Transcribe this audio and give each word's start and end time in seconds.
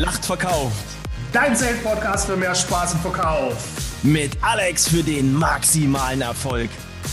lacht 0.00 0.24
verkauft. 0.24 0.84
Dein 1.32 1.54
Sales-Podcast 1.54 2.26
für 2.26 2.36
mehr 2.36 2.54
Spaß 2.54 2.94
im 2.94 3.00
Verkauf. 3.00 3.54
Mit 4.02 4.30
Alex 4.40 4.88
für 4.88 5.02
den 5.02 5.34
maximalen 5.34 6.22
Erfolg. 6.22 6.70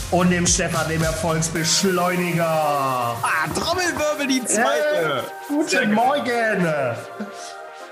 Und 0.10 0.32
dem 0.32 0.48
Stefan, 0.48 0.88
dem 0.88 1.04
Erfolgsbeschleuniger. 1.04 2.46
Ah, 2.48 3.48
Trommelwirbel, 3.54 4.28
die 4.28 4.44
zweite. 4.46 5.22
Äh, 5.22 5.54
guten 5.54 5.92
Morgen. 5.92 6.66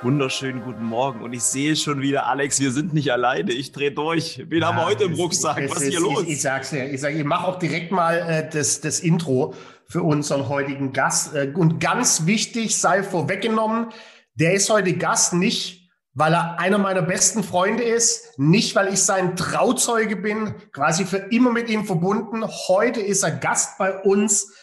Wunderschönen 0.01 0.61
guten 0.61 0.85
Morgen. 0.85 1.21
Und 1.21 1.33
ich 1.33 1.43
sehe 1.43 1.75
schon 1.75 2.01
wieder, 2.01 2.27
Alex, 2.27 2.61
wir 2.61 2.71
sind 2.71 2.93
nicht 2.93 3.11
alleine. 3.11 3.51
Ich 3.51 3.73
drehe 3.73 3.91
durch. 3.91 4.43
Wen 4.47 4.61
ja, 4.61 4.67
haben 4.67 4.77
wir 4.77 4.85
heute 4.85 5.05
im 5.05 5.15
Rucksack? 5.15 5.57
Was 5.69 5.81
ist 5.81 5.89
hier 5.89 5.99
los? 5.99 6.23
Ich, 6.23 6.29
ich, 6.29 6.41
sag's 6.41 6.69
dir. 6.69 6.89
Ich, 6.89 7.01
sag, 7.01 7.13
ich 7.13 7.23
mache 7.25 7.47
auch 7.47 7.59
direkt 7.59 7.91
mal 7.91 8.17
äh, 8.17 8.49
das, 8.49 8.79
das 8.79 9.01
Intro 9.01 9.53
für 9.87 10.03
unseren 10.03 10.47
heutigen 10.47 10.93
Gast. 10.93 11.35
Äh, 11.35 11.51
und 11.53 11.79
ganz 11.79 12.25
wichtig, 12.25 12.77
sei 12.77 13.03
vorweggenommen, 13.03 13.87
der 14.35 14.53
ist 14.53 14.69
heute 14.69 14.93
Gast 14.93 15.33
nicht, 15.33 15.89
weil 16.13 16.33
er 16.33 16.59
einer 16.59 16.77
meiner 16.77 17.01
besten 17.01 17.43
Freunde 17.43 17.83
ist, 17.83 18.37
nicht 18.37 18.75
weil 18.75 18.93
ich 18.93 19.01
sein 19.01 19.35
Trauzeuge 19.35 20.15
bin, 20.15 20.55
quasi 20.71 21.05
für 21.05 21.17
immer 21.17 21.51
mit 21.51 21.69
ihm 21.69 21.85
verbunden. 21.85 22.45
Heute 22.67 23.01
ist 23.01 23.23
er 23.23 23.31
Gast 23.31 23.77
bei 23.77 24.01
uns, 24.01 24.53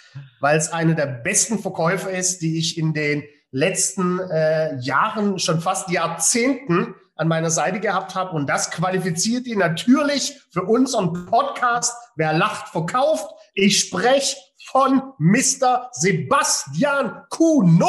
weil 0.41 0.57
es 0.57 0.73
einer 0.73 0.95
der 0.95 1.07
besten 1.07 1.59
Verkäufer 1.59 2.11
ist, 2.11 2.41
die 2.41 2.59
ich 2.59 2.79
in 2.79 2.95
den 2.95 3.23
letzten 3.51 4.19
äh, 4.19 4.79
Jahren, 4.81 5.39
schon 5.39 5.61
fast 5.61 5.91
Jahrzehnten 5.91 6.95
an 7.17 7.29
meiner 7.29 7.51
Seite 7.51 7.81
gehabt 7.81 8.15
habe. 8.15 8.35
Und 8.35 8.49
das 8.49 8.71
qualifiziert 8.71 9.47
ihn 9.47 9.59
natürlich 9.59 10.41
für 10.51 10.63
unseren 10.63 11.27
Podcast. 11.27 11.95
Wer 12.17 12.33
lacht, 12.33 12.69
verkauft. 12.69 13.27
Ich 13.55 13.79
spreche 13.79 14.37
von 14.73 15.13
Mr. 15.19 15.91
Sebastian 15.93 17.25
Kuno. 17.29 17.85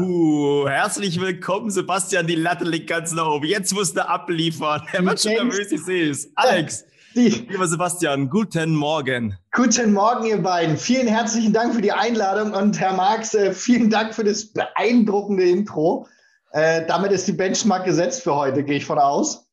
Uh, 0.00 0.68
herzlich 0.68 1.20
willkommen, 1.20 1.70
Sebastian. 1.70 2.28
Die 2.28 2.36
Latte 2.36 2.64
liegt 2.64 2.88
ganz 2.88 3.12
nach 3.12 3.26
oben. 3.26 3.46
Jetzt 3.46 3.74
musst 3.74 3.96
du 3.96 4.08
abliefern. 4.08 4.82
Er 4.92 5.04
wird 5.04 5.20
schon 5.20 5.32
nervös, 5.32 5.72
ich 5.72 5.84
sehe 5.84 6.10
es. 6.10 6.30
Alex. 6.36 6.84
Die. 7.16 7.30
Lieber 7.48 7.66
Sebastian, 7.66 8.30
guten 8.30 8.76
Morgen. 8.76 9.36
Guten 9.50 9.92
Morgen, 9.92 10.26
ihr 10.26 10.40
beiden. 10.40 10.76
Vielen 10.76 11.08
herzlichen 11.08 11.52
Dank 11.52 11.74
für 11.74 11.80
die 11.80 11.92
Einladung 11.92 12.52
und 12.52 12.78
Herr 12.78 12.92
Marx, 12.92 13.32
äh, 13.34 13.52
vielen 13.54 13.88
Dank 13.88 14.14
für 14.14 14.22
das 14.22 14.52
beeindruckende 14.52 15.48
Intro. 15.48 16.06
Äh, 16.52 16.86
damit 16.86 17.12
ist 17.12 17.26
die 17.26 17.32
Benchmark 17.32 17.86
gesetzt 17.86 18.22
für 18.22 18.36
heute, 18.36 18.62
gehe 18.62 18.76
ich 18.76 18.84
von 18.84 18.98
aus. 18.98 19.45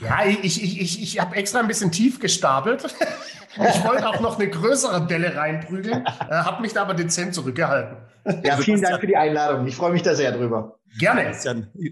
Ja, 0.00 0.26
ich, 0.26 0.62
ich, 0.62 0.80
ich, 0.80 1.02
ich 1.02 1.20
habe 1.20 1.36
extra 1.36 1.60
ein 1.60 1.68
bisschen 1.68 1.92
tief 1.92 2.20
gestapelt. 2.20 2.84
Ich 3.56 3.84
wollte 3.84 4.08
auch 4.08 4.20
noch 4.20 4.38
eine 4.38 4.48
größere 4.48 5.06
Delle 5.06 5.34
reinprügeln, 5.34 6.06
äh, 6.06 6.32
habe 6.32 6.62
mich 6.62 6.74
da 6.74 6.82
aber 6.82 6.94
dezent 6.94 7.34
zurückgehalten. 7.34 7.96
Ja, 8.44 8.56
vielen 8.58 8.80
Dank 8.80 9.00
für 9.00 9.06
die 9.06 9.16
Einladung. 9.16 9.66
Ich 9.66 9.74
freue 9.74 9.90
mich 9.90 10.02
da 10.02 10.14
sehr 10.14 10.30
drüber. 10.30 10.78
Gerne. 10.98 11.36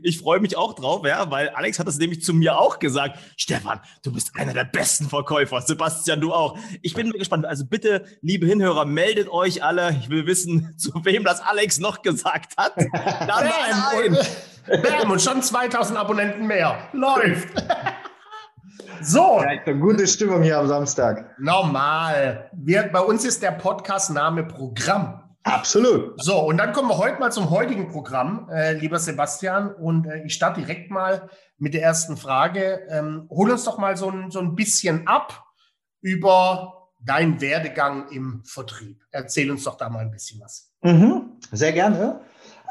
Ich 0.03 0.19
freue 0.19 0.41
mich 0.41 0.57
auch 0.57 0.75
drauf, 0.75 1.05
ja, 1.07 1.31
weil 1.31 1.51
Alex 1.51 1.79
hat 1.79 1.87
das 1.87 1.99
nämlich 1.99 2.23
zu 2.23 2.33
mir 2.33 2.59
auch 2.59 2.79
gesagt. 2.79 3.19
Stefan, 3.37 3.81
du 4.03 4.13
bist 4.13 4.33
einer 4.35 4.53
der 4.53 4.65
besten 4.65 5.09
Verkäufer. 5.09 5.61
Sebastian, 5.61 6.21
du 6.21 6.33
auch. 6.33 6.59
Ich 6.83 6.95
bin 6.95 7.11
gespannt. 7.13 7.45
Also 7.47 7.67
bitte, 7.67 8.05
liebe 8.23 8.47
Hinhörer, 8.47 8.85
meldet 8.85 9.29
euch 9.29 9.63
alle. 9.63 9.97
Ich 10.01 10.09
will 10.09 10.27
wissen, 10.27 10.75
zu 10.79 10.93
wem 11.05 11.25
das 11.25 11.41
Alex 11.41 11.79
noch 11.79 12.03
gesagt 12.03 12.57
hat. 12.57 12.75
Bam, 13.27 13.47
und, 14.07 14.19
bam, 14.67 15.11
und 15.11 15.21
schon 15.21 15.43
2000 15.43 15.99
Abonnenten 15.99 16.47
mehr. 16.47 16.89
Läuft. 16.93 17.49
So. 19.03 19.43
Ja, 19.43 19.73
gute 19.73 20.07
Stimmung 20.07 20.43
hier 20.43 20.59
am 20.59 20.67
Samstag. 20.67 21.39
Normal. 21.39 22.51
Wir, 22.55 22.85
bei 22.85 23.01
uns 23.01 23.25
ist 23.25 23.43
der 23.43 23.53
Podcast-Name 23.53 24.45
Programm. 24.45 25.23
Absolut. 25.45 26.21
So, 26.21 26.41
und 26.41 26.57
dann 26.57 26.73
kommen 26.73 26.89
wir 26.89 26.99
heute 26.99 27.21
mal 27.21 27.31
zum 27.31 27.51
heutigen 27.51 27.89
Programm, 27.89 28.49
äh, 28.51 28.73
lieber 28.73 28.99
Sebastian. 28.99 29.73
Und 29.73 30.07
äh, 30.07 30.25
ich 30.25 30.35
starte 30.35 30.61
direkt 30.61 30.91
mal 30.91 31.29
mit 31.59 31.75
der 31.75 31.83
ersten 31.83 32.17
Frage. 32.17 32.87
Ähm, 32.89 33.29
hol 33.31 33.51
uns 33.51 33.65
doch 33.65 33.79
mal 33.79 33.97
so 33.97 34.11
ein, 34.11 34.31
so 34.31 34.41
ein 34.41 34.57
bisschen 34.57 35.07
ab 35.07 35.45
über 36.01 36.89
deinen 37.01 37.41
Werdegang 37.41 38.09
im 38.11 38.43
Vertrieb. 38.45 39.05
Erzähl 39.13 39.51
uns 39.51 39.63
doch 39.63 39.77
da 39.77 39.89
mal 39.89 40.01
ein 40.01 40.11
bisschen 40.11 40.41
was. 40.41 40.73
Mhm, 40.83 41.39
sehr 41.53 41.73
gerne. 41.73 42.23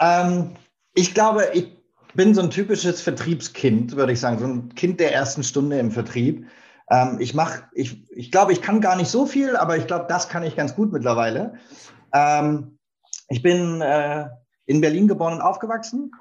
Ähm, 0.02 0.56
ich 0.94 1.14
glaube, 1.14 1.50
ich 1.54 1.85
bin 2.16 2.34
so 2.34 2.42
ein 2.42 2.50
typisches 2.50 3.02
Vertriebskind, 3.02 3.96
würde 3.96 4.14
ich 4.14 4.20
sagen, 4.20 4.40
so 4.40 4.46
ein 4.46 4.76
Kind 4.76 5.00
der 5.00 5.14
ersten 5.14 5.44
Stunde 5.44 5.80
im 5.80 5.92
Vertrieb. 5.92 6.48
Ähm, 6.90 7.18
ich 7.20 7.34
mache, 7.34 7.64
ich, 7.74 8.10
ich 8.12 8.32
glaube, 8.32 8.54
ich 8.54 8.62
kann 8.62 8.82
gar 8.82 8.96
nicht 8.96 9.10
so 9.10 9.26
viel, 9.26 9.56
aber 9.56 9.78
ich 9.78 9.88
glaube, 9.88 10.06
das 10.08 10.30
kann 10.30 10.44
ich 10.44 10.56
ganz 10.56 10.76
gut 10.76 10.92
mittlerweile. 10.92 11.56
Ähm, 12.14 12.78
ich 13.28 13.42
bin 13.42 13.82
äh, 13.82 14.30
in 14.66 14.82
Berlin 14.82 15.08
geboren 15.08 15.34
und 15.34 15.42
aufgewachsen 15.42 16.12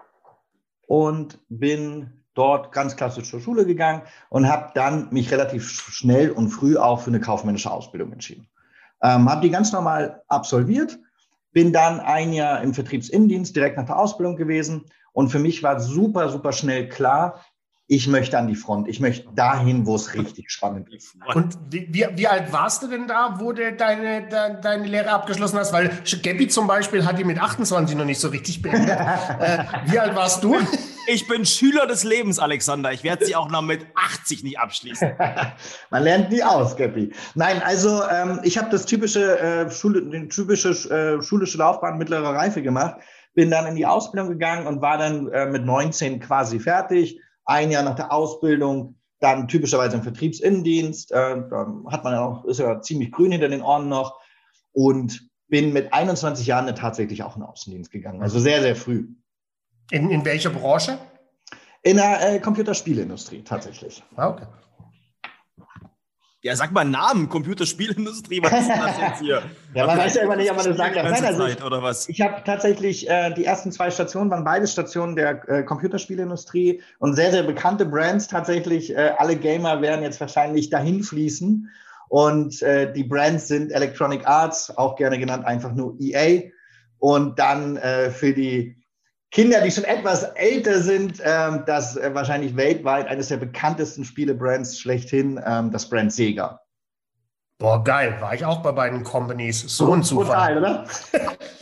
und 0.86 1.38
bin 1.48 2.24
dort 2.34 2.72
ganz 2.72 2.96
klassisch 2.96 3.30
zur 3.30 3.40
Schule 3.40 3.64
gegangen 3.64 4.02
und 4.28 4.48
habe 4.48 4.72
dann 4.74 5.12
mich 5.12 5.30
relativ 5.30 5.68
schnell 5.68 6.30
und 6.30 6.48
früh 6.48 6.76
auch 6.76 7.00
für 7.00 7.10
eine 7.10 7.20
kaufmännische 7.20 7.70
Ausbildung 7.70 8.12
entschieden. 8.12 8.48
Ähm, 9.02 9.30
habe 9.30 9.42
die 9.42 9.50
ganz 9.50 9.70
normal 9.70 10.22
absolviert, 10.28 10.98
bin 11.52 11.72
dann 11.72 12.00
ein 12.00 12.32
Jahr 12.32 12.62
im 12.62 12.74
Vertriebsinnendienst 12.74 13.54
direkt 13.54 13.76
nach 13.76 13.86
der 13.86 13.98
Ausbildung 13.98 14.36
gewesen 14.36 14.86
und 15.14 15.30
für 15.30 15.38
mich 15.38 15.62
war 15.62 15.80
super, 15.80 16.28
super 16.28 16.52
schnell 16.52 16.88
klar, 16.88 17.40
ich 17.86 18.08
möchte 18.08 18.38
an 18.38 18.48
die 18.48 18.54
Front. 18.54 18.88
Ich 18.88 18.98
möchte 18.98 19.28
dahin, 19.34 19.84
wo 19.84 19.94
es 19.94 20.14
richtig 20.14 20.50
spannend 20.50 20.88
ist. 20.92 21.14
Und 21.34 21.58
wie, 21.68 22.08
wie 22.14 22.26
alt 22.26 22.50
warst 22.50 22.82
du 22.82 22.88
denn 22.88 23.06
da, 23.06 23.36
wo 23.38 23.52
du 23.52 23.72
deine, 23.74 24.26
de, 24.26 24.60
deine 24.62 24.86
Lehre 24.86 25.10
abgeschlossen 25.10 25.58
hast? 25.58 25.72
Weil 25.72 25.90
Gabby 26.22 26.48
zum 26.48 26.66
Beispiel 26.66 27.04
hat 27.04 27.18
die 27.18 27.24
mit 27.24 27.38
28 27.38 27.94
noch 27.94 28.06
nicht 28.06 28.20
so 28.20 28.28
richtig 28.28 28.62
beendet. 28.62 28.98
äh, 29.38 29.64
wie 29.86 29.98
alt 29.98 30.16
warst 30.16 30.42
du? 30.42 30.56
Ich 31.06 31.28
bin 31.28 31.44
Schüler 31.44 31.86
des 31.86 32.04
Lebens, 32.04 32.38
Alexander. 32.38 32.90
Ich 32.90 33.04
werde 33.04 33.26
sie 33.26 33.36
auch 33.36 33.50
noch 33.50 33.60
mit 33.60 33.86
80 33.94 34.42
nicht 34.44 34.58
abschließen. 34.58 35.12
Man 35.90 36.02
lernt 36.02 36.30
nie 36.30 36.42
aus, 36.42 36.76
Gabby. 36.76 37.12
Nein, 37.34 37.60
also 37.62 38.02
ähm, 38.10 38.40
ich 38.44 38.56
habe 38.56 38.70
das 38.70 38.86
typische, 38.86 39.38
äh, 39.38 39.70
Schule, 39.70 40.28
typische 40.30 40.70
äh, 40.70 41.22
schulische 41.22 41.58
Laufbahn 41.58 41.98
mittlerer 41.98 42.34
Reife 42.34 42.62
gemacht 42.62 42.96
bin 43.34 43.50
dann 43.50 43.66
in 43.66 43.76
die 43.76 43.86
Ausbildung 43.86 44.30
gegangen 44.30 44.66
und 44.66 44.80
war 44.80 44.98
dann 44.98 45.30
äh, 45.32 45.46
mit 45.46 45.64
19 45.64 46.20
quasi 46.20 46.58
fertig. 46.58 47.20
Ein 47.44 47.70
Jahr 47.70 47.82
nach 47.82 47.96
der 47.96 48.12
Ausbildung, 48.12 48.96
dann 49.20 49.48
typischerweise 49.48 49.96
im 49.96 50.02
Vertriebsinnendienst. 50.02 51.12
Äh, 51.12 51.42
da 51.50 51.66
hat 51.90 52.04
man 52.04 52.14
ja 52.14 52.24
auch, 52.24 52.44
ist 52.44 52.60
ja 52.60 52.80
ziemlich 52.80 53.12
grün 53.12 53.32
hinter 53.32 53.48
den 53.48 53.62
Ohren 53.62 53.88
noch. 53.88 54.18
Und 54.72 55.28
bin 55.48 55.72
mit 55.72 55.92
21 55.92 56.46
Jahren 56.46 56.74
tatsächlich 56.74 57.22
auch 57.22 57.36
in 57.36 57.42
den 57.42 57.48
Außendienst 57.48 57.90
gegangen. 57.90 58.22
Also 58.22 58.40
sehr, 58.40 58.60
sehr 58.60 58.76
früh. 58.76 59.08
In, 59.90 60.10
in 60.10 60.24
welcher 60.24 60.50
Branche? 60.50 60.98
In 61.82 61.96
der 61.96 62.34
äh, 62.34 62.38
Computerspielindustrie 62.40 63.42
tatsächlich. 63.42 64.02
Ah, 64.16 64.28
okay. 64.28 64.46
Ja, 66.44 66.54
sag 66.56 66.72
mal 66.72 66.84
Namen, 66.84 67.30
Computerspielindustrie, 67.30 68.42
was 68.42 68.52
ist 68.52 68.68
das 68.68 69.00
jetzt 69.00 69.20
hier? 69.20 69.42
ja, 69.72 69.86
man 69.86 69.96
weiß 69.96 70.16
ja 70.16 70.24
immer 70.24 70.36
nicht, 70.36 70.50
ob 70.50 70.58
man 70.58 70.66
das 70.66 70.76
sagt. 70.76 70.94
Nein, 70.94 71.24
also 71.24 71.46
ich, 71.46 71.64
oder 71.64 71.82
was? 71.82 72.06
Ich 72.10 72.20
habe 72.20 72.42
tatsächlich, 72.44 73.08
äh, 73.08 73.32
die 73.32 73.46
ersten 73.46 73.72
zwei 73.72 73.90
Stationen 73.90 74.30
waren 74.30 74.44
beide 74.44 74.66
Stationen 74.66 75.16
der 75.16 75.48
äh, 75.48 75.62
Computerspielindustrie 75.62 76.82
und 76.98 77.14
sehr, 77.14 77.30
sehr 77.30 77.44
bekannte 77.44 77.86
Brands 77.86 78.28
tatsächlich. 78.28 78.94
Äh, 78.94 79.14
alle 79.16 79.36
Gamer 79.36 79.80
werden 79.80 80.02
jetzt 80.02 80.20
wahrscheinlich 80.20 80.68
dahin 80.68 81.02
fließen. 81.02 81.70
Und 82.10 82.60
äh, 82.60 82.92
die 82.92 83.04
Brands 83.04 83.48
sind 83.48 83.72
Electronic 83.72 84.26
Arts, 84.26 84.76
auch 84.76 84.96
gerne 84.96 85.18
genannt 85.18 85.46
einfach 85.46 85.72
nur 85.72 85.96
EA. 85.98 86.50
Und 86.98 87.38
dann 87.38 87.78
äh, 87.78 88.10
für 88.10 88.34
die 88.34 88.83
Kinder, 89.34 89.60
die 89.62 89.70
schon 89.72 89.82
etwas 89.82 90.22
älter 90.36 90.78
sind, 90.80 91.20
ähm, 91.24 91.64
das 91.66 91.96
äh, 91.96 92.14
wahrscheinlich 92.14 92.54
weltweit 92.56 93.08
eines 93.08 93.28
der 93.28 93.38
bekanntesten 93.38 94.04
Spielebrands 94.04 94.78
schlechthin, 94.78 95.40
ähm, 95.44 95.72
das 95.72 95.88
Brand 95.88 96.12
Sega. 96.12 96.60
Boah, 97.58 97.82
geil. 97.82 98.16
War 98.20 98.32
ich 98.32 98.44
auch 98.44 98.62
bei 98.62 98.70
beiden 98.70 99.02
Companies. 99.02 99.60
So 99.60 99.92
ein 99.92 100.04
Zufall. 100.04 100.54
Total, 100.54 100.58
oder? 100.58 100.86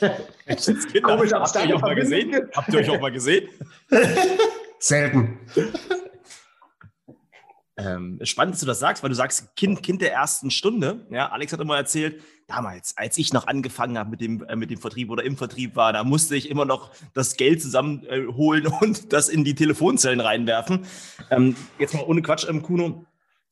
Komisch, 1.03 1.33
habt 1.33 1.55
ihr 1.55 1.63
euch 1.63 1.75
auch 1.75 1.81
mal 1.81 1.95
gesehen? 1.95 2.51
Habt 2.55 2.69
ihr 2.75 2.79
euch 2.79 2.91
auch 2.91 3.01
mal 3.01 3.13
gesehen? 3.13 3.49
Selten. 4.79 5.39
Ähm, 7.79 8.21
spannend, 8.23 8.55
dass 8.55 8.61
du 8.61 8.67
das 8.67 8.81
sagst, 8.81 9.03
weil 9.03 9.09
du 9.09 9.17
sagst, 9.17 9.57
Kind, 9.57 9.83
Kind 9.83 10.03
der 10.03 10.13
ersten 10.13 10.51
Stunde. 10.51 11.07
Ja, 11.11 11.31
Alex 11.31 11.53
hat 11.53 11.61
immer 11.61 11.77
erzählt, 11.77 12.23
damals, 12.47 12.97
als 12.99 13.17
ich 13.17 13.33
noch 13.33 13.47
angefangen 13.47 13.97
habe 13.97 14.11
mit 14.11 14.21
dem, 14.21 14.45
äh, 14.45 14.57
mit 14.57 14.71
dem 14.71 14.79
Vertrieb 14.79 15.11
oder 15.11 15.25
im 15.25 15.39
Vertrieb 15.39 15.75
war, 15.75 15.93
da 15.93 16.05
musste 16.05 16.37
ich 16.37 16.51
immer 16.51 16.67
noch 16.67 16.91
das 17.15 17.37
Geld 17.37 17.63
zusammenholen 17.63 18.67
äh, 18.67 18.71
und 18.81 19.13
das 19.13 19.29
in 19.31 19.45
die 19.45 19.55
Telefonzellen 19.55 20.21
reinwerfen. 20.21 20.85
Ähm, 21.31 21.57
jetzt 21.79 21.95
mal 21.95 22.05
ohne 22.05 22.21
Quatsch, 22.21 22.47
ähm, 22.49 22.63
Kuno. 22.63 23.07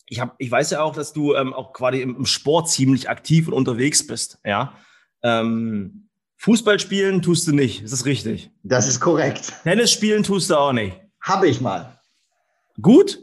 Ich, 0.06 0.20
hab, 0.20 0.34
ich 0.38 0.50
weiß 0.50 0.70
ja 0.70 0.82
auch, 0.82 0.94
dass 0.94 1.12
du 1.12 1.34
ähm, 1.34 1.54
auch 1.54 1.72
quasi 1.72 2.02
im, 2.02 2.16
im, 2.16 2.26
Sport 2.26 2.68
ziemlich 2.68 3.08
aktiv 3.08 3.46
und 3.46 3.54
unterwegs 3.54 4.06
bist. 4.06 4.38
Ja. 4.44 4.74
Ähm, 5.22 6.08
Fußball 6.36 6.80
spielen 6.80 7.22
tust 7.22 7.46
du 7.46 7.52
nicht, 7.52 7.82
ist 7.82 7.92
das 7.92 8.06
richtig? 8.06 8.50
Das 8.64 8.88
ist 8.88 9.00
korrekt. 9.00 9.52
Tennis 9.62 9.92
spielen 9.92 10.24
tust 10.24 10.50
du 10.50 10.56
auch 10.56 10.72
nicht. 10.72 10.98
Habe 11.20 11.48
ich 11.48 11.60
mal. 11.60 12.00
Gut? 12.80 13.18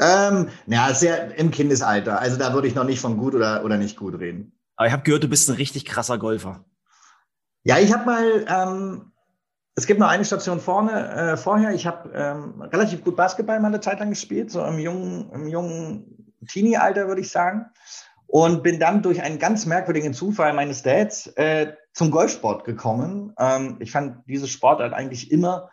Ähm, 0.00 0.48
ja, 0.66 0.92
sehr 0.94 1.36
im 1.36 1.50
Kindesalter. 1.50 2.20
Also 2.20 2.36
da 2.36 2.54
würde 2.54 2.68
ich 2.68 2.74
noch 2.74 2.84
nicht 2.84 3.00
von 3.00 3.16
gut 3.16 3.34
oder, 3.34 3.64
oder 3.64 3.76
nicht 3.76 3.96
gut 3.96 4.18
reden. 4.18 4.52
Aber 4.76 4.86
ich 4.86 4.92
habe 4.92 5.02
gehört, 5.02 5.22
du 5.22 5.28
bist 5.28 5.48
ein 5.50 5.56
richtig 5.56 5.84
krasser 5.84 6.18
Golfer. 6.18 6.64
Ja, 7.64 7.78
ich 7.78 7.92
habe 7.92 8.06
mal 8.06 8.46
ähm, 8.48 9.10
es 9.80 9.86
gibt 9.86 10.00
noch 10.00 10.08
eine 10.08 10.26
Station 10.26 10.60
vorne, 10.60 11.08
äh, 11.10 11.36
vorher. 11.36 11.72
Ich 11.72 11.86
habe 11.86 12.10
ähm, 12.14 12.60
relativ 12.60 13.02
gut 13.02 13.16
Basketball 13.16 13.60
mal 13.60 13.68
eine 13.68 13.80
Zeit 13.80 13.98
lang 14.00 14.10
gespielt, 14.10 14.50
so 14.50 14.62
im 14.64 14.78
jungen, 14.78 15.30
im 15.32 15.48
jungen 15.48 16.34
Teenie-Alter, 16.48 17.08
würde 17.08 17.22
ich 17.22 17.30
sagen. 17.30 17.66
Und 18.26 18.62
bin 18.62 18.78
dann 18.78 19.02
durch 19.02 19.22
einen 19.22 19.38
ganz 19.38 19.66
merkwürdigen 19.66 20.12
Zufall 20.12 20.52
meines 20.52 20.82
Dads 20.82 21.28
äh, 21.28 21.72
zum 21.94 22.10
Golfsport 22.10 22.64
gekommen. 22.64 23.34
Ähm, 23.38 23.76
ich 23.80 23.90
fand 23.90 24.18
diese 24.26 24.48
Sportart 24.48 24.92
eigentlich 24.92 25.32
immer 25.32 25.70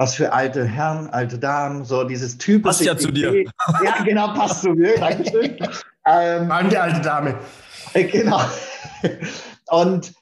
was 0.00 0.14
für 0.14 0.32
alte 0.32 0.64
Herren, 0.64 1.10
alte 1.10 1.38
Damen, 1.38 1.84
so 1.84 2.04
dieses 2.04 2.38
typische. 2.38 2.62
Passt 2.62 2.80
ja 2.80 2.96
zu 2.96 3.12
dir. 3.12 3.44
Ja, 3.84 4.02
genau, 4.02 4.32
passt 4.32 4.62
zu 4.62 4.70
mir. 4.70 4.98
Dankeschön. 4.98 5.58
ähm, 6.06 6.50
die 6.70 6.78
alte 6.78 7.02
Dame. 7.02 7.38
Äh, 7.92 8.04
genau. 8.04 8.40
Und 9.68 10.14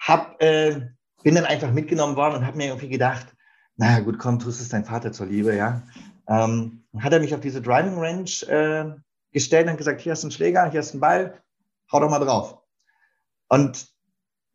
hab, 0.00 0.42
äh, 0.42 0.88
bin 1.22 1.34
dann 1.34 1.44
einfach 1.44 1.70
mitgenommen 1.70 2.16
worden 2.16 2.36
und 2.36 2.46
habe 2.46 2.56
mir 2.56 2.68
irgendwie 2.68 2.88
gedacht, 2.88 3.26
naja 3.76 4.00
gut, 4.00 4.18
komm, 4.18 4.38
tust 4.38 4.62
es 4.62 4.70
dein 4.70 4.86
Vater 4.86 5.12
zur 5.12 5.26
Liebe, 5.26 5.54
ja. 5.54 5.82
Ähm, 6.28 6.84
hat 6.98 7.12
er 7.12 7.20
mich 7.20 7.34
auf 7.34 7.40
diese 7.40 7.60
Driving 7.60 7.98
Range 7.98 8.30
äh, 8.48 8.98
gestellt 9.32 9.68
und 9.68 9.76
gesagt, 9.76 10.00
hier 10.00 10.12
hast 10.12 10.22
du 10.22 10.28
einen 10.28 10.32
Schläger, 10.32 10.70
hier 10.70 10.80
hast 10.80 10.92
du 10.92 10.94
einen 10.94 11.00
Ball, 11.02 11.42
hau 11.92 12.00
doch 12.00 12.08
mal 12.08 12.20
drauf. 12.20 12.56
Und 13.48 13.86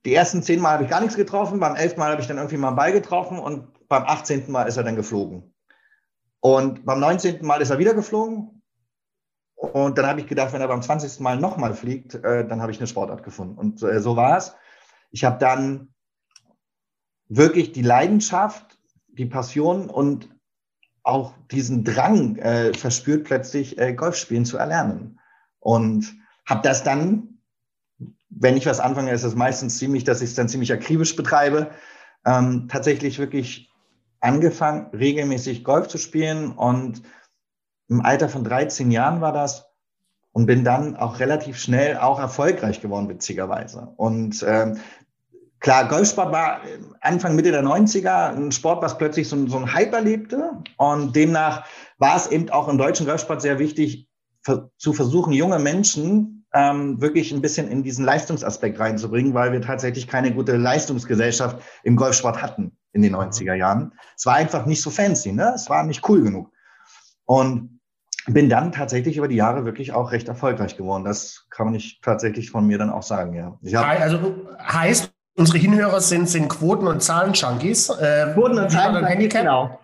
die 0.06 0.16
ersten 0.16 0.42
zehn 0.42 0.60
Mal 0.60 0.72
habe 0.72 0.86
ich 0.86 0.90
gar 0.90 1.02
nichts 1.02 1.16
getroffen, 1.16 1.60
beim 1.60 1.76
elften 1.76 2.00
Mal 2.00 2.14
habe 2.14 2.22
ich 2.22 2.28
dann 2.28 2.38
irgendwie 2.38 2.58
mal 2.58 2.70
einen 2.70 2.78
Ball 2.78 2.92
getroffen 2.92 3.38
und 3.38 3.68
beim 3.92 4.06
18. 4.06 4.50
Mal 4.50 4.64
ist 4.64 4.78
er 4.78 4.84
dann 4.84 4.96
geflogen. 4.96 5.54
Und 6.40 6.86
beim 6.86 7.00
19. 7.00 7.46
Mal 7.46 7.62
ist 7.62 7.70
er 7.70 7.78
wieder 7.78 7.94
geflogen. 7.94 8.64
Und 9.56 9.98
dann 9.98 10.08
habe 10.08 10.22
ich 10.22 10.28
gedacht, 10.28 10.54
wenn 10.54 10.62
er 10.62 10.70
beim 10.70 10.82
20. 10.82 11.20
Mal 11.20 11.38
nochmal 11.38 11.76
fliegt, 11.76 12.16
äh, 12.16 12.48
dann 12.48 12.62
habe 12.62 12.72
ich 12.72 12.80
eine 12.80 12.88
Sportart 12.88 13.22
gefunden. 13.22 13.58
Und 13.58 13.84
äh, 13.84 14.00
so 14.00 14.16
war 14.16 14.38
es. 14.38 14.56
Ich 15.12 15.24
habe 15.24 15.38
dann 15.38 15.94
wirklich 17.28 17.74
die 17.74 17.84
Leidenschaft, 17.84 18.80
die 19.10 19.26
Passion 19.26 19.90
und 19.90 20.30
auch 21.04 21.34
diesen 21.52 21.84
Drang 21.84 22.38
äh, 22.38 22.74
verspürt, 22.74 23.26
plötzlich 23.26 23.78
äh, 23.78 23.94
Golf 23.94 24.16
spielen 24.16 24.46
zu 24.46 24.58
erlernen. 24.58 25.20
Und 25.60 26.16
habe 26.46 26.62
das 26.64 26.84
dann, 26.84 27.42
wenn 28.30 28.56
ich 28.56 28.66
was 28.66 28.80
anfange, 28.80 29.12
ist 29.12 29.24
es 29.24 29.36
meistens 29.36 29.78
ziemlich, 29.78 30.06
dass 30.06 30.22
ich 30.22 30.30
es 30.30 30.36
dann 30.36 30.50
ziemlich 30.50 30.72
akribisch 30.72 31.16
betreibe, 31.16 31.72
ähm, 32.26 32.68
tatsächlich 32.70 33.20
wirklich 33.20 33.71
angefangen, 34.22 34.88
regelmäßig 34.94 35.64
Golf 35.64 35.88
zu 35.88 35.98
spielen 35.98 36.52
und 36.52 37.02
im 37.90 38.02
Alter 38.02 38.30
von 38.30 38.44
13 38.44 38.92
Jahren 38.92 39.20
war 39.20 39.34
das 39.34 39.66
und 40.32 40.46
bin 40.46 40.64
dann 40.64 40.96
auch 40.96 41.20
relativ 41.20 41.58
schnell 41.58 41.98
auch 41.98 42.20
erfolgreich 42.20 42.82
geworden, 42.82 43.10
witzigerweise. 43.10 43.92
Und 43.98 44.46
ähm, 44.48 44.78
klar, 45.60 45.90
Golfsport 45.90 46.32
war 46.32 46.62
Anfang, 47.02 47.36
Mitte 47.36 47.52
der 47.52 47.64
90er 47.64 48.36
ein 48.36 48.52
Sport, 48.52 48.82
was 48.82 48.98
plötzlich 48.98 49.28
so, 49.28 49.48
so 49.48 49.58
ein 49.58 49.74
Hype 49.74 49.94
erlebte 49.94 50.52
und 50.78 51.16
demnach 51.16 51.66
war 51.98 52.16
es 52.16 52.28
eben 52.28 52.50
auch 52.50 52.70
im 52.70 52.78
deutschen 52.78 53.06
Golfsport 53.06 53.42
sehr 53.42 53.60
wichtig, 53.60 54.08
zu 54.78 54.94
versuchen, 54.94 55.34
junge 55.34 55.60
Menschen 55.60 56.41
ähm, 56.54 57.02
wirklich 57.02 57.32
ein 57.32 57.42
bisschen 57.42 57.70
in 57.70 57.84
diesen 57.84 58.06
Leistungsaspekt 58.06 58.80
reinzubringen, 58.80 59.34
weil 59.34 59.52
wir 59.52 59.62
tatsächlich 59.62 60.08
keine 60.08 60.34
gute 60.34 60.58
Leistungsgesellschaft 60.58 61.62
im 61.84 61.96
Golfsport 61.96 62.42
hatten 62.42 62.78
in 62.94 63.02
den 63.02 63.16
90er 63.16 63.54
Jahren. 63.54 63.94
Es 64.18 64.26
war 64.26 64.36
einfach 64.36 64.66
nicht 64.66 64.82
so 64.82 64.90
fancy, 64.90 65.32
ne? 65.32 65.54
Es 65.56 65.70
war 65.70 65.84
nicht 65.84 66.08
cool 66.10 66.22
genug. 66.24 66.52
Und 67.26 67.80
bin 68.28 68.50
dann 68.50 68.72
tatsächlich 68.72 69.18
über 69.18 69.28
die 69.28 69.36
Jahre 69.36 69.66
wirklich 69.66 69.94
auch 69.94 70.12
recht 70.12 70.28
erfolgreich 70.28 70.78
geworden. 70.78 71.04
Das 71.04 71.48
kann 71.50 71.66
man 71.66 71.74
nicht 71.74 72.04
tatsächlich 72.04 72.52
von 72.52 72.68
mir 72.68 72.78
dann 72.78 72.90
auch 72.90 73.04
sagen, 73.04 73.34
ja. 73.34 73.82
also 73.82 74.36
heißt, 74.60 75.12
unsere 75.38 75.58
Hinhörer 75.58 76.02
sind, 76.02 76.30
sind 76.30 76.50
Quoten- 76.50 76.88
und 76.88 77.02
Zahlen-Junkies. 77.02 77.90
Äh, 77.90 78.32
Quoten- 78.34 78.60
und 78.60 78.70
Zahlen-Handicap? 78.70 79.42
Genau. 79.42 79.80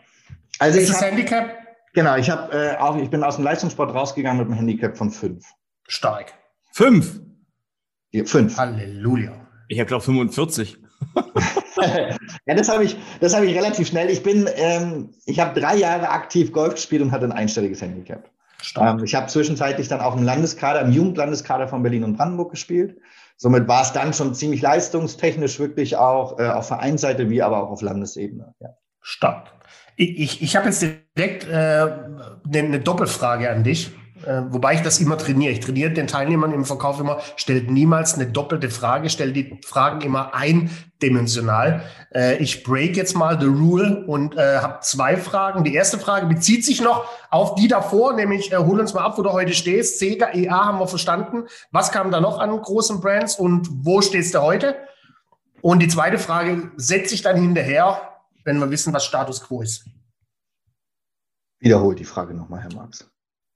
Also 0.60 0.80
ist 0.80 0.90
das 0.90 1.02
Handicap? 1.02 1.50
Genau, 1.94 2.16
ich 2.16 2.30
habe 2.30 2.52
äh, 2.54 2.78
auch, 2.78 2.98
ich 2.98 3.10
bin 3.10 3.24
aus 3.24 3.38
dem 3.38 3.46
Leistungssport 3.46 3.94
rausgegangen 3.94 4.38
mit 4.38 4.48
einem 4.48 4.58
Handicap 4.58 4.98
von 4.98 5.10
fünf. 5.10 5.46
Stark. 5.88 6.34
Fünf? 6.78 7.20
Ja, 8.12 8.24
fünf. 8.24 8.56
Halleluja. 8.56 9.32
Ich 9.68 9.80
habe 9.80 9.88
glaube 9.88 10.04
45. 10.04 10.78
ja, 12.46 12.54
das 12.56 12.70
habe 12.70 12.84
ich, 12.84 12.96
das 13.20 13.36
habe 13.36 13.48
ich 13.48 13.58
relativ 13.58 13.88
schnell. 13.88 14.12
Ich 14.12 14.22
bin, 14.22 14.48
ähm, 14.58 15.10
ich 15.26 15.40
habe 15.40 15.60
drei 15.60 15.76
Jahre 15.76 16.10
aktiv 16.10 16.52
Golf 16.52 16.76
gespielt 16.76 17.02
und 17.02 17.12
hatte 17.12 17.26
ein 17.26 17.32
einstelliges 17.32 17.82
Handicap. 17.82 18.30
Ähm, 18.80 19.04
ich 19.04 19.16
habe 19.16 19.26
zwischenzeitlich 19.26 19.88
dann 19.88 20.02
auch 20.02 20.16
im 20.16 20.22
Landeskader, 20.22 20.82
im 20.82 20.92
Jugendlandeskader 20.92 21.68
von 21.68 21.82
Berlin 21.82 22.04
und 22.04 22.16
Brandenburg 22.16 22.52
gespielt. 22.52 22.96
Somit 23.38 23.68
war 23.68 23.82
es 23.82 23.92
dann 23.94 24.14
schon 24.14 24.36
ziemlich 24.36 24.62
leistungstechnisch 24.62 25.58
wirklich 25.58 25.96
auch 25.96 26.38
äh, 26.38 26.48
auf 26.48 26.68
Vereinsseite 26.68 27.32
wie 27.32 27.42
aber 27.42 27.64
auch 27.64 27.72
auf 27.72 27.82
Landesebene. 27.82 28.54
Ja. 28.60 28.70
Stark. 29.02 29.48
Ich, 29.96 30.20
ich, 30.20 30.42
ich 30.44 30.56
habe 30.56 30.68
jetzt 30.68 30.86
direkt 31.18 31.48
äh, 31.48 31.54
eine, 31.56 32.38
eine 32.54 32.80
Doppelfrage 32.80 33.50
an 33.50 33.64
dich. 33.64 33.90
Äh, 34.26 34.44
wobei 34.50 34.74
ich 34.74 34.82
das 34.82 35.00
immer 35.00 35.18
trainiere. 35.18 35.52
Ich 35.52 35.60
trainiere 35.60 35.92
den 35.92 36.08
Teilnehmern 36.08 36.54
im 36.54 36.66
Verkauf 36.66 37.00
immer, 37.00 37.20
stellt 37.36 37.70
niemals 37.70 38.16
eine 38.16 38.28
doppelte 38.28 38.70
Frage, 38.70 39.10
stellt 39.10 39.36
die 39.36 39.60
Fragen 39.64 40.02
immer 40.02 40.34
eindimensional. 40.34 41.84
Äh, 42.14 42.38
ich 42.38 42.64
break 42.64 42.98
jetzt 42.98 43.16
mal 43.16 43.40
the 43.40 43.48
rule 43.48 44.06
und 44.08 44.36
äh, 44.36 44.60
habe 44.60 44.80
zwei 44.82 45.18
Fragen. 45.18 45.64
Die 45.64 45.74
erste 45.76 46.00
Frage 46.00 46.26
bezieht 46.26 46.66
sich 46.66 46.82
noch 46.82 47.06
auf 47.30 47.56
die 47.56 47.68
davor, 47.68 48.14
nämlich 48.14 48.52
äh, 48.52 48.58
hol 48.58 48.80
uns 48.80 48.94
mal 48.94 49.04
ab, 49.04 49.18
wo 49.18 49.22
du 49.22 49.32
heute 49.32 49.54
stehst. 49.54 50.00
Sega, 50.00 50.34
EA 50.34 50.66
haben 50.66 50.80
wir 50.80 50.88
verstanden. 50.88 51.44
Was 51.72 51.92
kam 51.92 52.12
da 52.12 52.20
noch 52.20 52.40
an 52.40 52.50
großen 52.50 53.02
Brands 53.02 53.36
und 53.38 53.70
wo 53.86 54.02
stehst 54.02 54.34
du 54.34 54.42
heute? 54.42 54.76
Und 55.62 55.80
die 55.80 55.88
zweite 55.88 56.18
Frage 56.18 56.72
setze 56.78 57.14
ich 57.14 57.22
dann 57.22 57.36
hinterher, 57.36 58.02
wenn 58.46 58.60
wir 58.60 58.70
wissen, 58.72 58.94
was 58.94 59.06
Status 59.06 59.42
quo 59.42 59.62
ist. 59.62 59.86
Wiederholt 61.60 62.00
die 62.00 62.06
Frage 62.06 62.34
nochmal, 62.34 62.62
Herr 62.62 62.74
Marx. 62.74 63.10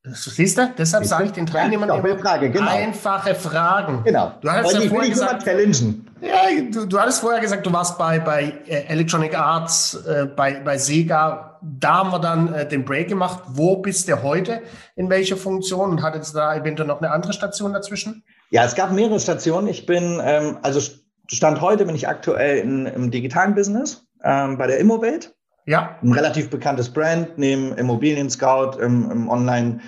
Siehst 0.04 0.58
du? 0.58 0.74
Deshalb 0.76 1.06
sage 1.06 1.26
ich 1.26 1.32
den 1.32 1.46
Teilnehmern 1.46 1.88
immer 1.90 2.18
Frage, 2.18 2.50
genau. 2.50 2.72
einfache 2.72 3.36
Fragen. 3.36 4.04
Genau. 4.04 4.32
Du 4.42 4.50
hattest 4.50 4.74
ja 4.74 4.90
vorher 4.90 5.10
gesagt, 5.10 5.46
ja, 5.46 6.62
du, 6.72 6.86
du 6.88 7.00
hattest 7.00 7.22
vorher 7.22 7.40
gesagt, 7.40 7.68
du 7.68 7.72
warst 7.72 8.00
bei, 8.00 8.18
bei 8.20 8.52
äh, 8.66 8.86
Electronic 8.88 9.38
Arts, 9.38 9.94
äh, 10.08 10.26
bei, 10.26 10.60
bei 10.60 10.80
Sega. 10.80 11.60
Da 11.62 12.00
haben 12.00 12.12
wir 12.12 12.18
dann 12.18 12.52
äh, 12.52 12.68
den 12.68 12.84
Break 12.84 13.10
gemacht. 13.10 13.44
Wo 13.50 13.78
bist 13.78 14.08
du 14.08 14.24
heute? 14.24 14.64
In 14.96 15.08
welcher 15.12 15.38
Funktion? 15.38 15.92
Und 15.92 16.02
hattest 16.02 16.34
du 16.34 16.40
da 16.40 16.56
eventuell 16.56 16.88
noch 16.88 17.00
eine 17.00 17.12
andere 17.12 17.34
Station 17.34 17.74
dazwischen? 17.74 18.24
Ja, 18.50 18.66
es 18.66 18.74
gab 18.74 18.92
mehrere 18.92 19.20
Stationen. 19.20 19.68
Ich 19.68 19.86
bin, 19.86 20.20
ähm, 20.24 20.58
also 20.64 20.82
Stand 21.28 21.62
heute 21.62 21.86
bin 21.86 21.94
ich 21.94 22.08
aktuell 22.08 22.58
in, 22.58 22.88
im 22.88 23.12
digitalen 23.12 23.54
Business 23.54 24.08
ähm, 24.24 24.58
bei 24.58 24.66
der 24.66 24.80
Immowelt. 24.80 25.36
Ja. 25.66 25.98
Ein 26.02 26.14
relativ 26.14 26.50
bekanntes 26.50 26.90
Brand 26.90 27.38
neben 27.38 27.74
Immobilien 27.78 28.30
Scout 28.30 28.80
im, 28.80 29.10
im 29.12 29.30
Online- 29.30 29.82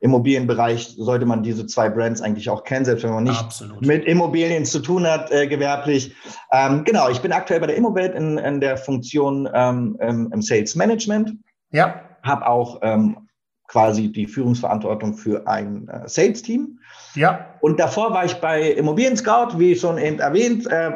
Immobilienbereich 0.00 0.94
sollte 0.96 1.26
man 1.26 1.42
diese 1.42 1.66
zwei 1.66 1.90
Brands 1.90 2.22
eigentlich 2.22 2.48
auch 2.48 2.64
kennen, 2.64 2.86
selbst 2.86 3.04
wenn 3.04 3.12
man 3.12 3.24
nicht 3.24 3.38
Absolut. 3.38 3.84
mit 3.84 4.06
Immobilien 4.06 4.64
zu 4.64 4.80
tun 4.80 5.06
hat, 5.06 5.30
äh, 5.30 5.46
gewerblich. 5.46 6.14
Ähm, 6.52 6.84
genau, 6.84 7.10
ich 7.10 7.20
bin 7.20 7.32
aktuell 7.32 7.60
bei 7.60 7.66
der 7.66 7.76
Immowelt 7.76 8.14
in, 8.14 8.38
in 8.38 8.60
der 8.60 8.78
Funktion 8.78 9.48
ähm, 9.52 9.98
im, 10.00 10.40
Sales 10.40 10.74
Management. 10.74 11.32
Ja. 11.70 12.00
Habe 12.22 12.46
auch 12.46 12.78
ähm, 12.80 13.28
quasi 13.68 14.10
die 14.10 14.26
Führungsverantwortung 14.26 15.14
für 15.14 15.46
ein 15.46 15.86
äh, 15.88 16.08
Sales-Team. 16.08 16.78
Ja. 17.14 17.54
Und 17.60 17.78
davor 17.78 18.14
war 18.14 18.24
ich 18.24 18.34
bei 18.36 18.70
Immobilien 18.72 19.18
Scout, 19.18 19.58
wie 19.58 19.76
schon 19.76 19.98
eben 19.98 20.18
erwähnt. 20.18 20.66
Äh, 20.66 20.92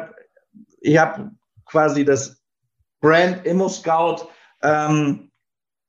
ich 0.81 0.97
habe 0.97 1.29
quasi 1.65 2.05
das 2.05 2.43
Brand 3.05 3.45
Immo 3.45 3.69
Scout 3.69 4.27
ähm, 4.63 5.29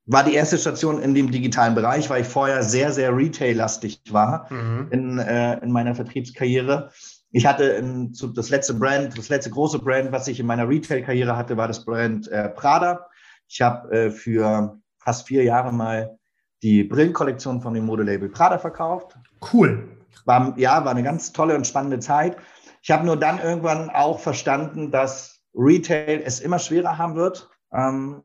war 0.05 0.23
die 0.23 0.35
erste 0.35 0.59
Station 0.59 1.01
in 1.01 1.15
dem 1.15 1.31
digitalen 1.31 1.75
Bereich, 1.75 2.11
weil 2.11 2.21
ich 2.21 2.29
vorher 2.29 2.63
sehr, 2.63 2.93
sehr 2.93 3.17
retail-lastig 3.17 4.03
war 4.11 4.53
mhm. 4.53 4.89
in, 4.91 5.19
äh, 5.19 5.59
in 5.61 5.73
meiner 5.73 5.95
Vertriebskarriere. 5.95 6.91
Ich 7.33 7.47
hatte 7.47 7.65
in, 7.65 8.13
zu, 8.13 8.29
das 8.29 8.51
letzte 8.51 8.75
Brand, 8.75 9.17
das 9.17 9.31
letzte 9.31 9.51
große 9.51 9.79
Brand, 9.79 10.13
was 10.13 10.29
ich 10.29 10.39
in 10.39 10.45
meiner 10.45 10.69
Retail-Karriere 10.69 11.39
hatte, 11.39 11.57
war 11.57 11.69
das 11.69 11.87
Brand 11.87 12.29
äh, 12.29 12.51
Prada. 12.51 13.07
Ich 13.49 13.63
habe 13.63 13.91
äh, 13.97 14.11
für 14.11 14.79
fast 14.99 15.27
vier 15.27 15.43
Jahre 15.43 15.73
mal 15.73 16.19
die 16.63 16.85
Brillenkollektion 16.85 17.63
von 17.63 17.73
dem 17.73 17.87
Modelabel 17.87 18.29
Prada 18.29 18.59
verkauft. 18.59 19.17
Cool. 19.55 19.89
War, 20.27 20.53
ja, 20.59 20.85
war 20.85 20.91
eine 20.91 21.03
ganz 21.03 21.33
tolle 21.33 21.57
und 21.57 21.67
spannende 21.67 21.99
Zeit. 21.99 22.37
Ich 22.83 22.91
habe 22.91 23.07
nur 23.07 23.17
dann 23.17 23.41
irgendwann 23.41 23.89
auch 23.89 24.21
verstanden, 24.21 24.91
dass 24.91 25.36
Retail 25.57 26.23
es 26.25 26.41
immer 26.41 26.59
schwerer 26.59 26.99
haben 26.99 27.17
wird. 27.17 27.49
Ähm, 27.73 28.23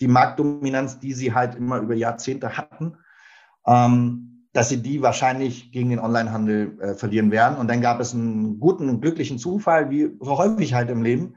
die 0.00 0.08
Marktdominanz, 0.08 0.98
die 0.98 1.12
sie 1.12 1.32
halt 1.32 1.54
immer 1.54 1.78
über 1.78 1.94
Jahrzehnte 1.94 2.56
hatten, 2.56 2.96
ähm, 3.66 4.48
dass 4.52 4.68
sie 4.68 4.82
die 4.82 5.00
wahrscheinlich 5.00 5.72
gegen 5.72 5.90
den 5.90 6.00
Onlinehandel 6.00 6.78
äh, 6.80 6.94
verlieren 6.94 7.30
werden. 7.30 7.56
Und 7.56 7.68
dann 7.68 7.80
gab 7.80 8.00
es 8.00 8.12
einen 8.12 8.58
guten 8.58 8.88
und 8.88 9.00
glücklichen 9.00 9.38
Zufall, 9.38 9.90
wie 9.90 10.10
so 10.20 10.36
häufig 10.38 10.74
halt 10.74 10.90
im 10.90 11.02
Leben, 11.02 11.36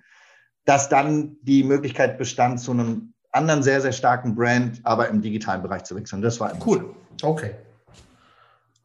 dass 0.65 0.89
dann 0.89 1.37
die 1.41 1.63
Möglichkeit 1.63 2.17
bestand, 2.17 2.59
zu 2.59 2.71
einem 2.71 3.13
anderen 3.31 3.63
sehr, 3.63 3.81
sehr 3.81 3.91
starken 3.91 4.35
Brand, 4.35 4.81
aber 4.83 5.09
im 5.09 5.21
digitalen 5.21 5.61
Bereich 5.61 5.83
zu 5.83 5.95
wechseln. 5.95 6.21
Das 6.21 6.39
war 6.39 6.51
cool. 6.65 6.95
Okay. 7.21 7.51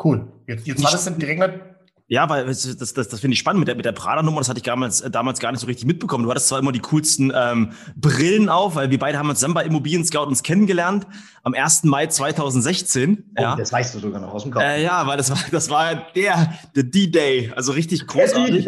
Cool. 0.03 0.29
Jetzt, 0.47 0.67
jetzt 0.67 0.83
war 0.83 0.91
das 0.91 1.05
direkt 1.17 1.70
Ja, 2.11 2.29
weil 2.29 2.45
das, 2.45 2.77
das, 2.77 2.93
das 2.93 3.21
finde 3.21 3.35
ich 3.35 3.39
spannend 3.39 3.61
mit 3.61 3.69
der, 3.69 3.77
mit 3.77 3.85
der 3.85 3.93
Prada-Nummer. 3.93 4.41
Das 4.41 4.49
hatte 4.49 4.59
ich 4.59 4.65
damals, 4.65 5.01
äh, 5.01 5.13
damals 5.13 5.39
gar 5.39 5.53
nicht 5.53 5.61
so 5.61 5.69
richtig 5.69 5.87
mitbekommen. 5.87 6.25
Du 6.25 6.31
hattest 6.31 6.49
zwar 6.49 6.59
immer 6.59 6.73
die 6.73 6.81
coolsten 6.81 7.33
ähm, 7.33 7.71
Brillen 7.95 8.49
auf, 8.49 8.75
weil 8.75 8.91
wir 8.91 8.99
beide 8.99 9.17
haben 9.17 9.29
uns 9.29 9.39
zusammen 9.39 9.55
bei 9.55 9.65
Immobilien 9.65 10.05
Scout 10.05 10.25
uns 10.25 10.43
kennengelernt 10.43 11.07
am 11.45 11.55
1. 11.55 11.85
Mai 11.85 12.09
2016. 12.09 13.31
Oh, 13.39 13.41
ja. 13.41 13.55
Das 13.55 13.73
weißt 13.73 13.95
du 13.95 14.01
sogar 14.01 14.21
noch 14.21 14.35
aus 14.35 14.43
dem 14.43 14.51
Kopf. 14.51 14.65
Äh, 14.65 14.83
ja, 14.83 15.07
weil 15.07 15.19
das 15.19 15.31
war, 15.31 15.39
das 15.53 15.71
war 15.71 15.95
der, 16.17 16.53
der 16.75 16.83
D-Day. 16.83 17.53
Also 17.55 17.71
richtig 17.71 18.05
großartig. 18.09 18.67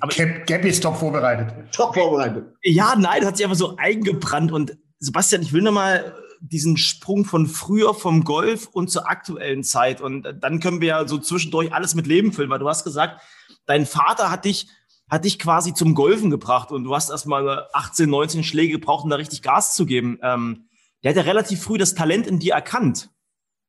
Aber 0.00 0.12
Gabby 0.46 0.68
ist 0.68 0.82
top 0.82 0.96
vorbereitet. 0.96 1.54
Top 1.70 1.94
vorbereitet. 1.94 2.46
Ja, 2.64 2.94
nein, 2.98 3.20
das 3.20 3.28
hat 3.28 3.36
sich 3.36 3.46
einfach 3.46 3.56
so 3.56 3.76
eingebrannt. 3.76 4.50
Und 4.50 4.76
Sebastian, 4.98 5.42
ich 5.42 5.52
will 5.52 5.62
nochmal 5.62 6.16
diesen 6.40 6.76
Sprung 6.76 7.24
von 7.24 7.46
früher 7.46 7.94
vom 7.94 8.24
Golf 8.24 8.68
und 8.68 8.90
zur 8.90 9.08
aktuellen 9.08 9.62
Zeit. 9.62 10.00
Und 10.00 10.26
dann 10.40 10.60
können 10.60 10.80
wir 10.80 10.88
ja 10.88 11.08
so 11.08 11.18
zwischendurch 11.18 11.72
alles 11.72 11.94
mit 11.94 12.06
Leben 12.06 12.32
füllen, 12.32 12.50
weil 12.50 12.58
du 12.58 12.68
hast 12.68 12.84
gesagt, 12.84 13.22
dein 13.66 13.86
Vater 13.86 14.30
hat 14.30 14.44
dich, 14.44 14.68
hat 15.08 15.24
dich 15.24 15.38
quasi 15.38 15.74
zum 15.74 15.94
Golfen 15.94 16.30
gebracht 16.30 16.70
und 16.72 16.84
du 16.84 16.94
hast 16.94 17.10
erstmal 17.10 17.66
18, 17.72 18.08
19 18.08 18.44
Schläge 18.44 18.72
gebraucht, 18.72 19.04
um 19.04 19.10
da 19.10 19.16
richtig 19.16 19.42
Gas 19.42 19.74
zu 19.74 19.86
geben. 19.86 20.18
Ähm, 20.22 20.68
der 21.02 21.10
hat 21.10 21.16
ja 21.16 21.22
relativ 21.22 21.62
früh 21.62 21.78
das 21.78 21.94
Talent 21.94 22.26
in 22.26 22.38
dir 22.38 22.54
erkannt. 22.54 23.10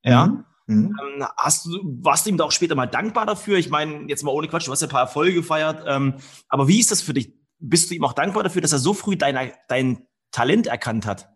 Ja. 0.02 0.26
Mhm. 0.26 0.44
Mhm. 0.68 0.96
Ähm, 1.00 1.26
hast 1.36 1.66
du, 1.66 1.80
warst 2.02 2.26
du 2.26 2.30
ihm 2.30 2.36
da 2.36 2.44
auch 2.44 2.52
später 2.52 2.74
mal 2.74 2.86
dankbar 2.86 3.26
dafür? 3.26 3.56
Ich 3.56 3.70
meine, 3.70 4.06
jetzt 4.06 4.22
mal 4.22 4.32
ohne 4.32 4.48
Quatsch, 4.48 4.66
du 4.68 4.72
hast 4.72 4.82
ja 4.82 4.86
ein 4.86 4.90
paar 4.90 5.00
Erfolge 5.00 5.34
gefeiert. 5.34 5.84
Ähm, 5.86 6.14
aber 6.48 6.68
wie 6.68 6.78
ist 6.78 6.90
das 6.90 7.00
für 7.00 7.14
dich? 7.14 7.32
Bist 7.58 7.90
du 7.90 7.94
ihm 7.94 8.04
auch 8.04 8.12
dankbar 8.12 8.42
dafür, 8.44 8.62
dass 8.62 8.72
er 8.72 8.78
so 8.78 8.94
früh 8.94 9.16
dein, 9.16 9.52
dein 9.68 10.06
Talent 10.30 10.66
erkannt 10.66 11.06
hat? 11.06 11.30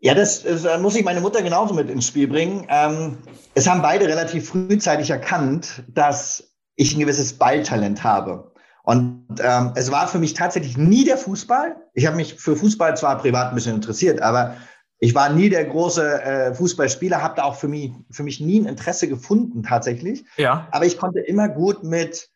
Ja, 0.00 0.14
das, 0.14 0.42
das, 0.42 0.80
muss 0.80 0.94
ich 0.94 1.04
meine 1.04 1.20
Mutter 1.20 1.42
genauso 1.42 1.74
mit 1.74 1.90
ins 1.90 2.06
Spiel 2.06 2.28
bringen. 2.28 2.66
Ähm, 2.68 3.18
es 3.54 3.68
haben 3.68 3.82
beide 3.82 4.06
relativ 4.06 4.50
frühzeitig 4.50 5.10
erkannt, 5.10 5.82
dass 5.88 6.52
ich 6.76 6.94
ein 6.94 7.00
gewisses 7.00 7.32
Balltalent 7.32 8.04
habe. 8.04 8.52
Und 8.84 9.26
ähm, 9.40 9.72
es 9.74 9.90
war 9.90 10.08
für 10.08 10.18
mich 10.18 10.34
tatsächlich 10.34 10.78
nie 10.78 11.04
der 11.04 11.18
Fußball. 11.18 11.76
Ich 11.94 12.06
habe 12.06 12.16
mich 12.16 12.34
für 12.34 12.56
Fußball 12.56 12.96
zwar 12.96 13.18
privat 13.18 13.50
ein 13.50 13.54
bisschen 13.54 13.74
interessiert, 13.74 14.22
aber 14.22 14.56
ich 15.00 15.14
war 15.14 15.30
nie 15.30 15.50
der 15.50 15.64
große 15.64 16.22
äh, 16.22 16.54
Fußballspieler, 16.54 17.22
habe 17.22 17.34
da 17.36 17.44
auch 17.44 17.56
für 17.56 17.68
mich, 17.68 17.92
für 18.10 18.22
mich 18.22 18.40
nie 18.40 18.60
ein 18.60 18.66
Interesse 18.66 19.08
gefunden 19.08 19.62
tatsächlich. 19.62 20.24
Ja. 20.36 20.68
Aber 20.70 20.86
ich 20.86 20.96
konnte 20.98 21.20
immer 21.20 21.48
gut 21.48 21.84
mit 21.84 22.30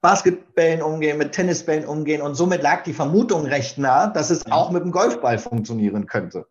Basketballen 0.00 0.82
umgehen, 0.82 1.18
mit 1.18 1.32
Tennisbällen 1.32 1.84
umgehen 1.84 2.22
und 2.22 2.36
somit 2.36 2.62
lag 2.62 2.84
die 2.84 2.92
Vermutung 2.92 3.44
recht 3.46 3.76
nah, 3.76 4.06
dass 4.06 4.30
es 4.30 4.46
auch 4.50 4.70
mit 4.70 4.82
dem 4.82 4.92
Golfball 4.92 5.38
funktionieren 5.38 6.06
könnte. 6.06 6.46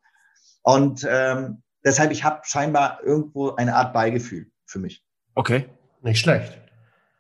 Und 0.66 1.06
ähm, 1.08 1.62
deshalb, 1.84 2.12
ich 2.12 2.24
habe 2.24 2.42
scheinbar 2.44 3.00
irgendwo 3.04 3.52
eine 3.52 3.76
Art 3.76 3.94
Beigefühl 3.94 4.48
für 4.66 4.80
mich. 4.80 5.04
Okay. 5.36 5.66
Nicht 6.02 6.20
schlecht. 6.20 6.60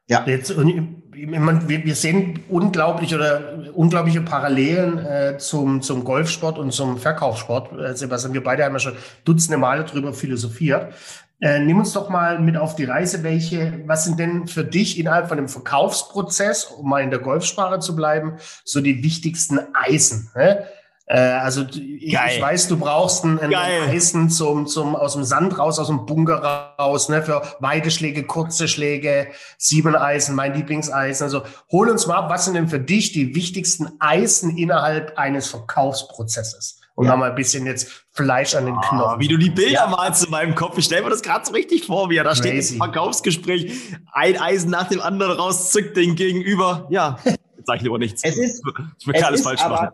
Ja. 0.07 0.23
Jetzt, 0.25 0.55
wir 0.57 1.95
sehen 1.95 2.39
unglaublich 2.49 3.13
oder 3.13 3.69
unglaubliche 3.75 4.21
Parallelen 4.21 4.97
äh, 4.97 5.37
zum, 5.37 5.83
zum 5.83 6.03
Golfsport 6.03 6.57
und 6.57 6.71
zum 6.71 6.97
Verkaufssport. 6.97 7.71
Äh, 7.79 7.95
Sebastian, 7.95 8.33
wir 8.33 8.43
beide 8.43 8.65
haben 8.65 8.73
ja 8.73 8.79
schon 8.79 8.97
dutzende 9.25 9.57
Male 9.57 9.83
darüber 9.83 10.11
philosophiert. 10.11 10.93
Äh, 11.39 11.59
nimm 11.59 11.77
uns 11.77 11.93
doch 11.93 12.09
mal 12.09 12.39
mit 12.39 12.57
auf 12.57 12.75
die 12.75 12.85
Reise. 12.85 13.21
Welche, 13.21 13.83
was 13.85 14.05
sind 14.05 14.19
denn 14.19 14.47
für 14.47 14.63
dich 14.63 14.97
innerhalb 14.97 15.27
von 15.27 15.37
dem 15.37 15.49
Verkaufsprozess, 15.49 16.65
um 16.65 16.89
mal 16.89 17.03
in 17.03 17.11
der 17.11 17.19
Golfsprache 17.19 17.79
zu 17.79 17.95
bleiben, 17.95 18.37
so 18.63 18.81
die 18.81 19.03
wichtigsten 19.03 19.59
Eisen? 19.73 20.31
Ne? 20.33 20.65
Äh, 21.07 21.19
also 21.19 21.63
ich, 21.63 22.13
ich, 22.13 22.41
weiß, 22.41 22.67
du 22.67 22.77
brauchst 22.77 23.23
einen, 23.23 23.39
einen 23.39 23.53
Eisen 23.53 24.29
zum, 24.29 24.65
zum, 24.65 24.95
aus 24.95 25.13
dem 25.13 25.23
Sand 25.23 25.57
raus, 25.57 25.77
aus 25.77 25.87
dem 25.87 26.05
Bunker 26.05 26.73
raus, 26.79 27.09
ne, 27.09 27.21
für 27.21 27.43
weite 27.59 27.91
Schläge, 27.91 28.23
kurze 28.23 28.67
Schläge, 28.67 29.27
sieben 29.57 29.95
Eisen, 29.95 30.35
mein 30.35 30.55
Lieblingseisen. 30.55 31.25
Also 31.25 31.43
hol 31.71 31.89
uns 31.89 32.07
mal 32.07 32.15
ab, 32.15 32.29
was 32.29 32.45
sind 32.45 32.55
denn 32.55 32.67
für 32.67 32.79
dich 32.79 33.11
die 33.11 33.35
wichtigsten 33.35 33.91
Eisen 33.99 34.57
innerhalb 34.57 35.17
eines 35.17 35.47
Verkaufsprozesses? 35.47 36.81
Und 36.95 37.07
ja. 37.07 37.17
mal 37.17 37.29
ein 37.29 37.35
bisschen 37.35 37.65
jetzt 37.65 38.05
Fleisch 38.11 38.55
an 38.55 38.65
den 38.65 38.79
Knochen. 38.79 39.17
Oh, 39.17 39.19
wie 39.19 39.27
du 39.27 39.37
die 39.37 39.49
Bilder 39.49 39.71
ja. 39.71 39.87
malst 39.87 40.23
in 40.23 40.31
meinem 40.31 40.55
Kopf. 40.55 40.77
Ich 40.77 40.85
stelle 40.85 41.03
mir 41.03 41.09
das 41.09 41.21
gerade 41.21 41.45
so 41.45 41.51
richtig 41.51 41.85
vor, 41.85 42.09
wie 42.09 42.15
er 42.15 42.23
da 42.23 42.31
Crazy. 42.31 42.47
steht 42.47 42.71
im 42.71 42.77
Verkaufsgespräch, 42.77 43.73
ein 44.13 44.39
Eisen 44.39 44.71
nach 44.71 44.87
dem 44.87 45.01
anderen 45.01 45.37
rauszückt, 45.37 45.97
den 45.97 46.15
gegenüber. 46.15 46.87
Ja, 46.89 47.19
jetzt 47.25 47.65
sag 47.65 47.75
ich 47.75 47.81
lieber 47.81 47.97
nichts. 47.97 48.23
Es 48.23 48.37
ist, 48.37 48.63
ich 48.97 49.07
will 49.07 49.21
alles 49.21 49.41
falsch 49.41 49.59
aber, 49.61 49.75
machen. 49.75 49.89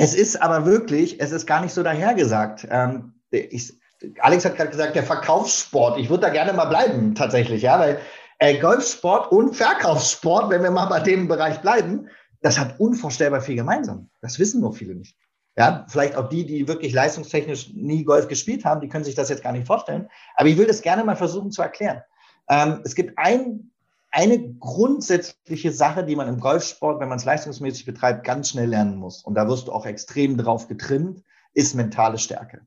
Es 0.00 0.14
ist 0.14 0.40
aber 0.40 0.66
wirklich, 0.66 1.20
es 1.20 1.30
ist 1.30 1.46
gar 1.46 1.60
nicht 1.60 1.72
so 1.72 1.82
dahergesagt. 1.82 2.66
Ähm, 2.70 3.14
ich, 3.30 3.72
Alex 4.20 4.44
hat 4.44 4.56
gerade 4.56 4.70
gesagt, 4.70 4.96
der 4.96 5.02
Verkaufssport. 5.02 5.98
Ich 5.98 6.08
würde 6.08 6.22
da 6.22 6.28
gerne 6.30 6.52
mal 6.52 6.66
bleiben, 6.66 7.14
tatsächlich, 7.14 7.62
ja, 7.62 7.78
weil 7.78 8.00
äh, 8.38 8.58
Golfsport 8.58 9.30
und 9.30 9.54
Verkaufssport, 9.54 10.50
wenn 10.50 10.62
wir 10.62 10.70
mal 10.70 10.86
bei 10.86 11.00
dem 11.00 11.28
Bereich 11.28 11.60
bleiben, 11.60 12.08
das 12.40 12.58
hat 12.58 12.80
unvorstellbar 12.80 13.42
viel 13.42 13.56
gemeinsam. 13.56 14.08
Das 14.22 14.38
wissen 14.38 14.60
nur 14.60 14.72
viele 14.72 14.94
nicht. 14.94 15.16
Ja, 15.58 15.84
vielleicht 15.88 16.16
auch 16.16 16.28
die, 16.28 16.46
die 16.46 16.68
wirklich 16.68 16.94
leistungstechnisch 16.94 17.74
nie 17.74 18.04
Golf 18.04 18.28
gespielt 18.28 18.64
haben, 18.64 18.80
die 18.80 18.88
können 18.88 19.04
sich 19.04 19.14
das 19.14 19.28
jetzt 19.28 19.42
gar 19.42 19.52
nicht 19.52 19.66
vorstellen. 19.66 20.08
Aber 20.36 20.48
ich 20.48 20.56
will 20.56 20.66
das 20.66 20.80
gerne 20.80 21.04
mal 21.04 21.16
versuchen 21.16 21.50
zu 21.50 21.60
erklären. 21.60 22.02
Ähm, 22.48 22.80
es 22.84 22.94
gibt 22.94 23.18
ein 23.18 23.69
eine 24.10 24.54
grundsätzliche 24.54 25.72
Sache, 25.72 26.04
die 26.04 26.16
man 26.16 26.28
im 26.28 26.40
Golfsport, 26.40 27.00
wenn 27.00 27.08
man 27.08 27.18
es 27.18 27.24
leistungsmäßig 27.24 27.84
betreibt, 27.84 28.24
ganz 28.24 28.50
schnell 28.50 28.68
lernen 28.68 28.96
muss, 28.96 29.22
und 29.22 29.34
da 29.34 29.48
wirst 29.48 29.68
du 29.68 29.72
auch 29.72 29.86
extrem 29.86 30.36
drauf 30.36 30.68
getrimmt, 30.68 31.22
ist 31.54 31.74
mentale 31.74 32.18
Stärke. 32.18 32.66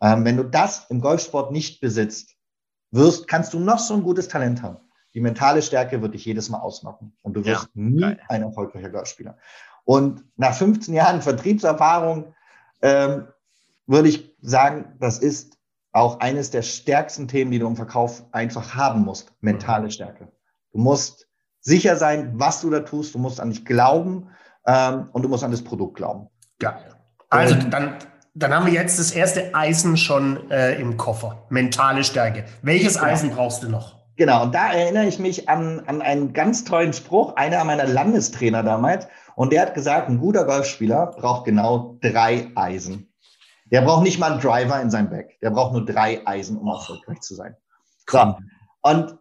Ähm, 0.00 0.24
wenn 0.24 0.36
du 0.36 0.44
das 0.44 0.86
im 0.90 1.00
Golfsport 1.00 1.52
nicht 1.52 1.80
besitzt, 1.80 2.36
wirst, 2.90 3.28
kannst 3.28 3.54
du 3.54 3.58
noch 3.58 3.78
so 3.78 3.94
ein 3.94 4.02
gutes 4.02 4.28
Talent 4.28 4.62
haben. 4.62 4.78
Die 5.14 5.20
mentale 5.20 5.62
Stärke 5.62 6.02
wird 6.02 6.14
dich 6.14 6.24
jedes 6.24 6.48
Mal 6.48 6.58
ausmachen 6.58 7.16
und 7.22 7.34
du 7.34 7.44
wirst 7.44 7.64
ja, 7.64 7.68
nie 7.74 8.16
ein 8.28 8.42
erfolgreicher 8.42 8.90
Golfspieler. 8.90 9.38
Und 9.84 10.24
nach 10.36 10.54
15 10.54 10.92
Jahren 10.92 11.22
Vertriebserfahrung 11.22 12.34
ähm, 12.82 13.28
würde 13.86 14.08
ich 14.08 14.36
sagen, 14.40 14.96
das 14.98 15.18
ist 15.18 15.58
auch 15.92 16.20
eines 16.20 16.50
der 16.50 16.62
stärksten 16.62 17.28
Themen, 17.28 17.52
die 17.52 17.60
du 17.60 17.66
im 17.66 17.76
Verkauf 17.76 18.24
einfach 18.32 18.74
haben 18.74 19.02
musst. 19.02 19.32
Mentale 19.40 19.90
Stärke. 19.90 20.32
Du 20.74 20.80
musst 20.80 21.28
sicher 21.60 21.96
sein, 21.96 22.32
was 22.34 22.60
du 22.60 22.68
da 22.68 22.80
tust. 22.80 23.14
Du 23.14 23.18
musst 23.18 23.40
an 23.40 23.50
dich 23.50 23.64
glauben 23.64 24.28
ähm, 24.66 25.08
und 25.12 25.22
du 25.22 25.28
musst 25.28 25.44
an 25.44 25.52
das 25.52 25.62
Produkt 25.62 25.96
glauben. 25.96 26.28
Geil. 26.58 26.94
Also 27.30 27.54
dann, 27.54 27.96
dann 28.34 28.52
haben 28.52 28.66
wir 28.66 28.72
jetzt 28.72 28.98
das 28.98 29.12
erste 29.12 29.54
Eisen 29.54 29.96
schon 29.96 30.50
äh, 30.50 30.74
im 30.74 30.96
Koffer. 30.96 31.46
Mentale 31.48 32.02
Stärke. 32.02 32.44
Welches 32.62 32.94
genau. 32.94 33.06
Eisen 33.06 33.30
brauchst 33.30 33.62
du 33.62 33.68
noch? 33.68 34.04
Genau, 34.16 34.44
und 34.44 34.54
da 34.54 34.72
erinnere 34.72 35.06
ich 35.06 35.18
mich 35.18 35.48
an, 35.48 35.80
an 35.86 36.00
einen 36.00 36.32
ganz 36.32 36.64
tollen 36.64 36.92
Spruch, 36.92 37.34
einer 37.34 37.64
meiner 37.64 37.86
Landestrainer 37.86 38.62
damals. 38.62 39.08
Und 39.34 39.52
der 39.52 39.62
hat 39.62 39.74
gesagt, 39.74 40.08
ein 40.08 40.18
guter 40.18 40.44
Golfspieler 40.44 41.06
braucht 41.06 41.44
genau 41.44 41.98
drei 42.00 42.50
Eisen. 42.54 43.12
Der 43.72 43.82
braucht 43.82 44.04
nicht 44.04 44.18
mal 44.18 44.32
einen 44.32 44.40
Driver 44.40 44.80
in 44.80 44.90
seinem 44.90 45.10
Back. 45.10 45.38
Der 45.40 45.50
braucht 45.50 45.72
nur 45.72 45.84
drei 45.84 46.24
Eisen, 46.26 46.56
um 46.56 46.68
erfolgreich 46.68 47.20
zu 47.20 47.34
sein. 47.34 47.56
So. 48.08 48.36
Und 48.82 49.18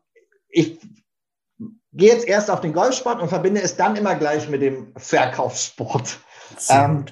ich 0.49 0.79
gehe 1.93 2.11
jetzt 2.11 2.27
erst 2.27 2.49
auf 2.49 2.61
den 2.61 2.73
Golfsport 2.73 3.21
und 3.21 3.29
verbinde 3.29 3.61
es 3.61 3.77
dann 3.77 3.95
immer 3.95 4.15
gleich 4.15 4.49
mit 4.49 4.61
dem 4.61 4.93
Verkaufssport. 4.97 6.19
Ähm, 6.69 7.05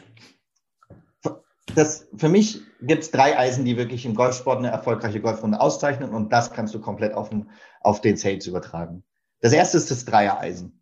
das, 1.76 2.08
für 2.18 2.30
mich 2.30 2.62
gibt 2.82 3.04
es 3.04 3.12
drei 3.12 3.38
Eisen, 3.38 3.64
die 3.64 3.78
wirklich 3.78 4.06
im 4.06 4.16
Golfsport 4.16 4.58
eine 4.58 4.70
erfolgreiche 4.70 5.22
Golfrunde 5.22 5.60
auszeichnen 5.60 6.14
und 6.14 6.34
das 6.34 6.52
kannst 6.52 6.74
du 6.74 6.82
komplett 6.82 7.14
auf 7.14 7.30
den, 7.30 7.50
auf 7.82 8.02
den 8.02 8.18
Sales 8.18 8.48
übertragen. 8.48 9.04
Das 9.40 9.54
erste 9.54 9.78
ist 9.78 9.90
das 9.90 10.06
Dreiereisen. 10.06 10.80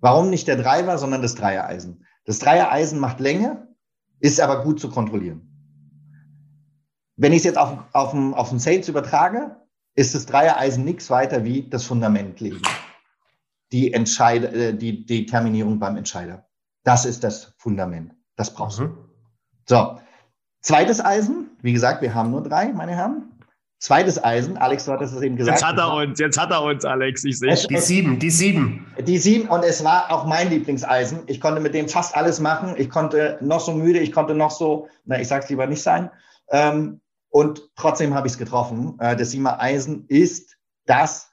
Warum 0.00 0.30
nicht 0.30 0.48
der 0.48 0.56
Driver, 0.56 0.96
sondern 0.96 1.20
das 1.20 1.34
Dreiereisen? 1.34 2.06
Das 2.24 2.38
Dreiereisen 2.38 2.98
macht 2.98 3.20
Länge, 3.20 3.68
ist 4.18 4.40
aber 4.40 4.62
gut 4.62 4.80
zu 4.80 4.88
kontrollieren. 4.88 5.46
Wenn 7.16 7.32
ich 7.32 7.38
es 7.38 7.44
jetzt 7.44 7.58
auf, 7.58 7.78
auf, 7.92 8.14
auf 8.14 8.48
den 8.48 8.58
Sales 8.58 8.88
übertrage, 8.88 9.56
ist 9.94 10.14
das 10.14 10.24
Dreiereisen 10.24 10.84
nichts 10.84 11.10
weiter 11.10 11.44
wie 11.44 11.68
das 11.68 11.84
Fundament 11.84 12.40
legen 12.40 12.62
die, 13.72 13.92
Entscheid 13.92 14.44
äh, 14.44 14.74
die, 14.74 15.04
die 15.04 15.26
Terminierung 15.26 15.78
beim 15.78 15.96
Entscheider. 15.96 16.46
Das 16.84 17.04
ist 17.04 17.22
das 17.24 17.54
Fundament. 17.58 18.14
Das 18.36 18.52
brauchst 18.54 18.78
du. 18.78 18.84
Mhm. 18.84 18.98
So. 19.68 19.98
Zweites 20.62 21.02
Eisen. 21.02 21.50
Wie 21.62 21.72
gesagt, 21.72 22.02
wir 22.02 22.14
haben 22.14 22.30
nur 22.30 22.42
drei, 22.42 22.72
meine 22.72 22.94
Herren. 22.94 23.30
Zweites 23.78 24.22
Eisen. 24.22 24.58
Alex, 24.58 24.84
du 24.84 24.92
hattest 24.92 25.14
es 25.14 25.22
eben 25.22 25.36
gesagt. 25.36 25.58
Jetzt 25.58 25.66
hat 25.66 25.78
er 25.78 25.94
uns, 25.94 26.18
jetzt 26.18 26.38
hat 26.38 26.50
er 26.50 26.62
uns, 26.62 26.84
Alex. 26.84 27.24
Ich 27.24 27.38
sehe 27.38 27.54
Die 27.54 27.78
sieben, 27.78 28.18
die 28.18 28.28
sieben. 28.28 28.86
Die 29.06 29.16
sieben. 29.16 29.48
Und 29.48 29.64
es 29.64 29.82
war 29.82 30.10
auch 30.10 30.26
mein 30.26 30.50
Lieblingseisen. 30.50 31.20
Ich 31.28 31.40
konnte 31.40 31.62
mit 31.62 31.72
dem 31.72 31.88
fast 31.88 32.14
alles 32.14 32.40
machen. 32.40 32.74
Ich 32.76 32.90
konnte 32.90 33.38
noch 33.40 33.60
so 33.60 33.72
müde, 33.72 33.98
ich 33.98 34.12
konnte 34.12 34.34
noch 34.34 34.50
so, 34.50 34.88
na, 35.06 35.18
ich 35.18 35.28
sag's 35.28 35.48
lieber 35.48 35.66
nicht 35.66 35.82
sein. 35.82 36.10
Ähm, 36.50 37.00
und 37.30 37.70
trotzdem 37.74 38.14
habe 38.14 38.26
ich 38.26 38.34
es 38.34 38.38
getroffen. 38.38 38.98
Äh, 38.98 39.16
das 39.16 39.30
Siemer 39.30 39.60
Eisen 39.60 40.04
ist 40.08 40.58
das 40.84 41.29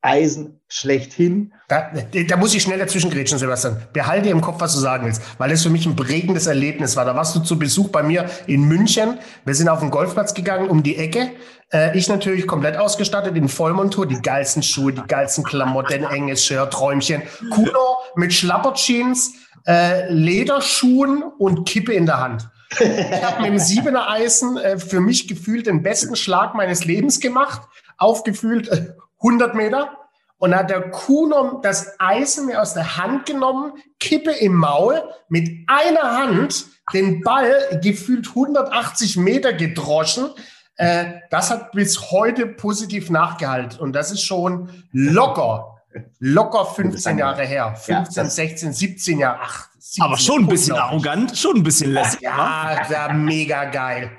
Eisen 0.00 0.60
schlechthin. 0.68 1.52
Da, 1.66 1.90
da 2.28 2.36
muss 2.36 2.54
ich 2.54 2.62
schnell 2.62 2.78
dazwischen 2.78 3.10
grätschen, 3.10 3.38
Sebastian. 3.38 3.82
Behalte 3.92 4.28
im 4.28 4.40
Kopf, 4.40 4.60
was 4.60 4.74
du 4.74 4.78
sagen 4.78 5.06
willst, 5.06 5.22
weil 5.38 5.50
es 5.50 5.62
für 5.62 5.70
mich 5.70 5.86
ein 5.86 5.96
prägendes 5.96 6.46
Erlebnis 6.46 6.94
war. 6.96 7.04
Da 7.04 7.16
warst 7.16 7.34
du 7.34 7.40
zu 7.40 7.58
Besuch 7.58 7.88
bei 7.88 8.02
mir 8.02 8.30
in 8.46 8.62
München. 8.64 9.18
Wir 9.44 9.54
sind 9.54 9.68
auf 9.68 9.80
den 9.80 9.90
Golfplatz 9.90 10.34
gegangen 10.34 10.68
um 10.68 10.82
die 10.82 10.96
Ecke. 10.96 11.32
Äh, 11.72 11.98
ich 11.98 12.08
natürlich 12.08 12.46
komplett 12.46 12.76
ausgestattet 12.76 13.36
in 13.36 13.48
Vollmontur, 13.48 14.06
die 14.06 14.20
geilsten 14.20 14.62
Schuhe, 14.62 14.92
die 14.92 15.02
geilsten 15.02 15.42
Klamotten, 15.42 16.04
enges 16.10 16.44
Shirt, 16.44 16.72
Träumchen. 16.72 17.22
Kuno 17.50 17.98
mit 18.14 18.32
Schlapperjeans, 18.32 19.32
äh, 19.66 20.12
Lederschuhen 20.12 21.24
und 21.38 21.68
Kippe 21.68 21.92
in 21.92 22.06
der 22.06 22.20
Hand. 22.20 22.48
Ich 22.70 23.24
habe 23.24 23.42
mit 23.42 23.50
dem 23.50 23.58
Siebener 23.58 24.08
Eisen 24.10 24.58
äh, 24.58 24.78
für 24.78 25.00
mich 25.00 25.26
gefühlt 25.26 25.66
den 25.66 25.82
besten 25.82 26.14
Schlag 26.16 26.54
meines 26.54 26.84
Lebens 26.84 27.18
gemacht. 27.18 27.62
Aufgefühlt 27.96 28.68
äh, 28.68 28.92
100 29.20 29.54
Meter. 29.54 29.96
Und 30.38 30.52
dann 30.52 30.60
hat 30.60 30.70
der 30.70 30.90
Kuno 30.90 31.60
das 31.62 31.98
Eisen 31.98 32.46
mir 32.46 32.62
aus 32.62 32.74
der 32.74 32.96
Hand 32.96 33.26
genommen, 33.26 33.72
Kippe 33.98 34.30
im 34.30 34.54
Maul, 34.54 35.02
mit 35.28 35.50
einer 35.66 36.16
Hand 36.16 36.66
den 36.92 37.22
Ball 37.22 37.80
gefühlt 37.82 38.28
180 38.28 39.16
Meter 39.16 39.52
gedroschen. 39.52 40.30
Äh, 40.76 41.20
das 41.30 41.50
hat 41.50 41.72
bis 41.72 42.12
heute 42.12 42.46
positiv 42.46 43.10
nachgehalten. 43.10 43.80
Und 43.80 43.94
das 43.94 44.12
ist 44.12 44.22
schon 44.22 44.70
locker, 44.92 45.80
locker 46.20 46.64
15 46.66 47.18
Jahre 47.18 47.44
her. 47.44 47.74
15, 47.74 48.24
ja, 48.24 48.30
16, 48.30 48.72
17 48.72 49.18
Jahre. 49.18 49.40
Ach, 49.42 49.68
17, 49.78 50.04
aber 50.04 50.16
schon 50.16 50.44
ein 50.44 50.48
bisschen 50.48 50.76
arrogant, 50.76 51.36
schon 51.36 51.56
ein 51.56 51.62
bisschen 51.64 51.92
lässig. 51.92 52.20
Ja, 52.20 52.86
ja 52.88 53.12
mega 53.12 53.64
geil. 53.64 54.12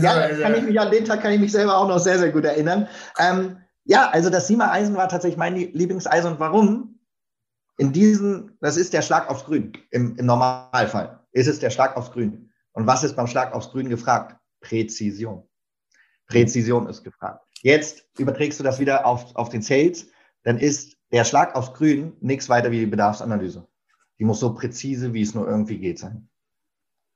ja, 0.00 0.12
also, 0.12 0.42
kann 0.42 0.54
ich 0.54 0.62
mich 0.62 0.80
an 0.80 0.90
den 0.90 1.04
Tag 1.04 1.20
kann 1.20 1.32
ich 1.32 1.40
mich 1.40 1.52
selber 1.52 1.76
auch 1.76 1.88
noch 1.88 1.98
sehr, 1.98 2.18
sehr 2.18 2.30
gut 2.30 2.44
erinnern. 2.44 2.88
Ähm, 3.18 3.56
ja, 3.88 4.10
also 4.10 4.28
das 4.28 4.46
Siemer 4.46 4.70
Eisen 4.70 4.96
war 4.96 5.08
tatsächlich 5.08 5.38
mein 5.38 5.56
Lieblingseisen. 5.56 6.32
Und 6.32 6.40
warum? 6.40 7.00
In 7.78 7.92
diesem, 7.92 8.56
das 8.60 8.76
ist 8.76 8.92
der 8.92 9.00
Schlag 9.00 9.30
aufs 9.30 9.44
Grün. 9.44 9.72
Im, 9.90 10.14
Im 10.16 10.26
Normalfall 10.26 11.24
ist 11.32 11.46
es 11.46 11.58
der 11.58 11.70
Schlag 11.70 11.96
aufs 11.96 12.10
Grün. 12.12 12.52
Und 12.72 12.86
was 12.86 13.02
ist 13.02 13.16
beim 13.16 13.26
Schlag 13.26 13.54
aufs 13.54 13.70
Grün 13.70 13.88
gefragt? 13.88 14.36
Präzision. 14.60 15.48
Präzision 16.26 16.86
ist 16.86 17.02
gefragt. 17.02 17.46
Jetzt 17.62 18.04
überträgst 18.18 18.60
du 18.60 18.64
das 18.64 18.78
wieder 18.78 19.06
auf, 19.06 19.34
auf 19.34 19.48
den 19.48 19.62
Sales, 19.62 20.08
dann 20.42 20.58
ist 20.58 20.98
der 21.10 21.24
Schlag 21.24 21.54
aufs 21.54 21.72
Grün 21.72 22.14
nichts 22.20 22.50
weiter 22.50 22.70
wie 22.70 22.80
die 22.80 22.86
Bedarfsanalyse. 22.86 23.66
Die 24.18 24.24
muss 24.24 24.40
so 24.40 24.54
präzise, 24.54 25.14
wie 25.14 25.22
es 25.22 25.34
nur 25.34 25.48
irgendwie 25.48 25.78
geht 25.78 25.98
sein. 25.98 26.28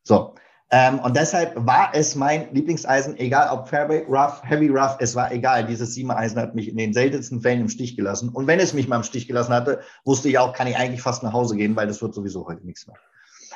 So, 0.04 0.34
ähm, 0.74 1.00
und 1.00 1.14
deshalb 1.14 1.54
war 1.54 1.90
es 1.92 2.14
mein 2.14 2.52
Lieblingseisen, 2.54 3.18
egal 3.18 3.50
ob 3.50 3.68
Fairway, 3.68 4.06
Rough, 4.08 4.42
Heavy 4.42 4.68
Rough, 4.68 4.96
es 5.00 5.14
war 5.14 5.30
egal. 5.30 5.66
Dieses 5.66 5.92
Siemer 5.92 6.16
Eisen 6.16 6.40
hat 6.40 6.54
mich 6.54 6.66
in 6.66 6.78
den 6.78 6.94
seltensten 6.94 7.42
Fällen 7.42 7.60
im 7.60 7.68
Stich 7.68 7.94
gelassen. 7.94 8.30
Und 8.30 8.46
wenn 8.46 8.58
es 8.58 8.72
mich 8.72 8.88
mal 8.88 8.96
im 8.96 9.02
Stich 9.02 9.28
gelassen 9.28 9.52
hatte, 9.52 9.82
wusste 10.06 10.30
ich 10.30 10.38
auch, 10.38 10.54
kann 10.54 10.66
ich 10.66 10.78
eigentlich 10.78 11.02
fast 11.02 11.22
nach 11.22 11.34
Hause 11.34 11.56
gehen, 11.56 11.76
weil 11.76 11.86
das 11.86 12.00
wird 12.00 12.14
sowieso 12.14 12.46
heute 12.46 12.64
nichts 12.64 12.86
mehr. 12.86 12.96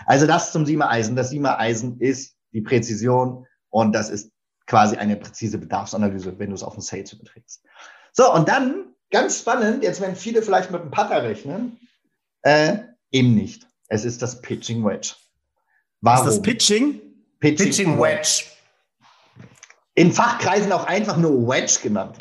Also 0.05 0.27
das 0.27 0.53
zum 0.53 0.67
Siemer 0.67 0.91
Eisen. 0.91 1.17
Das 1.17 1.31
Siemer 1.31 1.59
Eisen 1.59 1.99
ist 2.01 2.37
die 2.53 2.61
Präzision 2.61 3.47
und 3.71 3.95
das 3.95 4.11
ist 4.11 4.31
quasi 4.67 4.97
eine 4.99 5.17
präzise 5.17 5.57
Bedarfsanalyse, 5.57 6.39
wenn 6.39 6.51
du 6.51 6.55
es 6.55 6.63
auf 6.63 6.75
den 6.75 6.83
Sales 6.83 7.15
überträgst. 7.15 7.63
So, 8.13 8.31
und 8.35 8.47
dann, 8.47 8.95
ganz 9.11 9.39
spannend, 9.39 9.83
jetzt 9.83 10.03
wenn 10.03 10.17
viele 10.17 10.43
vielleicht 10.43 10.71
mit 10.71 10.83
dem 10.83 10.91
Putter 10.91 11.23
rechnen, 11.23 11.81
äh, 12.43 12.77
eben 13.11 13.35
nicht. 13.35 13.67
Es 13.89 14.05
ist 14.05 14.21
das 14.21 14.43
Pitching 14.43 14.85
Wedge. 14.85 15.15
Warum? 16.03 16.29
Ist 16.29 16.37
das 16.37 16.43
Pitching? 16.43 17.01
Pitching, 17.41 17.67
Pitching 17.67 17.99
Wedge. 18.01 18.45
In 19.95 20.13
Fachkreisen 20.13 20.73
auch 20.73 20.85
einfach 20.87 21.17
nur 21.17 21.49
Wedge 21.49 21.79
genannt. 21.83 22.17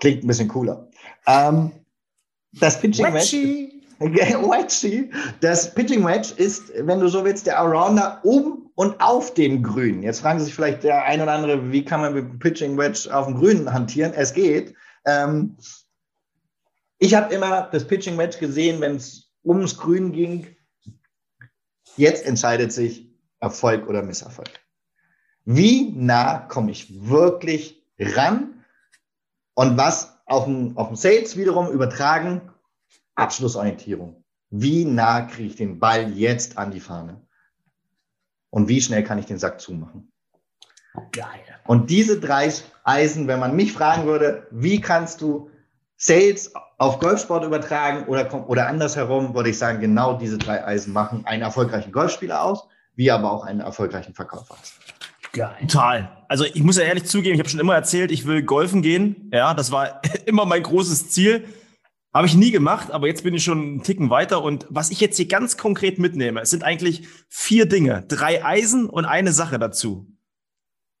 Klingt 0.00 0.24
ein 0.24 0.26
bisschen 0.26 0.48
cooler. 0.48 0.88
Ähm, 1.26 1.72
das 2.52 2.80
Pitching 2.80 3.06
Wedge. 3.06 3.70
Wedge. 4.00 5.08
Das 5.40 5.74
Pitching 5.74 6.04
Wedge 6.04 6.34
ist, 6.36 6.72
wenn 6.76 7.00
du 7.00 7.08
so 7.08 7.24
willst, 7.24 7.46
der 7.46 7.58
Arounder 7.58 8.20
um 8.24 8.70
und 8.74 9.00
auf 9.00 9.34
dem 9.34 9.62
Grün. 9.62 10.02
Jetzt 10.02 10.20
fragen 10.20 10.40
sich 10.40 10.54
vielleicht 10.54 10.82
der 10.82 11.04
ein 11.04 11.20
oder 11.20 11.32
andere, 11.32 11.70
wie 11.70 11.84
kann 11.84 12.00
man 12.00 12.14
mit 12.14 12.24
dem 12.24 12.38
Pitching 12.38 12.76
Wedge 12.76 13.08
auf 13.12 13.26
dem 13.26 13.36
Grün 13.36 13.72
hantieren? 13.72 14.12
Es 14.14 14.34
geht. 14.34 14.74
Ähm, 15.06 15.56
ich 16.98 17.14
habe 17.14 17.32
immer 17.34 17.68
das 17.70 17.86
Pitching 17.86 18.18
Wedge 18.18 18.38
gesehen, 18.38 18.80
wenn 18.80 18.96
es 18.96 19.30
ums 19.44 19.76
Grün 19.76 20.12
ging. 20.12 20.46
Jetzt 21.96 22.26
entscheidet 22.26 22.72
sich, 22.72 23.13
Erfolg 23.44 23.86
oder 23.88 24.02
Misserfolg. 24.02 24.48
Wie 25.44 25.92
nah 25.92 26.38
komme 26.38 26.70
ich 26.70 27.08
wirklich 27.08 27.84
ran? 27.98 28.64
Und 29.54 29.76
was 29.76 30.18
auf 30.24 30.44
dem, 30.44 30.76
auf 30.78 30.88
dem 30.88 30.96
Sales 30.96 31.36
wiederum 31.36 31.70
übertragen? 31.70 32.50
Abschlussorientierung. 33.14 34.24
Wie 34.50 34.86
nah 34.86 35.22
kriege 35.22 35.48
ich 35.48 35.56
den 35.56 35.78
Ball 35.78 36.10
jetzt 36.12 36.56
an 36.56 36.70
die 36.70 36.80
Fahne? 36.80 37.20
Und 38.50 38.68
wie 38.68 38.80
schnell 38.80 39.04
kann 39.04 39.18
ich 39.18 39.26
den 39.26 39.38
Sack 39.38 39.60
zumachen? 39.60 40.10
Geil. 41.12 41.40
Und 41.66 41.90
diese 41.90 42.18
drei 42.20 42.50
Eisen, 42.84 43.28
wenn 43.28 43.40
man 43.40 43.54
mich 43.54 43.72
fragen 43.72 44.06
würde, 44.06 44.46
wie 44.50 44.80
kannst 44.80 45.20
du 45.20 45.50
Sales 45.96 46.52
auf 46.78 46.98
Golfsport 46.98 47.44
übertragen 47.44 48.06
oder, 48.06 48.48
oder 48.48 48.68
andersherum, 48.68 49.34
würde 49.34 49.50
ich 49.50 49.58
sagen, 49.58 49.80
genau 49.80 50.16
diese 50.16 50.38
drei 50.38 50.64
Eisen 50.64 50.92
machen 50.92 51.26
einen 51.26 51.42
erfolgreichen 51.42 51.92
Golfspieler 51.92 52.42
aus 52.42 52.68
wie 52.96 53.10
aber 53.10 53.30
auch 53.30 53.44
einen 53.44 53.60
erfolgreichen 53.60 54.14
Verkäufer 54.14 54.56
hast. 54.58 54.74
Geil. 55.32 55.56
Total. 55.62 56.24
Also 56.28 56.44
ich 56.44 56.62
muss 56.62 56.76
ja 56.76 56.84
ehrlich 56.84 57.04
zugeben, 57.04 57.34
ich 57.34 57.40
habe 57.40 57.48
schon 57.48 57.60
immer 57.60 57.74
erzählt, 57.74 58.12
ich 58.12 58.26
will 58.26 58.42
golfen 58.42 58.82
gehen. 58.82 59.30
Ja, 59.32 59.54
das 59.54 59.72
war 59.72 60.00
immer 60.26 60.46
mein 60.46 60.62
großes 60.62 61.10
Ziel. 61.10 61.44
Habe 62.12 62.28
ich 62.28 62.36
nie 62.36 62.52
gemacht, 62.52 62.92
aber 62.92 63.08
jetzt 63.08 63.24
bin 63.24 63.34
ich 63.34 63.42
schon 63.42 63.58
einen 63.58 63.82
Ticken 63.82 64.10
weiter. 64.10 64.44
Und 64.44 64.66
was 64.70 64.90
ich 64.90 65.00
jetzt 65.00 65.16
hier 65.16 65.26
ganz 65.26 65.56
konkret 65.56 65.98
mitnehme, 65.98 66.40
es 66.40 66.50
sind 66.50 66.62
eigentlich 66.62 67.08
vier 67.28 67.66
Dinge. 67.66 68.04
Drei 68.06 68.44
Eisen 68.44 68.88
und 68.88 69.04
eine 69.04 69.32
Sache 69.32 69.58
dazu. 69.58 70.06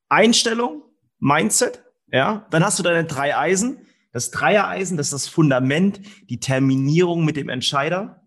Einstellung, 0.08 0.82
Mindset, 1.20 1.84
ja. 2.10 2.46
Dann 2.50 2.64
hast 2.64 2.78
du 2.78 2.82
deine 2.82 3.04
drei 3.04 3.36
Eisen. 3.36 3.86
Das 4.12 4.30
Dreiereisen, 4.30 4.96
das 4.96 5.08
ist 5.08 5.12
das 5.12 5.28
Fundament, 5.28 6.00
die 6.30 6.38
Terminierung 6.38 7.24
mit 7.24 7.36
dem 7.36 7.48
Entscheider. 7.48 8.23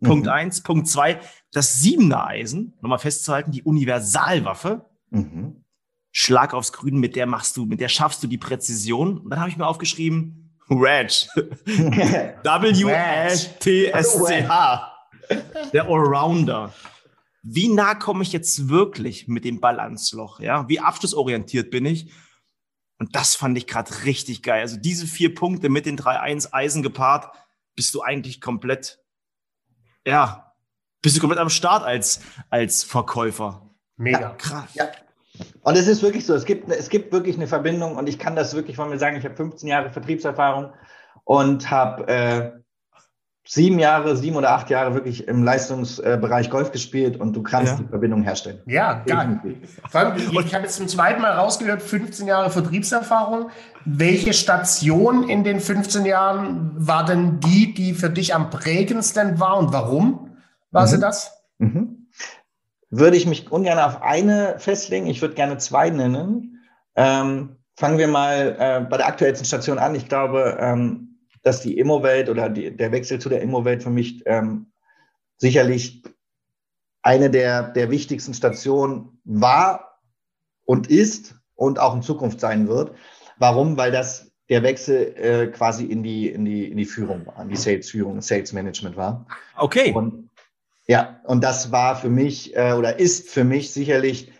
Punkt 0.00 0.26
mhm. 0.26 0.32
eins. 0.32 0.62
Punkt 0.62 0.88
zwei, 0.88 1.20
das 1.52 1.80
Siebener 1.80 2.26
Eisen, 2.26 2.74
nochmal 2.80 2.98
festzuhalten, 2.98 3.52
die 3.52 3.62
Universalwaffe. 3.62 4.86
Mhm. 5.10 5.64
Schlag 6.12 6.54
aufs 6.54 6.72
Grün, 6.72 6.98
mit 6.98 7.14
der 7.16 7.26
machst 7.26 7.56
du, 7.56 7.66
mit 7.66 7.80
der 7.80 7.88
schaffst 7.88 8.22
du 8.22 8.26
die 8.26 8.38
Präzision. 8.38 9.18
Und 9.18 9.30
dann 9.30 9.38
habe 9.40 9.48
ich 9.48 9.56
mir 9.56 9.66
aufgeschrieben, 9.66 10.56
Wedge. 10.68 11.26
W-S-T-S-C-H. 12.42 14.06
Der 15.72 15.84
Allrounder. 15.84 16.74
Wie 17.42 17.68
nah 17.68 17.94
komme 17.94 18.22
ich 18.22 18.32
jetzt 18.32 18.68
wirklich 18.68 19.28
mit 19.28 19.44
dem 19.44 19.60
Ball 19.60 19.80
ans 19.80 20.12
Loch? 20.12 20.40
Ja? 20.40 20.68
Wie 20.68 20.80
abschlussorientiert 20.80 21.70
bin 21.70 21.86
ich? 21.86 22.12
Und 22.98 23.16
das 23.16 23.34
fand 23.34 23.56
ich 23.56 23.66
gerade 23.66 24.04
richtig 24.04 24.42
geil. 24.42 24.60
Also 24.60 24.76
diese 24.76 25.06
vier 25.06 25.34
Punkte 25.34 25.70
mit 25.70 25.86
den 25.86 25.96
drei 25.96 26.20
Eisen 26.52 26.82
gepaart, 26.82 27.34
bist 27.74 27.94
du 27.94 28.02
eigentlich 28.02 28.42
komplett 28.42 28.98
ja, 30.06 30.52
bist 31.02 31.16
du 31.16 31.20
komplett 31.20 31.40
am 31.40 31.50
Start 31.50 31.84
als, 31.84 32.20
als 32.50 32.84
Verkäufer. 32.84 33.70
Mega. 33.96 34.20
Ja, 34.20 34.30
krass. 34.30 34.74
Ja. 34.74 34.88
Und 35.62 35.76
es 35.76 35.86
ist 35.86 36.02
wirklich 36.02 36.26
so, 36.26 36.34
es 36.34 36.44
gibt, 36.44 36.70
es 36.70 36.88
gibt 36.88 37.12
wirklich 37.12 37.36
eine 37.36 37.46
Verbindung 37.46 37.96
und 37.96 38.08
ich 38.08 38.18
kann 38.18 38.36
das 38.36 38.54
wirklich 38.54 38.76
von 38.76 38.90
mir 38.90 38.98
sagen, 38.98 39.16
ich 39.16 39.24
habe 39.24 39.36
15 39.36 39.68
Jahre 39.68 39.90
Vertriebserfahrung 39.90 40.72
und 41.24 41.70
habe 41.70 42.08
äh, 42.08 42.50
sieben 43.52 43.80
Jahre, 43.80 44.16
sieben 44.16 44.36
oder 44.36 44.52
acht 44.52 44.70
Jahre 44.70 44.94
wirklich 44.94 45.26
im 45.26 45.42
Leistungsbereich 45.42 46.50
Golf 46.50 46.70
gespielt 46.70 47.16
und 47.16 47.34
du 47.34 47.42
kannst 47.42 47.72
ja. 47.72 47.78
die 47.78 47.88
Verbindung 47.88 48.22
herstellen. 48.22 48.60
Ja, 48.66 49.02
gar 49.04 49.42
Vor 49.90 50.00
allem, 50.00 50.16
ich, 50.18 50.32
ich 50.32 50.54
habe 50.54 50.62
jetzt 50.62 50.76
zum 50.76 50.86
zweiten 50.86 51.20
Mal 51.20 51.32
rausgehört, 51.32 51.82
15 51.82 52.28
Jahre 52.28 52.50
Vertriebserfahrung. 52.50 53.50
Welche 53.84 54.34
Station 54.34 55.28
in 55.28 55.42
den 55.42 55.58
15 55.58 56.04
Jahren 56.04 56.70
war 56.76 57.04
denn 57.04 57.40
die, 57.40 57.74
die 57.74 57.92
für 57.94 58.08
dich 58.08 58.36
am 58.36 58.50
prägendsten 58.50 59.40
war 59.40 59.58
und 59.58 59.72
warum 59.72 60.36
war 60.70 60.82
mhm. 60.82 60.86
sie 60.86 61.00
das? 61.00 61.42
Mhm. 61.58 62.06
Würde 62.88 63.16
ich 63.16 63.26
mich 63.26 63.50
ungern 63.50 63.80
auf 63.80 64.00
eine 64.00 64.60
festlegen. 64.60 65.08
Ich 65.08 65.22
würde 65.22 65.34
gerne 65.34 65.58
zwei 65.58 65.90
nennen. 65.90 66.60
Ähm, 66.94 67.56
fangen 67.74 67.98
wir 67.98 68.06
mal 68.06 68.56
äh, 68.60 68.80
bei 68.88 68.96
der 68.96 69.08
aktuellsten 69.08 69.44
Station 69.44 69.80
an. 69.80 69.96
Ich 69.96 70.08
glaube, 70.08 70.56
ähm, 70.60 71.09
dass 71.42 71.60
die 71.62 71.78
Immowelt 71.78 72.28
oder 72.28 72.48
die, 72.48 72.76
der 72.76 72.92
Wechsel 72.92 73.18
zu 73.18 73.28
der 73.28 73.42
Immowelt 73.42 73.82
für 73.82 73.90
mich 73.90 74.22
ähm, 74.26 74.72
sicherlich 75.36 76.02
eine 77.02 77.30
der, 77.30 77.62
der 77.62 77.90
wichtigsten 77.90 78.34
Stationen 78.34 79.20
war 79.24 80.00
und 80.64 80.88
ist 80.88 81.36
und 81.54 81.78
auch 81.78 81.94
in 81.94 82.02
Zukunft 82.02 82.40
sein 82.40 82.68
wird. 82.68 82.94
Warum? 83.38 83.76
Weil 83.76 83.90
das 83.90 84.30
der 84.50 84.62
Wechsel 84.64 85.14
äh, 85.16 85.46
quasi 85.46 85.84
in 85.84 86.02
die, 86.02 86.28
in, 86.28 86.44
die, 86.44 86.70
in 86.70 86.76
die 86.76 86.84
Führung 86.84 87.24
war, 87.24 87.40
in 87.40 87.48
die 87.48 87.56
Sales-Führung, 87.56 88.20
Sales-Management 88.20 88.96
war. 88.96 89.26
Okay. 89.56 89.92
Und, 89.92 90.28
ja, 90.88 91.20
und 91.24 91.42
das 91.42 91.70
war 91.70 91.96
für 91.96 92.10
mich 92.10 92.56
äh, 92.56 92.72
oder 92.72 92.98
ist 92.98 93.30
für 93.30 93.44
mich 93.44 93.72
sicherlich 93.72 94.32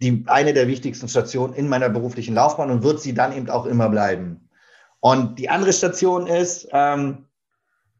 die, 0.00 0.22
eine 0.26 0.54
der 0.54 0.68
wichtigsten 0.68 1.08
Stationen 1.08 1.52
in 1.54 1.68
meiner 1.68 1.88
beruflichen 1.88 2.34
Laufbahn 2.34 2.70
und 2.70 2.84
wird 2.84 3.00
sie 3.00 3.12
dann 3.12 3.36
eben 3.36 3.50
auch 3.50 3.66
immer 3.66 3.88
bleiben. 3.88 4.43
Und 5.04 5.38
die 5.38 5.50
andere 5.50 5.74
Station 5.74 6.26
ist, 6.26 6.66
ähm, 6.72 7.26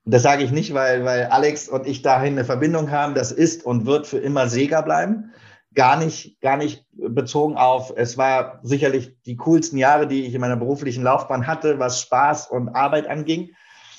das 0.07 0.23
sage 0.23 0.43
ich 0.43 0.53
nicht, 0.53 0.73
weil, 0.73 1.05
weil 1.05 1.27
Alex 1.27 1.69
und 1.69 1.87
ich 1.87 2.01
dahin 2.01 2.33
eine 2.33 2.47
Verbindung 2.47 2.91
haben, 2.91 3.15
das 3.15 3.31
ist 3.31 3.67
und 3.67 3.85
wird 3.85 4.07
für 4.07 4.17
immer 4.17 4.49
Sega 4.49 4.81
bleiben. 4.81 5.31
Gar 5.75 5.99
nicht, 5.99 6.41
gar 6.41 6.57
nicht 6.57 6.87
bezogen 6.93 7.59
auf, 7.59 7.93
es 7.95 8.17
war 8.17 8.59
sicherlich 8.63 9.21
die 9.27 9.37
coolsten 9.37 9.77
Jahre, 9.77 10.07
die 10.07 10.25
ich 10.25 10.33
in 10.33 10.41
meiner 10.41 10.57
beruflichen 10.57 11.03
Laufbahn 11.03 11.47
hatte, 11.47 11.79
was 11.79 12.01
Spaß 12.01 12.47
und 12.47 12.71
Arbeit 12.71 13.07
anging. 13.07 13.51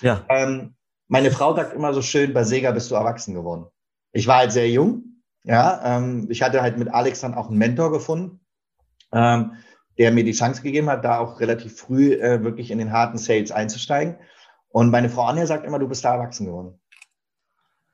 Ja. 0.01 0.25
Ähm, 0.27 0.73
meine 1.07 1.29
Frau 1.29 1.55
sagt 1.55 1.73
immer 1.73 1.93
so 1.93 2.01
schön, 2.01 2.33
bei 2.33 2.43
Sega 2.43 2.71
bist 2.71 2.89
du 2.89 2.95
erwachsen 2.95 3.35
geworden. 3.35 3.67
Ich 4.13 4.25
war 4.25 4.37
halt 4.37 4.51
sehr 4.51 4.71
jung, 4.71 5.21
ja. 5.43 5.79
Ähm, 5.97 6.25
ich 6.31 6.41
hatte 6.41 6.63
halt 6.63 6.79
mit 6.79 6.91
Alex 6.91 7.21
dann 7.21 7.35
auch 7.35 7.49
einen 7.49 7.59
Mentor 7.59 7.91
gefunden, 7.91 8.39
ähm, 9.13 9.51
der 9.97 10.11
mir 10.11 10.23
die 10.23 10.33
Chance 10.33 10.61
gegeben 10.61 10.89
hat, 10.89 11.05
da 11.05 11.19
auch 11.19 11.39
relativ 11.39 11.77
früh 11.77 12.13
äh, 12.13 12.43
wirklich 12.43 12.71
in 12.71 12.77
den 12.77 12.91
harten 12.91 13.17
Sales 13.17 13.51
einzusteigen. 13.51 14.15
Und 14.69 14.89
meine 14.89 15.09
Frau 15.09 15.25
Anja 15.25 15.45
sagt 15.45 15.65
immer, 15.65 15.79
du 15.79 15.87
bist 15.87 16.03
da 16.03 16.15
erwachsen 16.15 16.47
geworden. 16.47 16.79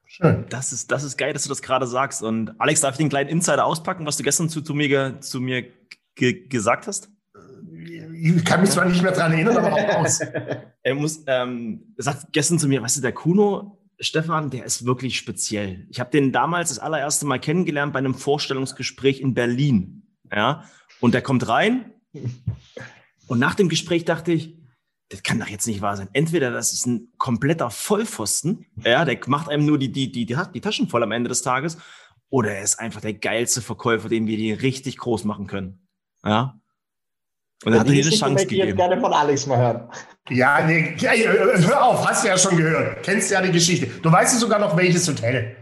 Schön. 0.05 0.45
Das 0.49 0.73
ist, 0.73 0.91
das 0.91 1.03
ist 1.03 1.17
geil, 1.17 1.31
dass 1.31 1.43
du 1.43 1.49
das 1.49 1.61
gerade 1.61 1.87
sagst. 1.87 2.21
Und 2.21 2.59
Alex, 2.59 2.81
darf 2.81 2.95
ich 2.95 2.97
den 2.97 3.09
kleinen 3.09 3.29
Insider 3.29 3.65
auspacken, 3.65 4.05
was 4.05 4.17
du 4.17 4.23
gestern 4.23 4.49
zu, 4.49 4.61
zu 4.61 4.73
mir, 4.73 5.21
zu 5.21 5.39
mir 5.39 5.65
ge 6.15 6.47
gesagt 6.47 6.87
hast? 6.87 7.09
Ich 8.13 8.43
kann 8.43 8.61
mich 8.61 8.71
zwar 8.71 8.85
nicht 8.85 9.01
mehr 9.01 9.13
dran 9.13 9.31
erinnern, 9.31 9.57
aber 9.57 9.71
auch 9.71 9.95
aus. 9.95 10.19
er 10.83 10.95
muss, 10.95 11.23
ähm, 11.27 11.93
sagt 11.97 12.33
gestern 12.33 12.59
zu 12.59 12.67
mir, 12.67 12.81
weißt 12.81 12.97
du, 12.97 13.01
der 13.01 13.13
Kuno, 13.13 13.79
Stefan, 14.01 14.49
der 14.49 14.65
ist 14.65 14.85
wirklich 14.85 15.17
speziell. 15.17 15.87
Ich 15.89 15.99
habe 15.99 16.09
den 16.09 16.31
damals 16.31 16.69
das 16.69 16.79
allererste 16.79 17.25
Mal 17.25 17.39
kennengelernt 17.39 17.93
bei 17.93 17.99
einem 17.99 18.15
Vorstellungsgespräch 18.15 19.21
in 19.21 19.33
Berlin. 19.33 20.07
Ja, 20.29 20.65
und 21.01 21.13
der 21.13 21.21
kommt 21.21 21.47
rein. 21.49 21.91
Und 23.27 23.39
nach 23.39 23.55
dem 23.55 23.69
Gespräch 23.69 24.03
dachte 24.03 24.33
ich, 24.33 24.57
das 25.07 25.23
kann 25.23 25.39
doch 25.39 25.47
jetzt 25.47 25.65
nicht 25.65 25.81
wahr 25.81 25.95
sein. 25.95 26.09
Entweder 26.11 26.51
das 26.51 26.73
ist 26.73 26.85
ein 26.85 27.07
kompletter 27.17 27.69
Vollpfosten, 27.69 28.65
ja, 28.83 29.05
der 29.05 29.19
macht 29.27 29.47
einem 29.47 29.65
nur 29.65 29.77
die, 29.77 29.89
die, 29.89 30.11
die, 30.11 30.25
die 30.25 30.61
Taschen 30.61 30.89
voll 30.89 31.01
am 31.01 31.13
Ende 31.13 31.29
des 31.29 31.41
Tages, 31.41 31.77
oder 32.29 32.51
er 32.51 32.63
ist 32.63 32.79
einfach 32.79 32.99
der 32.99 33.13
geilste 33.13 33.61
Verkäufer, 33.61 34.09
den 34.09 34.27
wir 34.27 34.35
die 34.35 34.51
richtig 34.51 34.97
groß 34.97 35.23
machen 35.23 35.47
können. 35.47 35.87
Ja. 36.25 36.59
Und 37.63 37.73
er 37.73 37.81
hat 37.81 37.87
eine 37.87 38.01
Chance 38.01 38.47
gegeben. 38.47 38.69
Ich 38.69 38.75
gerne 38.75 38.99
von 38.99 39.13
Alex 39.13 39.45
mal 39.45 39.57
hören. 39.57 39.89
Ja, 40.29 40.65
nee, 40.65 40.95
hör 40.97 41.83
auf, 41.83 42.07
hast 42.07 42.23
du 42.23 42.29
ja 42.29 42.37
schon 42.37 42.57
gehört. 42.57 43.03
Kennst 43.03 43.31
ja 43.31 43.41
die 43.41 43.51
Geschichte. 43.51 43.87
Du 44.01 44.11
weißt 44.11 44.39
sogar 44.39 44.59
noch, 44.59 44.75
welches 44.75 45.07
Hotel. 45.07 45.55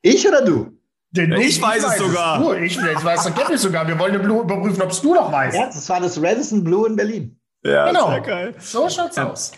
Ich 0.00 0.26
oder 0.26 0.44
du? 0.44 0.71
Den, 1.14 1.30
ich, 1.32 1.58
ich, 1.58 1.62
weiß, 1.62 1.84
es 1.84 1.98
sogar. 1.98 2.40
Es. 2.54 2.62
Ich, 2.62 2.78
ich 2.78 3.04
weiß 3.04 3.26
es 3.26 3.34
kenn 3.34 3.54
ich 3.54 3.60
sogar. 3.60 3.86
Wir 3.86 3.98
wollen 3.98 4.14
überprüfen, 4.14 4.80
ob 4.80 4.90
es 4.90 5.02
du 5.02 5.12
noch 5.12 5.30
weißt. 5.30 5.54
Ja, 5.54 5.66
das 5.66 5.86
war 5.90 6.00
das 6.00 6.16
Radisson 6.22 6.64
Blue 6.64 6.88
in 6.88 6.96
Berlin. 6.96 7.38
Ja, 7.62 7.86
genau. 7.88 8.08
sehr 8.08 8.20
geil. 8.22 8.54
So 8.58 8.88
schaut's 8.88 9.16
ja. 9.16 9.28
aus. 9.28 9.52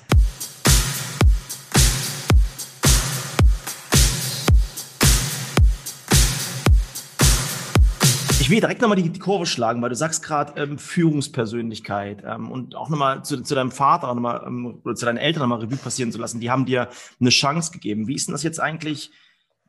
Ich 8.40 8.50
will 8.50 8.58
direkt 8.58 8.82
nochmal 8.82 8.96
die, 8.96 9.08
die 9.08 9.20
Kurve 9.20 9.46
schlagen, 9.46 9.80
weil 9.80 9.90
du 9.90 9.94
sagst 9.94 10.24
gerade 10.24 10.60
ähm, 10.60 10.76
Führungspersönlichkeit 10.76 12.24
ähm, 12.26 12.50
und 12.50 12.74
auch 12.74 12.90
nochmal 12.90 13.24
zu, 13.24 13.42
zu 13.42 13.54
deinem 13.54 13.70
Vater 13.70 14.08
nochmal, 14.08 14.42
ähm, 14.44 14.80
oder 14.84 14.96
zu 14.96 15.06
deinen 15.06 15.18
Eltern 15.18 15.42
nochmal 15.42 15.60
Revue 15.60 15.76
passieren 15.76 16.10
zu 16.10 16.18
lassen. 16.18 16.40
Die 16.40 16.50
haben 16.50 16.66
dir 16.66 16.88
eine 17.20 17.30
Chance 17.30 17.70
gegeben. 17.70 18.08
Wie 18.08 18.16
ist 18.16 18.26
denn 18.26 18.32
das 18.32 18.42
jetzt 18.42 18.60
eigentlich? 18.60 19.12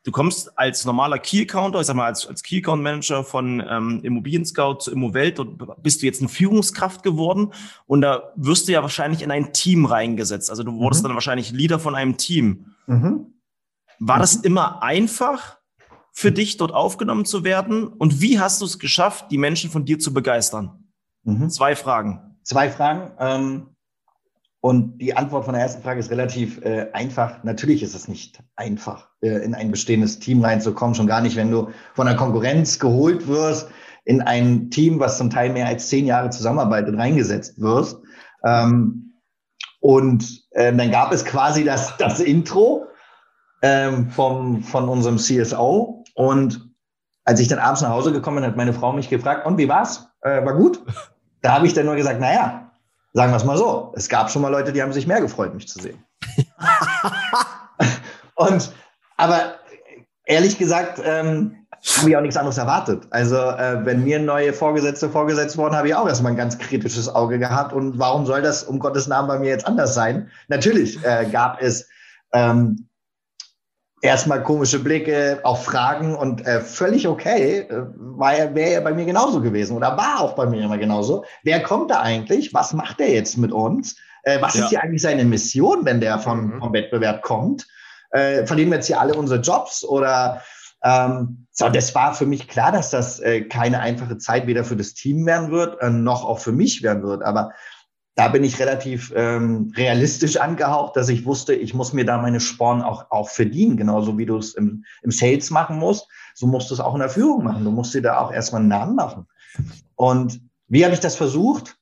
Du 0.05 0.11
kommst 0.11 0.55
als 0.55 0.85
normaler 0.85 1.17
Key-Counter, 1.17 1.81
ich 1.81 1.87
sag 1.87 1.95
mal, 1.95 2.05
als, 2.05 2.27
als 2.27 2.43
Key-Account-Manager 2.43 3.23
von 3.23 3.59
ähm, 3.67 4.01
Immobilien-Scout 4.03 4.77
zu 4.81 4.91
Immowelt 4.91 5.39
und 5.39 5.57
bist 5.81 6.01
du 6.01 6.05
jetzt 6.05 6.21
eine 6.21 6.29
Führungskraft 6.29 7.01
geworden 7.01 7.51
und 7.87 8.01
da 8.01 8.31
wirst 8.35 8.67
du 8.67 8.71
ja 8.71 8.83
wahrscheinlich 8.83 9.23
in 9.23 9.31
ein 9.31 9.51
Team 9.51 9.85
reingesetzt. 9.85 10.51
Also 10.51 10.61
du 10.61 10.73
wurdest 10.73 11.01
mhm. 11.01 11.07
dann 11.07 11.15
wahrscheinlich 11.15 11.51
Leader 11.51 11.79
von 11.79 11.95
einem 11.95 12.17
Team. 12.17 12.75
Mhm. 12.85 13.33
War 13.97 14.17
mhm. 14.17 14.21
das 14.21 14.35
immer 14.35 14.83
einfach 14.83 15.57
für 16.11 16.31
dich, 16.31 16.57
dort 16.57 16.71
aufgenommen 16.71 17.25
zu 17.25 17.43
werden? 17.43 17.87
Und 17.87 18.21
wie 18.21 18.39
hast 18.39 18.61
du 18.61 18.65
es 18.65 18.77
geschafft, 18.77 19.31
die 19.31 19.39
Menschen 19.39 19.71
von 19.71 19.85
dir 19.85 19.97
zu 19.97 20.13
begeistern? 20.13 20.83
Mhm. 21.23 21.49
Zwei 21.49 21.75
Fragen. 21.75 22.37
Zwei 22.43 22.69
Fragen. 22.69 23.11
Ähm 23.17 23.74
und 24.65 24.97
die 24.97 25.15
Antwort 25.15 25.45
von 25.45 25.53
der 25.53 25.61
ersten 25.61 25.83
Frage 25.83 25.99
ist 25.99 26.09
relativ 26.09 26.59
äh, 26.65 26.87
einfach. 26.91 27.43
Natürlich 27.43 27.83
ist 27.83 27.93
es 27.93 28.07
nicht 28.07 28.41
einfach, 28.55 29.09
äh, 29.21 29.45
in 29.45 29.53
ein 29.53 29.69
bestehendes 29.69 30.17
Team 30.17 30.43
reinzukommen, 30.43 30.95
schon 30.95 31.05
gar 31.05 31.21
nicht, 31.21 31.35
wenn 31.35 31.51
du 31.51 31.69
von 31.93 32.07
der 32.07 32.15
Konkurrenz 32.15 32.79
geholt 32.79 33.27
wirst, 33.27 33.69
in 34.05 34.23
ein 34.23 34.71
Team, 34.71 34.99
was 34.99 35.19
zum 35.19 35.29
Teil 35.29 35.51
mehr 35.51 35.67
als 35.67 35.89
zehn 35.89 36.07
Jahre 36.07 36.31
zusammenarbeitet, 36.31 36.97
reingesetzt 36.97 37.61
wirst. 37.61 38.01
Ähm, 38.43 39.13
und 39.81 40.25
äh, 40.53 40.75
dann 40.75 40.89
gab 40.89 41.11
es 41.11 41.25
quasi 41.25 41.63
das, 41.63 41.95
das 41.97 42.19
Intro 42.19 42.87
ähm, 43.61 44.09
vom, 44.09 44.63
von 44.63 44.89
unserem 44.89 45.17
CSO. 45.17 46.05
Und 46.15 46.71
als 47.23 47.39
ich 47.39 47.47
dann 47.47 47.59
abends 47.59 47.83
nach 47.83 47.91
Hause 47.91 48.11
gekommen 48.11 48.37
bin, 48.37 48.45
hat 48.45 48.57
meine 48.57 48.73
Frau 48.73 48.93
mich 48.93 49.09
gefragt, 49.09 49.45
und 49.45 49.59
wie 49.59 49.69
war's? 49.69 50.09
Äh, 50.21 50.43
war 50.43 50.55
gut? 50.55 50.81
Da 51.43 51.53
habe 51.53 51.67
ich 51.67 51.75
dann 51.75 51.85
nur 51.85 51.95
gesagt, 51.95 52.19
naja, 52.19 52.64
Sagen 53.15 53.31
wir 53.31 53.37
es 53.37 53.45
mal 53.45 53.57
so. 53.57 53.93
Es 53.95 54.09
gab 54.09 54.29
schon 54.29 54.41
mal 54.41 54.49
Leute, 54.49 54.73
die 54.73 54.83
haben 54.83 54.91
sich 54.91 55.07
mehr 55.07 55.21
gefreut, 55.21 55.55
mich 55.55 55.69
zu 55.69 55.79
sehen. 55.79 56.03
und, 58.35 58.73
aber 59.15 59.55
ehrlich 60.25 60.57
gesagt, 60.57 61.01
ähm, 61.01 61.65
habe 61.97 62.09
ich 62.09 62.17
auch 62.17 62.21
nichts 62.21 62.35
anderes 62.35 62.57
erwartet. 62.57 63.07
Also, 63.11 63.37
äh, 63.37 63.85
wenn 63.85 64.03
mir 64.03 64.19
neue 64.19 64.51
Vorgesetzte 64.51 65.09
vorgesetzt 65.09 65.57
wurden, 65.57 65.77
habe 65.77 65.87
ich 65.87 65.95
auch 65.95 66.09
erstmal 66.09 66.33
ein 66.33 66.37
ganz 66.37 66.57
kritisches 66.57 67.07
Auge 67.07 67.39
gehabt. 67.39 67.71
Und 67.71 67.97
warum 67.97 68.25
soll 68.25 68.41
das 68.41 68.65
um 68.65 68.79
Gottes 68.79 69.07
Namen 69.07 69.29
bei 69.29 69.39
mir 69.39 69.47
jetzt 69.47 69.65
anders 69.65 69.93
sein? 69.93 70.29
Natürlich 70.49 71.01
äh, 71.05 71.25
gab 71.31 71.61
es 71.61 71.87
ähm, 72.33 72.89
erstmal 74.01 74.43
komische 74.43 74.79
Blicke, 74.79 75.39
auch 75.43 75.57
Fragen 75.57 76.15
und 76.15 76.45
äh, 76.45 76.61
völlig 76.61 77.07
okay, 77.07 77.67
äh, 77.69 77.85
wäre 78.17 78.73
ja 78.73 78.81
bei 78.81 78.93
mir 78.93 79.05
genauso 79.05 79.41
gewesen 79.41 79.75
oder 79.75 79.97
war 79.97 80.21
auch 80.21 80.33
bei 80.33 80.45
mir 80.45 80.63
immer 80.63 80.77
genauso. 80.77 81.25
Wer 81.43 81.61
kommt 81.63 81.91
da 81.91 82.01
eigentlich? 82.01 82.53
Was 82.53 82.73
macht 82.73 83.01
er 83.01 83.11
jetzt 83.11 83.37
mit 83.37 83.51
uns? 83.51 83.95
Äh, 84.23 84.41
was 84.41 84.55
ja. 84.55 84.63
ist 84.63 84.69
hier 84.69 84.83
eigentlich 84.83 85.01
seine 85.01 85.23
Mission, 85.23 85.85
wenn 85.85 86.01
der 86.01 86.19
vom, 86.19 86.55
mhm. 86.55 86.59
vom 86.59 86.73
Wettbewerb 86.73 87.21
kommt? 87.21 87.67
Äh, 88.11 88.45
verlieren 88.45 88.69
wir 88.69 88.77
jetzt 88.77 88.87
hier 88.87 88.99
alle 88.99 89.15
unsere 89.15 89.41
Jobs 89.41 89.83
oder 89.83 90.41
ähm, 90.83 91.47
so, 91.51 91.67
das 91.69 91.95
war 91.95 92.13
für 92.13 92.27
mich 92.27 92.47
klar, 92.47 92.71
dass 92.71 92.91
das 92.91 93.19
äh, 93.19 93.41
keine 93.41 93.79
einfache 93.79 94.19
Zeit 94.19 94.45
weder 94.45 94.63
für 94.63 94.75
das 94.75 94.93
Team 94.93 95.25
werden 95.25 95.49
wird, 95.49 95.81
äh, 95.81 95.89
noch 95.89 96.23
auch 96.23 96.37
für 96.37 96.51
mich 96.51 96.83
werden 96.83 97.01
wird. 97.01 97.23
Aber 97.23 97.53
da 98.15 98.29
bin 98.29 98.45
ich 98.45 98.59
relativ 98.59 99.11
ähm, 99.15 99.73
realistisch 99.75 100.37
angehaucht, 100.37 100.95
dass 100.95 101.09
ich 101.09 101.25
wusste, 101.25 101.53
ich 101.53 101.73
muss 101.73 101.91
mir 101.91 102.05
da 102.05 102.17
meine 102.17 102.39
Sporen 102.39 102.81
auch, 102.81 103.11
auch 103.11 103.29
verdienen, 103.29 103.75
genauso 103.75 104.17
wie 104.17 104.25
du 104.25 104.37
es 104.37 104.53
im, 104.53 104.85
im 105.03 105.11
Sales 105.11 105.51
machen 105.51 105.77
musst. 105.77 106.07
So 106.33 106.47
musst 106.47 106.69
du 106.69 106.75
es 106.75 106.79
auch 106.79 106.93
in 106.93 107.01
der 107.01 107.09
Führung 107.09 107.43
machen. 107.43 107.65
Du 107.65 107.71
musst 107.71 107.93
dir 107.93 108.01
da 108.01 108.19
auch 108.19 108.31
erstmal 108.31 108.61
einen 108.61 108.69
Namen 108.69 108.95
machen. 108.95 109.27
Und 109.95 110.39
wie 110.67 110.85
habe 110.85 110.93
ich 110.93 111.01
das 111.01 111.17
versucht? 111.17 111.77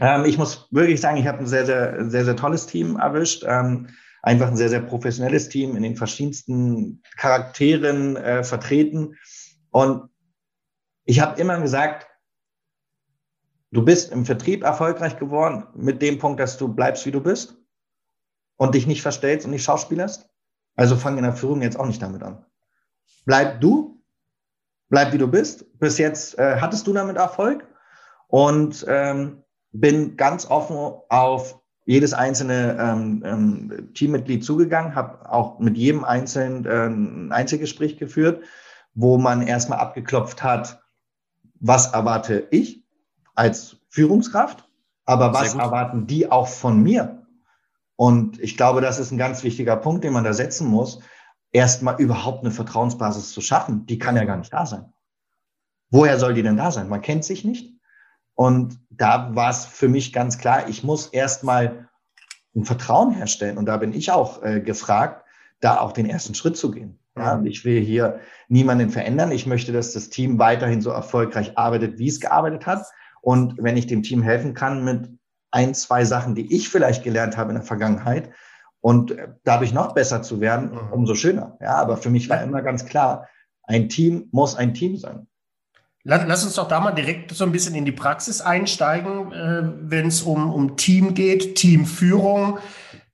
Ähm, 0.00 0.24
ich 0.24 0.38
muss 0.38 0.68
wirklich 0.70 1.02
sagen, 1.02 1.18
ich 1.18 1.26
habe 1.26 1.38
ein 1.38 1.46
sehr, 1.46 1.66
sehr, 1.66 2.08
sehr, 2.10 2.24
sehr 2.24 2.36
tolles 2.36 2.66
Team 2.66 2.96
erwischt. 2.96 3.44
Ähm, 3.46 3.88
einfach 4.22 4.48
ein 4.48 4.56
sehr, 4.56 4.70
sehr 4.70 4.80
professionelles 4.80 5.50
Team 5.50 5.76
in 5.76 5.82
den 5.82 5.96
verschiedensten 5.96 7.02
Charakteren 7.16 8.16
äh, 8.16 8.42
vertreten. 8.42 9.16
Und 9.70 10.08
ich 11.04 11.20
habe 11.20 11.40
immer 11.40 11.60
gesagt, 11.60 12.07
Du 13.70 13.84
bist 13.84 14.12
im 14.12 14.24
Vertrieb 14.24 14.64
erfolgreich 14.64 15.18
geworden 15.18 15.66
mit 15.74 16.00
dem 16.00 16.18
Punkt, 16.18 16.40
dass 16.40 16.56
du 16.56 16.68
bleibst, 16.68 17.04
wie 17.04 17.10
du 17.10 17.20
bist 17.20 17.56
und 18.56 18.74
dich 18.74 18.86
nicht 18.86 19.02
verstellst 19.02 19.44
und 19.44 19.52
nicht 19.52 19.64
schauspielerst. 19.64 20.28
Also 20.74 20.96
fang 20.96 21.18
in 21.18 21.24
der 21.24 21.34
Führung 21.34 21.60
jetzt 21.60 21.78
auch 21.78 21.86
nicht 21.86 22.00
damit 22.00 22.22
an. 22.22 22.44
Bleib 23.26 23.60
du, 23.60 24.02
bleib 24.88 25.12
wie 25.12 25.18
du 25.18 25.28
bist. 25.28 25.78
Bis 25.78 25.98
jetzt 25.98 26.38
äh, 26.38 26.58
hattest 26.60 26.86
du 26.86 26.94
damit 26.94 27.16
Erfolg 27.16 27.66
und 28.28 28.86
ähm, 28.88 29.42
bin 29.72 30.16
ganz 30.16 30.46
offen 30.46 30.76
auf 31.08 31.60
jedes 31.84 32.14
einzelne 32.14 32.76
ähm, 32.78 33.22
ähm, 33.24 33.94
Teammitglied 33.94 34.44
zugegangen, 34.44 34.94
habe 34.94 35.30
auch 35.30 35.58
mit 35.58 35.76
jedem 35.76 36.04
einzelnen 36.04 36.64
äh, 36.64 36.86
ein 36.86 37.32
Einzelgespräch 37.32 37.98
geführt, 37.98 38.44
wo 38.94 39.18
man 39.18 39.46
erstmal 39.46 39.78
abgeklopft 39.78 40.42
hat, 40.42 40.82
was 41.60 41.92
erwarte 41.92 42.46
ich 42.50 42.87
als 43.38 43.76
Führungskraft, 43.88 44.68
aber 45.04 45.32
was 45.32 45.54
erwarten 45.54 46.06
die 46.06 46.30
auch 46.30 46.48
von 46.48 46.82
mir? 46.82 47.26
Und 47.96 48.40
ich 48.40 48.56
glaube, 48.56 48.80
das 48.80 48.98
ist 48.98 49.12
ein 49.12 49.18
ganz 49.18 49.42
wichtiger 49.44 49.76
Punkt, 49.76 50.04
den 50.04 50.12
man 50.12 50.24
da 50.24 50.32
setzen 50.32 50.66
muss, 50.68 51.00
erstmal 51.52 52.00
überhaupt 52.00 52.40
eine 52.40 52.50
Vertrauensbasis 52.50 53.32
zu 53.32 53.40
schaffen. 53.40 53.86
Die 53.86 53.98
kann 53.98 54.16
ja 54.16 54.24
gar 54.24 54.36
nicht 54.36 54.52
da 54.52 54.66
sein. 54.66 54.92
Woher 55.90 56.18
soll 56.18 56.34
die 56.34 56.42
denn 56.42 56.56
da 56.56 56.70
sein? 56.70 56.88
Man 56.88 57.00
kennt 57.00 57.24
sich 57.24 57.44
nicht. 57.44 57.72
Und 58.34 58.78
da 58.90 59.34
war 59.34 59.50
es 59.50 59.64
für 59.64 59.88
mich 59.88 60.12
ganz 60.12 60.38
klar, 60.38 60.68
ich 60.68 60.82
muss 60.84 61.06
erstmal 61.06 61.88
ein 62.54 62.64
Vertrauen 62.64 63.12
herstellen. 63.12 63.56
Und 63.56 63.66
da 63.66 63.76
bin 63.76 63.92
ich 63.92 64.10
auch 64.10 64.42
äh, 64.42 64.60
gefragt, 64.60 65.24
da 65.60 65.80
auch 65.80 65.92
den 65.92 66.06
ersten 66.06 66.34
Schritt 66.34 66.56
zu 66.56 66.70
gehen. 66.70 66.98
Ja, 67.16 67.40
ich 67.42 67.64
will 67.64 67.80
hier 67.80 68.20
niemanden 68.48 68.90
verändern. 68.90 69.32
Ich 69.32 69.46
möchte, 69.46 69.72
dass 69.72 69.92
das 69.92 70.08
Team 70.08 70.38
weiterhin 70.38 70.80
so 70.80 70.90
erfolgreich 70.90 71.58
arbeitet, 71.58 71.98
wie 71.98 72.08
es 72.08 72.20
gearbeitet 72.20 72.66
hat. 72.66 72.86
Und 73.20 73.56
wenn 73.58 73.76
ich 73.76 73.86
dem 73.86 74.02
Team 74.02 74.22
helfen 74.22 74.54
kann 74.54 74.84
mit 74.84 75.08
ein, 75.50 75.74
zwei 75.74 76.04
Sachen, 76.04 76.34
die 76.34 76.54
ich 76.54 76.68
vielleicht 76.68 77.04
gelernt 77.04 77.36
habe 77.36 77.50
in 77.50 77.56
der 77.56 77.64
Vergangenheit. 77.64 78.30
Und 78.80 79.16
dadurch 79.44 79.72
noch 79.72 79.92
besser 79.92 80.22
zu 80.22 80.40
werden, 80.40 80.70
mhm. 80.70 80.92
umso 80.92 81.14
schöner. 81.14 81.56
Ja, 81.60 81.76
aber 81.76 81.96
für 81.96 82.10
mich 82.10 82.28
war 82.28 82.42
immer 82.42 82.62
ganz 82.62 82.86
klar, 82.86 83.28
ein 83.64 83.88
Team 83.88 84.28
muss 84.30 84.54
ein 84.54 84.72
Team 84.72 84.96
sein. 84.96 85.26
Lass, 86.04 86.22
lass 86.26 86.44
uns 86.44 86.54
doch 86.54 86.68
da 86.68 86.80
mal 86.80 86.92
direkt 86.92 87.32
so 87.32 87.44
ein 87.44 87.52
bisschen 87.52 87.74
in 87.74 87.84
die 87.84 87.92
Praxis 87.92 88.40
einsteigen, 88.40 89.32
äh, 89.32 89.62
wenn 89.90 90.06
es 90.06 90.22
um, 90.22 90.52
um 90.52 90.76
Team 90.76 91.14
geht, 91.14 91.56
Teamführung. 91.56 92.58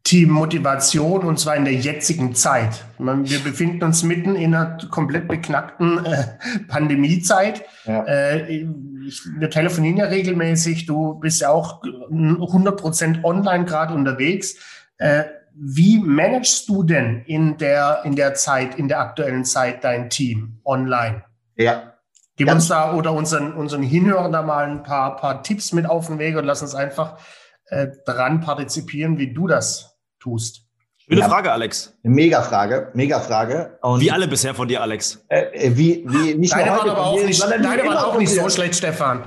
Teammotivation 0.05 1.23
und 1.23 1.41
zwar 1.41 1.57
in 1.57 1.65
der 1.65 1.75
jetzigen 1.75 2.35
Zeit. 2.35 2.85
Wir 2.99 3.39
befinden 3.39 3.83
uns 3.85 4.03
mitten 4.03 4.37
in 4.37 4.55
einer 4.55 4.77
komplett 4.91 5.29
beknackten 5.29 6.05
äh, 6.05 6.25
Pandemiezeit. 6.69 7.65
Ja. 7.87 8.05
Äh, 8.05 8.65
ich, 9.07 9.23
wir 9.39 9.49
telefonieren 9.49 9.97
ja 9.97 10.05
regelmäßig. 10.05 10.85
Du 10.85 11.15
bist 11.15 11.41
ja 11.41 11.49
auch 11.49 11.83
100 11.83 12.79
Prozent 12.79 13.25
online 13.25 13.65
gerade 13.65 13.95
unterwegs. 13.95 14.57
Äh, 14.99 15.25
wie 15.55 15.99
managst 15.99 16.69
du 16.69 16.83
denn 16.83 17.23
in 17.27 17.57
der, 17.57 18.03
in 18.05 18.15
der 18.15 18.35
Zeit, 18.35 18.75
in 18.75 18.89
der 18.89 19.01
aktuellen 19.01 19.45
Zeit 19.47 19.85
dein 19.85 20.11
Team 20.11 20.61
online? 20.65 21.25
Ja. 21.57 21.95
Gib 22.37 22.51
uns 22.51 22.69
da 22.69 22.93
oder 22.93 23.13
unseren, 23.13 23.55
unseren 23.55 23.83
Hinhörern 23.83 24.33
da 24.33 24.43
mal 24.43 24.69
ein 24.69 24.83
paar, 24.83 25.17
paar 25.17 25.43
Tipps 25.43 25.73
mit 25.73 25.87
auf 25.87 26.09
den 26.09 26.19
Weg 26.19 26.37
und 26.37 26.45
lass 26.45 26.61
uns 26.61 26.75
einfach 26.75 27.19
äh, 27.67 27.89
daran 28.05 28.41
partizipieren, 28.41 29.17
wie 29.19 29.33
du 29.33 29.47
das 29.47 29.94
tust? 30.25 30.63
Schöne 31.07 31.21
ja. 31.21 31.29
Frage, 31.29 31.53
Alex. 31.53 31.95
Mega 32.03 32.41
Frage, 32.41 32.91
mega 32.95 33.21
Frage. 33.21 33.79
Und 33.83 34.01
wie 34.01 34.11
alle 34.11 34.27
bisher 34.27 34.55
von 34.55 34.67
dir, 34.67 34.81
Alex. 34.81 35.23
Äh, 35.29 35.43
äh 35.53 35.77
wie, 35.77 36.03
wie 36.07 36.35
nicht 36.35 36.55
deine 36.55 36.71
waren 36.71 36.89
aber 36.89 37.07
auch 37.07 37.23
nicht, 37.23 37.43
deine 37.43 37.85
waren 37.85 37.97
auch 37.99 38.19
nicht 38.19 38.33
so 38.33 38.49
schlecht, 38.49 38.77
Stefan. 38.77 39.23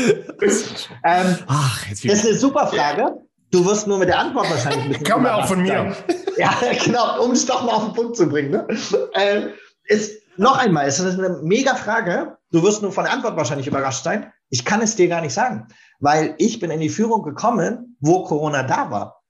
ähm, 1.04 1.38
Ach, 1.48 1.86
jetzt 1.88 2.04
das 2.04 2.14
ist 2.14 2.26
eine 2.26 2.34
super 2.36 2.68
Frage. 2.68 3.16
Du 3.50 3.66
wirst 3.66 3.88
nur 3.88 3.98
mit 3.98 4.08
der 4.08 4.20
Antwort 4.20 4.48
wahrscheinlich 4.48 4.84
ein 4.84 4.88
bisschen. 4.90 5.06
Kommt 5.06 5.24
mir 5.24 5.34
auch 5.34 5.46
von 5.46 5.60
mir. 5.60 5.94
Ja, 6.38 6.54
genau, 6.84 7.24
um 7.24 7.32
es 7.32 7.44
doch 7.44 7.64
mal 7.64 7.72
auf 7.72 7.86
den 7.86 7.94
Punkt 7.94 8.16
zu 8.16 8.28
bringen. 8.28 8.52
Ne? 8.52 8.66
Äh, 9.14 9.48
ist, 9.86 10.22
noch 10.36 10.56
einmal, 10.56 10.86
es 10.86 11.00
ist 11.00 11.18
eine 11.18 11.40
mega 11.42 11.74
Frage. 11.74 12.38
Du 12.52 12.62
wirst 12.62 12.80
nur 12.80 12.92
von 12.92 13.04
der 13.04 13.12
Antwort 13.12 13.36
wahrscheinlich 13.36 13.66
überrascht 13.66 14.04
sein. 14.04 14.32
Ich 14.50 14.64
kann 14.64 14.80
es 14.80 14.94
dir 14.94 15.08
gar 15.08 15.20
nicht 15.20 15.34
sagen, 15.34 15.66
weil 15.98 16.34
ich 16.38 16.60
bin 16.60 16.70
in 16.70 16.80
die 16.80 16.88
Führung 16.88 17.22
gekommen, 17.22 17.96
wo 18.00 18.22
Corona 18.22 18.62
da 18.62 18.90
war. 18.90 19.21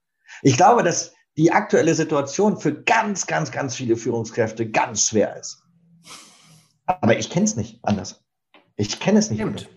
Ich 0.43 0.57
glaube, 0.57 0.83
dass 0.83 1.15
die 1.37 1.53
aktuelle 1.53 1.95
Situation 1.95 2.59
für 2.59 2.83
ganz, 2.83 3.27
ganz, 3.27 3.51
ganz 3.51 3.75
viele 3.75 3.97
Führungskräfte 3.97 4.71
ganz 4.71 5.09
schwer 5.09 5.37
ist. 5.37 5.63
Aber 6.87 7.17
ich 7.17 7.31
kenne 7.31 7.45
es 7.45 7.57
nicht 7.57 7.81
anders. 7.85 8.25
Ich 8.77 9.01
kenne 9.01 9.19
es 9.19 9.31
nicht. 9.31 9.69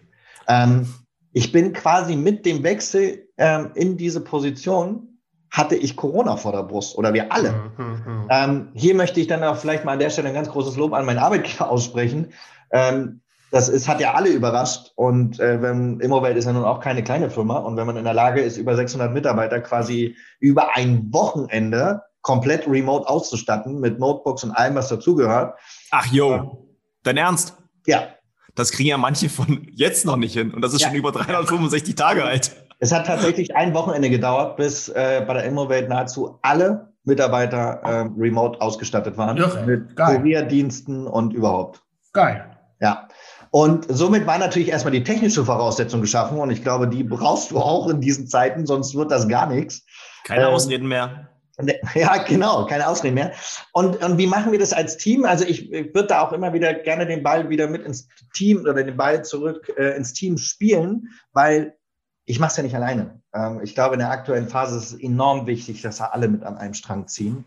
Ähm, 0.48 0.94
ich 1.32 1.52
bin 1.52 1.74
quasi 1.74 2.16
mit 2.16 2.46
dem 2.46 2.64
Wechsel 2.64 3.28
ähm, 3.38 3.72
in 3.76 3.98
diese 3.98 4.22
Position 4.22 5.20
hatte 5.50 5.76
ich 5.76 5.96
Corona 5.96 6.36
vor 6.36 6.52
der 6.52 6.64
Brust 6.64 6.98
oder 6.98 7.14
wir 7.14 7.32
alle. 7.32 7.72
Mhm. 7.78 8.28
Ähm, 8.30 8.72
hier 8.74 8.96
möchte 8.96 9.22
ich 9.22 9.28
dann 9.28 9.44
auch 9.44 9.58
vielleicht 9.58 9.86
mal 9.86 9.94
an 9.94 10.00
der 10.00 10.10
Stelle 10.10 10.28
ein 10.30 10.34
ganz 10.34 10.50
großes 10.50 10.76
Lob 10.76 10.94
an 10.94 11.06
meinen 11.06 11.20
Arbeitgeber 11.20 11.70
aussprechen. 11.70 12.34
Ähm, 12.72 13.22
das 13.56 13.70
ist, 13.70 13.88
hat 13.88 14.02
ja 14.02 14.16
alle 14.16 14.32
überrascht. 14.32 14.92
Und 14.96 15.40
äh, 15.40 15.62
wenn 15.62 16.02
Immowelt 16.02 16.36
ist 16.36 16.44
ja 16.44 16.52
nun 16.52 16.66
auch 16.66 16.82
keine 16.82 17.06
kleine 17.06 17.30
Firma. 17.30 17.60
Und 17.60 17.78
wenn 17.78 17.88
man 17.88 17.96
in 17.96 18.04
der 18.04 18.14
Lage 18.14 18.42
ist, 18.42 18.58
über 18.58 18.76
600 18.76 19.14
Mitarbeiter 19.14 19.62
quasi 19.62 20.18
über 20.42 20.76
ein 20.76 21.08
Wochenende 21.14 22.02
komplett 22.20 22.68
remote 22.68 23.08
auszustatten 23.08 23.80
mit 23.80 23.98
Notebooks 23.98 24.44
und 24.44 24.52
allem, 24.52 24.76
was 24.76 24.90
dazugehört. 24.90 25.58
Ach 25.92 26.06
jo, 26.08 26.68
dein 27.04 27.16
Ernst? 27.16 27.56
Ja. 27.88 28.10
Das 28.56 28.74
kriegen 28.74 28.90
ja 28.90 28.98
manche 28.98 29.30
von 29.30 29.66
jetzt 29.72 30.06
noch 30.06 30.18
nicht 30.18 30.34
hin. 30.34 30.54
Und 30.54 30.62
das 30.62 30.74
ist 30.74 30.82
ja. 30.82 30.90
schon 30.90 30.98
über 30.98 31.14
365 31.14 31.96
Tage 31.96 32.26
alt. 32.26 32.52
Es 32.80 32.92
hat 32.92 33.08
tatsächlich 33.08 33.56
ein 33.56 33.74
Wochenende 33.74 34.10
gedauert, 34.10 34.58
bis 34.58 34.90
äh, 34.90 35.24
bei 35.26 35.34
der 35.34 35.46
Immowelt 35.46 35.88
nahezu 35.88 36.40
alle 36.42 36.92
Mitarbeiter 37.06 37.80
äh, 37.86 38.10
remote 38.20 38.60
ausgestattet 38.60 39.18
waren. 39.18 39.38
Ja, 39.38 39.64
mit 39.66 39.96
Kurierdiensten 39.96 41.08
und 41.08 41.34
überhaupt. 41.34 41.82
Geil. 42.12 42.52
Ja. 42.82 43.08
Und 43.56 43.86
somit 43.88 44.28
war 44.28 44.38
natürlich 44.38 44.68
erstmal 44.68 44.92
die 44.92 45.06
technische 45.06 45.46
Voraussetzung 45.46 46.02
geschaffen. 46.02 46.40
Und 46.40 46.52
ich 46.52 46.62
glaube, 46.62 46.90
die 46.90 47.06
brauchst 47.06 47.52
du 47.52 47.58
auch 47.58 47.88
in 47.88 48.02
diesen 48.02 48.28
Zeiten, 48.28 48.66
sonst 48.66 48.96
wird 48.96 49.12
das 49.12 49.30
gar 49.30 49.48
nichts. 49.48 49.86
Keine 50.26 50.48
ähm, 50.48 50.50
Ausreden 50.50 50.90
mehr. 50.90 51.30
Ne, 51.58 51.80
ja, 51.96 52.18
genau, 52.18 52.66
keine 52.66 52.86
Ausreden 52.86 53.16
mehr. 53.16 53.32
Und, 53.72 54.04
und 54.04 54.18
wie 54.18 54.28
machen 54.28 54.52
wir 54.52 54.60
das 54.60 54.74
als 54.74 54.98
Team? 54.98 55.24
Also 55.24 55.46
ich, 55.46 55.72
ich 55.72 55.96
würde 55.96 56.10
da 56.10 56.20
auch 56.20 56.34
immer 56.34 56.52
wieder 56.52 56.74
gerne 56.74 57.06
den 57.06 57.24
Ball 57.24 57.50
wieder 57.50 57.70
mit 57.70 57.86
ins 57.86 58.10
Team 58.34 58.60
oder 58.60 58.74
den 58.74 58.98
Ball 58.98 59.24
zurück 59.24 59.72
äh, 59.78 59.96
ins 59.96 60.12
Team 60.12 60.38
spielen, 60.38 61.08
weil 61.32 61.78
ich 62.26 62.42
mache 62.42 62.52
es 62.52 62.58
ja 62.58 62.64
nicht 62.64 62.76
alleine. 62.76 63.22
Ähm, 63.34 63.62
ich 63.64 63.74
glaube, 63.74 63.94
in 63.94 64.00
der 64.00 64.12
aktuellen 64.12 64.50
Phase 64.50 64.76
ist 64.76 64.92
es 64.92 65.00
enorm 65.00 65.48
wichtig, 65.48 65.82
dass 65.82 66.00
da 66.00 66.08
alle 66.08 66.28
mit 66.28 66.44
an 66.44 66.58
einem 66.58 66.74
Strang 66.74 67.08
ziehen. 67.08 67.46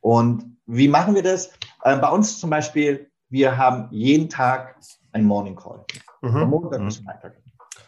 Und 0.00 0.56
wie 0.66 0.88
machen 0.88 1.14
wir 1.14 1.22
das? 1.22 1.52
Äh, 1.84 1.96
bei 1.98 2.08
uns 2.08 2.40
zum 2.40 2.50
Beispiel, 2.50 3.08
wir 3.28 3.56
haben 3.56 3.86
jeden 3.92 4.28
Tag 4.28 4.80
ein 5.14 5.24
Morning 5.24 5.56
Call. 5.56 5.84
Mhm. 6.20 6.48
Montag 6.50 6.84
bis 6.84 7.00
mhm. 7.00 7.04
Freitag. 7.04 7.32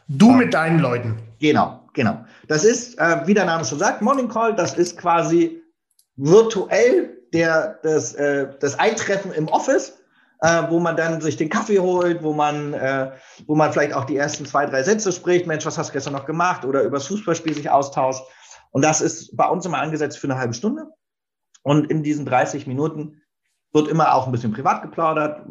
Du 0.09 0.31
mit 0.31 0.55
deinen 0.55 0.79
Leuten. 0.79 1.19
Genau, 1.41 1.81
genau. 1.93 2.25
Das 2.49 2.65
ist, 2.65 2.99
äh, 2.99 3.27
wie 3.27 3.35
der 3.35 3.45
Name 3.45 3.65
schon 3.65 3.79
sagt, 3.79 4.01
Morning 4.01 4.29
Call, 4.29 4.55
das 4.55 4.75
ist 4.75 4.97
quasi 4.97 5.63
virtuell 6.17 7.19
der, 7.33 7.79
das, 7.83 8.15
äh, 8.15 8.49
das 8.61 8.79
Eintreffen 8.79 9.33
im 9.33 9.49
Office, 9.49 9.99
äh, 10.41 10.63
wo 10.69 10.79
man 10.79 10.97
dann 10.97 11.21
sich 11.21 11.37
den 11.37 11.49
Kaffee 11.49 11.81
holt, 11.81 12.23
wo 12.23 12.33
man, 12.33 12.73
äh, 12.75 13.11
wo 13.47 13.57
man 13.57 13.73
vielleicht 13.73 13.93
auch 13.93 14.05
die 14.05 14.17
ersten 14.17 14.47
zwei, 14.47 14.67
drei 14.67 14.83
Sätze 14.83 15.11
spricht, 15.11 15.47
Mensch, 15.47 15.67
was 15.67 15.77
hast 15.77 15.89
du 15.89 15.93
gestern 15.95 16.13
noch 16.13 16.27
gemacht 16.27 16.65
oder 16.65 16.83
über 16.83 16.99
das 16.99 17.09
Fußballspiel 17.09 17.55
sich 17.55 17.69
austauscht. 17.69 18.23
Und 18.71 18.83
das 18.83 19.01
ist 19.01 19.37
bei 19.37 19.49
uns 19.49 19.67
immer 19.67 19.79
angesetzt 19.79 20.19
für 20.19 20.29
eine 20.29 20.39
halbe 20.39 20.55
Stunde. 20.55 20.87
Und 21.63 21.91
in 21.91 22.05
diesen 22.05 22.27
30 22.27 22.67
Minuten 22.69 23.21
wird 23.73 23.89
immer 23.89 24.15
auch 24.15 24.27
ein 24.27 24.33
bisschen 24.33 24.53
privat 24.53 24.83
geplaudert, 24.83 25.45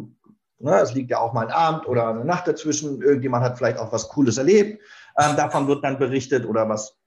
Ne, 0.60 0.80
es 0.80 0.94
liegt 0.94 1.12
ja 1.12 1.20
auch 1.20 1.34
mal 1.34 1.48
ein 1.48 1.52
Abend 1.52 1.86
oder 1.88 2.08
eine 2.08 2.24
Nacht 2.24 2.48
dazwischen. 2.48 3.02
Irgendjemand 3.02 3.44
hat 3.44 3.58
vielleicht 3.58 3.78
auch 3.78 3.92
was 3.92 4.08
Cooles 4.08 4.38
erlebt. 4.38 4.82
Ähm, 5.20 5.36
davon 5.36 5.68
wird 5.68 5.84
dann 5.84 6.00
berichtet 6.00 6.46
oder 6.46 6.68
was 6.70 6.98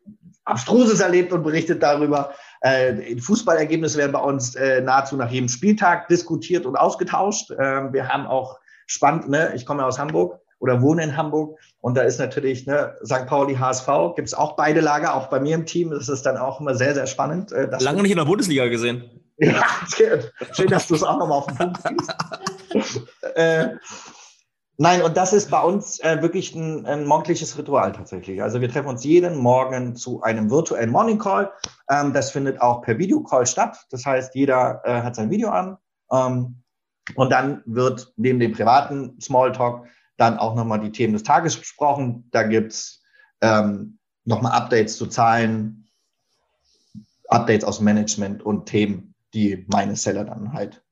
Abstruses 0.45 1.01
erlebt 1.01 1.33
und 1.33 1.43
berichtet 1.43 1.83
darüber. 1.83 2.33
Äh, 2.61 3.19
Fußballergebnisse 3.21 3.99
werden 3.99 4.13
bei 4.13 4.21
uns 4.21 4.55
äh, 4.55 4.81
nahezu 4.81 5.17
nach 5.17 5.31
jedem 5.31 5.49
Spieltag 5.49 6.09
diskutiert 6.09 6.67
und 6.67 6.77
ausgetauscht. 6.77 7.51
Ähm, 7.59 7.93
wir 7.93 8.09
haben 8.09 8.27
auch 8.27 8.59
spannend, 8.87 9.29
ne, 9.29 9.53
ich 9.55 9.65
komme 9.67 9.85
aus 9.85 9.99
Hamburg 9.99 10.41
oder 10.59 10.83
wohne 10.83 11.05
in 11.05 11.17
Hamburg 11.17 11.59
und 11.81 11.97
da 11.97 12.03
ist 12.03 12.19
natürlich 12.19 12.67
ne, 12.67 12.97
St. 13.05 13.27
Pauli, 13.27 13.55
HSV, 13.55 13.87
gibt 14.17 14.29
es 14.29 14.35
auch 14.35 14.57
beide 14.57 14.81
Lager, 14.81 15.15
auch 15.15 15.29
bei 15.29 15.39
mir 15.39 15.55
im 15.55 15.67
Team. 15.67 15.91
Das 15.91 16.09
ist 16.09 16.23
dann 16.23 16.37
auch 16.37 16.61
immer 16.61 16.75
sehr, 16.75 16.95
sehr 16.95 17.07
spannend. 17.07 17.53
Äh, 17.53 17.69
Lange 17.81 18.03
nicht 18.03 18.11
in 18.11 18.19
der 18.19 18.25
Bundesliga 18.25 18.67
gesehen. 18.69 19.28
Ja, 19.39 19.65
schön, 19.95 20.69
dass 20.69 20.89
du 20.89 20.97
es 20.97 21.03
auch 21.05 21.19
nochmal 21.19 21.39
auf 21.39 21.47
den 21.47 21.57
Punkt 21.57 21.79
siehst. 21.83 23.07
äh, 23.37 23.69
nein, 24.79 25.03
und 25.03 25.17
das 25.17 25.33
ist 25.33 25.49
bei 25.49 25.63
uns 25.63 26.01
äh, 26.01 26.21
wirklich 26.21 26.57
ein, 26.57 26.85
ein, 26.87 27.07
morgendliches 27.07 27.57
Ritual 27.57 27.93
tatsächlich. 27.93 28.43
Also 28.43 28.61
wir 28.61 28.69
treffen 28.69 28.89
uns 28.89 29.05
jeden 29.05 29.37
Morgen 29.37 29.95
zu 29.95 30.23
einem 30.23 30.51
virtuellen 30.51 30.91
Morning 30.91 31.19
Call. 31.19 31.53
Ähm, 31.89 32.13
das 32.13 32.33
findet 32.33 32.61
auch 32.61 32.83
per 32.83 32.99
Videocall 32.99 33.47
statt. 33.47 33.79
Das 33.91 34.05
heißt, 34.05 34.35
jeder 34.35 34.83
äh, 34.85 35.03
hat 35.03 35.15
sein 35.15 35.31
Video 35.31 35.51
an. 35.51 35.79
Ähm, 36.11 36.63
und 37.15 37.31
dann 37.31 37.63
wird 37.65 38.13
neben 38.17 38.41
dem 38.41 38.53
privaten 38.53 39.21
Smalltalk 39.21 39.87
dann 40.17 40.37
auch 40.37 40.57
nochmal 40.57 40.81
die 40.81 40.91
Themen 40.91 41.13
des 41.13 41.23
Tages 41.23 41.57
besprochen. 41.57 42.29
Da 42.33 42.43
gibt's 42.43 43.03
ähm, 43.41 43.99
nochmal 44.25 44.53
Updates 44.53 44.97
zu 44.97 45.07
Zahlen, 45.07 45.89
Updates 47.29 47.65
aus 47.65 47.81
Management 47.81 48.43
und 48.43 48.67
Themen 48.67 49.15
die 49.35 49.67
meine 49.69 49.97
Seller 49.97 50.25
dann 50.25 50.53
halt 50.53 50.83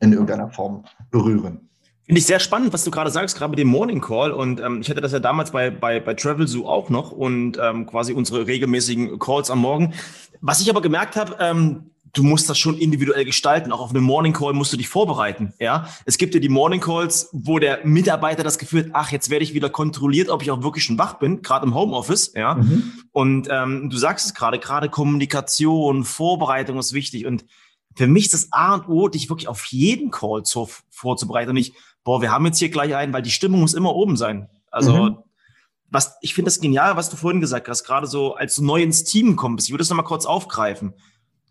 in 0.00 0.12
irgendeiner 0.12 0.50
Form 0.50 0.84
berühren. 1.10 1.68
Finde 2.04 2.18
ich 2.18 2.26
sehr 2.26 2.40
spannend, 2.40 2.72
was 2.72 2.82
du 2.82 2.90
gerade 2.90 3.10
sagst, 3.10 3.36
gerade 3.36 3.50
mit 3.50 3.58
dem 3.60 3.68
Morning 3.68 4.00
Call. 4.00 4.32
Und 4.32 4.60
ähm, 4.60 4.80
ich 4.80 4.90
hatte 4.90 5.00
das 5.00 5.12
ja 5.12 5.20
damals 5.20 5.52
bei, 5.52 5.70
bei, 5.70 6.00
bei 6.00 6.14
Travel 6.14 6.48
Zoo 6.48 6.66
auch 6.66 6.90
noch 6.90 7.12
und 7.12 7.58
ähm, 7.62 7.86
quasi 7.86 8.12
unsere 8.12 8.46
regelmäßigen 8.46 9.18
Calls 9.20 9.50
am 9.50 9.60
Morgen. 9.60 9.94
Was 10.40 10.60
ich 10.60 10.68
aber 10.70 10.80
gemerkt 10.80 11.14
habe, 11.14 11.36
ähm, 11.38 11.89
du 12.12 12.22
musst 12.22 12.48
das 12.50 12.58
schon 12.58 12.76
individuell 12.76 13.24
gestalten. 13.24 13.72
Auch 13.72 13.80
auf 13.80 13.90
einem 13.90 14.04
Morning 14.04 14.32
Call 14.32 14.52
musst 14.52 14.72
du 14.72 14.76
dich 14.76 14.88
vorbereiten. 14.88 15.52
Ja, 15.58 15.88
es 16.04 16.18
gibt 16.18 16.34
ja 16.34 16.40
die 16.40 16.48
Morning 16.48 16.80
Calls, 16.80 17.28
wo 17.32 17.58
der 17.58 17.84
Mitarbeiter 17.84 18.42
das 18.42 18.58
Gefühl 18.58 18.84
hat, 18.84 18.90
ach, 18.92 19.12
jetzt 19.12 19.30
werde 19.30 19.44
ich 19.44 19.54
wieder 19.54 19.70
kontrolliert, 19.70 20.28
ob 20.28 20.42
ich 20.42 20.50
auch 20.50 20.62
wirklich 20.62 20.84
schon 20.84 20.98
wach 20.98 21.14
bin, 21.14 21.42
gerade 21.42 21.66
im 21.66 21.74
Homeoffice. 21.74 22.32
Ja, 22.34 22.54
mhm. 22.54 22.92
und 23.12 23.48
ähm, 23.50 23.90
du 23.90 23.96
sagst 23.96 24.26
es 24.26 24.34
gerade, 24.34 24.58
gerade 24.58 24.88
Kommunikation, 24.88 26.04
Vorbereitung 26.04 26.78
ist 26.78 26.92
wichtig. 26.92 27.26
Und 27.26 27.44
für 27.96 28.06
mich 28.06 28.26
ist 28.26 28.34
das 28.34 28.52
A 28.52 28.74
und 28.74 28.88
O, 28.88 29.08
dich 29.08 29.28
wirklich 29.28 29.48
auf 29.48 29.64
jeden 29.66 30.10
Call 30.10 30.42
zu, 30.42 30.68
vorzubereiten 30.90 31.50
und 31.50 31.56
nicht, 31.56 31.74
boah, 32.04 32.22
wir 32.22 32.32
haben 32.32 32.46
jetzt 32.46 32.58
hier 32.58 32.70
gleich 32.70 32.94
einen, 32.94 33.12
weil 33.12 33.22
die 33.22 33.30
Stimmung 33.30 33.60
muss 33.60 33.74
immer 33.74 33.94
oben 33.94 34.16
sein. 34.16 34.48
Also 34.70 34.92
mhm 34.92 35.18
was 35.90 36.16
ich 36.20 36.34
finde 36.34 36.48
das 36.48 36.60
genial, 36.60 36.96
was 36.96 37.10
du 37.10 37.16
vorhin 37.16 37.40
gesagt 37.40 37.68
hast, 37.68 37.84
gerade 37.84 38.06
so 38.06 38.34
als 38.34 38.56
du 38.56 38.64
neu 38.64 38.80
ins 38.80 39.04
Team 39.04 39.36
kommst. 39.36 39.66
Ich 39.66 39.72
würde 39.72 39.82
das 39.82 39.90
nochmal 39.90 40.06
kurz 40.06 40.24
aufgreifen. 40.24 40.94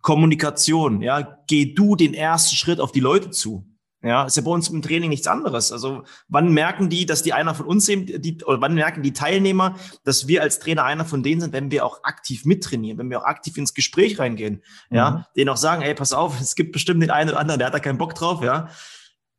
Kommunikation, 0.02 1.02
ja, 1.02 1.40
geh 1.48 1.74
du 1.74 1.96
den 1.96 2.14
ersten 2.14 2.56
Schritt 2.56 2.80
auf 2.80 2.92
die 2.92 3.00
Leute 3.00 3.32
zu. 3.32 3.66
Ja, 4.02 4.24
ist 4.24 4.38
ja 4.38 4.44
bei 4.44 4.52
uns 4.52 4.70
im 4.70 4.82
Training 4.82 5.10
nichts 5.10 5.28
anderes. 5.28 5.74
Also 5.74 6.04
wann 6.30 6.54
merken 6.54 6.90
die, 6.90 7.06
dass 7.06 7.22
die 7.22 7.34
einer 7.34 7.54
von 7.54 7.66
uns 7.66 7.86
sind, 7.86 8.24
die, 8.24 8.42
oder 8.46 8.62
wann 8.62 8.74
merken 8.74 9.04
die 9.04 9.12
Teilnehmer, 9.12 9.76
dass 10.06 10.26
wir 10.30 10.42
als 10.42 10.60
Trainer 10.60 10.86
einer 10.86 11.04
von 11.04 11.22
denen 11.22 11.42
sind, 11.42 11.52
wenn 11.52 11.70
wir 11.70 11.86
auch 11.86 12.02
aktiv 12.04 12.46
mittrainieren, 12.46 12.98
wenn 12.98 13.10
wir 13.10 13.20
auch 13.20 13.26
aktiv 13.26 13.58
ins 13.58 13.74
Gespräch 13.74 14.18
reingehen, 14.18 14.64
mhm. 14.90 14.96
ja, 14.96 15.28
denen 15.36 15.50
auch 15.50 15.58
sagen, 15.58 15.82
ey, 15.82 15.96
pass 15.96 16.14
auf, 16.14 16.40
es 16.40 16.56
gibt 16.56 16.72
bestimmt 16.72 17.04
den 17.04 17.12
einen 17.12 17.30
oder 17.30 17.40
anderen, 17.40 17.60
der 17.60 17.68
hat 17.68 17.74
da 17.74 17.80
keinen 17.80 17.98
Bock 17.98 18.16
drauf, 18.16 18.42
ja. 18.42 18.70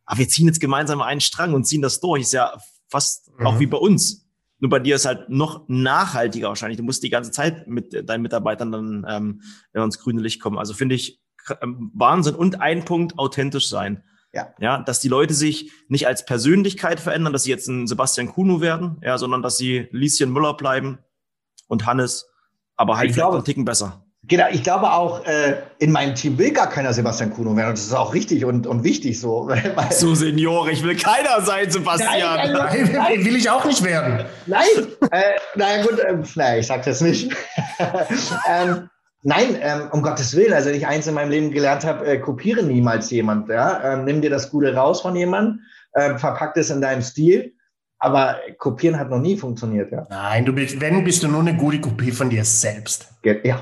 Aber 0.04 0.18
wir 0.18 0.28
ziehen 0.28 0.46
jetzt 0.46 0.60
gemeinsam 0.60 1.00
einen 1.00 1.22
Strang 1.22 1.54
und 1.54 1.64
ziehen 1.64 1.80
das 1.80 2.00
durch. 2.00 2.22
Ist 2.22 2.32
ja 2.32 2.52
fast 2.88 3.30
mhm. 3.38 3.46
auch 3.46 3.60
wie 3.60 3.66
bei 3.66 3.78
uns. 3.78 4.28
Nur 4.60 4.70
bei 4.70 4.78
dir 4.78 4.96
ist 4.96 5.06
halt 5.06 5.28
noch 5.28 5.64
nachhaltiger 5.68 6.48
wahrscheinlich. 6.48 6.76
Du 6.76 6.84
musst 6.84 7.02
die 7.02 7.10
ganze 7.10 7.30
Zeit 7.30 7.66
mit 7.66 8.08
deinen 8.08 8.22
Mitarbeitern 8.22 8.70
dann 8.70 9.06
ähm, 9.08 9.42
ins 9.72 9.98
grüne 9.98 10.20
Licht 10.20 10.40
kommen. 10.40 10.58
Also 10.58 10.74
finde 10.74 10.94
ich 10.94 11.20
ähm, 11.62 11.90
Wahnsinn. 11.94 12.34
Und 12.34 12.60
ein 12.60 12.84
Punkt, 12.84 13.18
authentisch 13.18 13.68
sein. 13.68 14.04
Ja. 14.32 14.54
ja, 14.60 14.80
dass 14.80 15.00
die 15.00 15.08
Leute 15.08 15.34
sich 15.34 15.72
nicht 15.88 16.06
als 16.06 16.24
Persönlichkeit 16.24 17.00
verändern, 17.00 17.32
dass 17.32 17.42
sie 17.42 17.50
jetzt 17.50 17.66
ein 17.66 17.88
Sebastian 17.88 18.28
Kuno 18.28 18.60
werden, 18.60 19.00
ja, 19.02 19.18
sondern 19.18 19.42
dass 19.42 19.56
sie 19.56 19.88
Lieschen 19.90 20.32
Müller 20.32 20.54
bleiben 20.54 21.00
und 21.66 21.84
Hannes, 21.84 22.28
aber 22.76 22.96
halt 22.96 23.10
ich 23.10 23.16
glaube, 23.16 23.38
einen 23.38 23.44
Ticken 23.44 23.64
besser. 23.64 24.06
Genau, 24.30 24.44
ich 24.48 24.62
glaube 24.62 24.92
auch, 24.92 25.26
äh, 25.26 25.56
in 25.80 25.90
meinem 25.90 26.14
Team 26.14 26.38
will 26.38 26.52
gar 26.52 26.68
keiner 26.68 26.92
Sebastian 26.92 27.30
Kuno 27.30 27.56
werden. 27.56 27.70
Und 27.70 27.78
das 27.78 27.86
ist 27.86 27.92
auch 27.92 28.14
richtig 28.14 28.44
und, 28.44 28.64
und 28.64 28.84
wichtig 28.84 29.18
so. 29.18 29.48
Weil, 29.74 29.90
so, 29.90 30.14
Senior, 30.14 30.68
ich 30.68 30.84
will 30.84 30.96
keiner 30.96 31.40
sein, 31.42 31.68
Sebastian. 31.68 32.36
Nein, 32.36 32.52
nein, 32.52 32.90
nein. 32.94 33.24
will 33.24 33.34
ich 33.34 33.50
auch 33.50 33.64
nicht 33.64 33.82
werden. 33.82 34.24
Nein, 34.46 34.68
äh, 35.10 35.20
naja 35.56 35.82
gut, 35.82 35.98
äh, 35.98 36.16
naja, 36.36 36.60
ich 36.60 36.68
sag 36.68 36.84
das 36.84 37.00
nicht. 37.00 37.32
ähm, 38.48 38.88
Nein, 39.22 39.58
ähm, 39.60 39.88
um 39.92 40.00
Gottes 40.00 40.34
Willen. 40.34 40.54
Also, 40.54 40.70
wenn 40.70 40.76
ich 40.76 40.86
eins 40.86 41.06
in 41.06 41.12
meinem 41.12 41.30
Leben 41.30 41.50
gelernt 41.50 41.84
habe, 41.84 42.06
äh, 42.06 42.18
kopiere 42.18 42.62
niemals 42.62 43.10
jemand. 43.10 43.50
Ja? 43.50 43.92
Ähm, 43.92 44.06
nimm 44.06 44.22
dir 44.22 44.30
das 44.30 44.50
Gute 44.50 44.74
raus 44.74 45.02
von 45.02 45.14
jemandem, 45.14 45.60
äh, 45.92 46.16
verpack 46.16 46.56
es 46.56 46.70
in 46.70 46.80
deinem 46.80 47.02
Stil. 47.02 47.52
Aber 47.98 48.36
kopieren 48.56 48.98
hat 48.98 49.10
noch 49.10 49.18
nie 49.18 49.36
funktioniert. 49.36 49.92
Ja? 49.92 50.06
Nein, 50.08 50.46
du 50.46 50.54
bist, 50.54 50.80
wenn, 50.80 51.04
bist 51.04 51.22
du 51.22 51.28
nur 51.28 51.40
eine 51.40 51.54
gute 51.54 51.82
Kopie 51.82 52.12
von 52.12 52.30
dir 52.30 52.46
selbst. 52.46 53.12
Ja. 53.44 53.60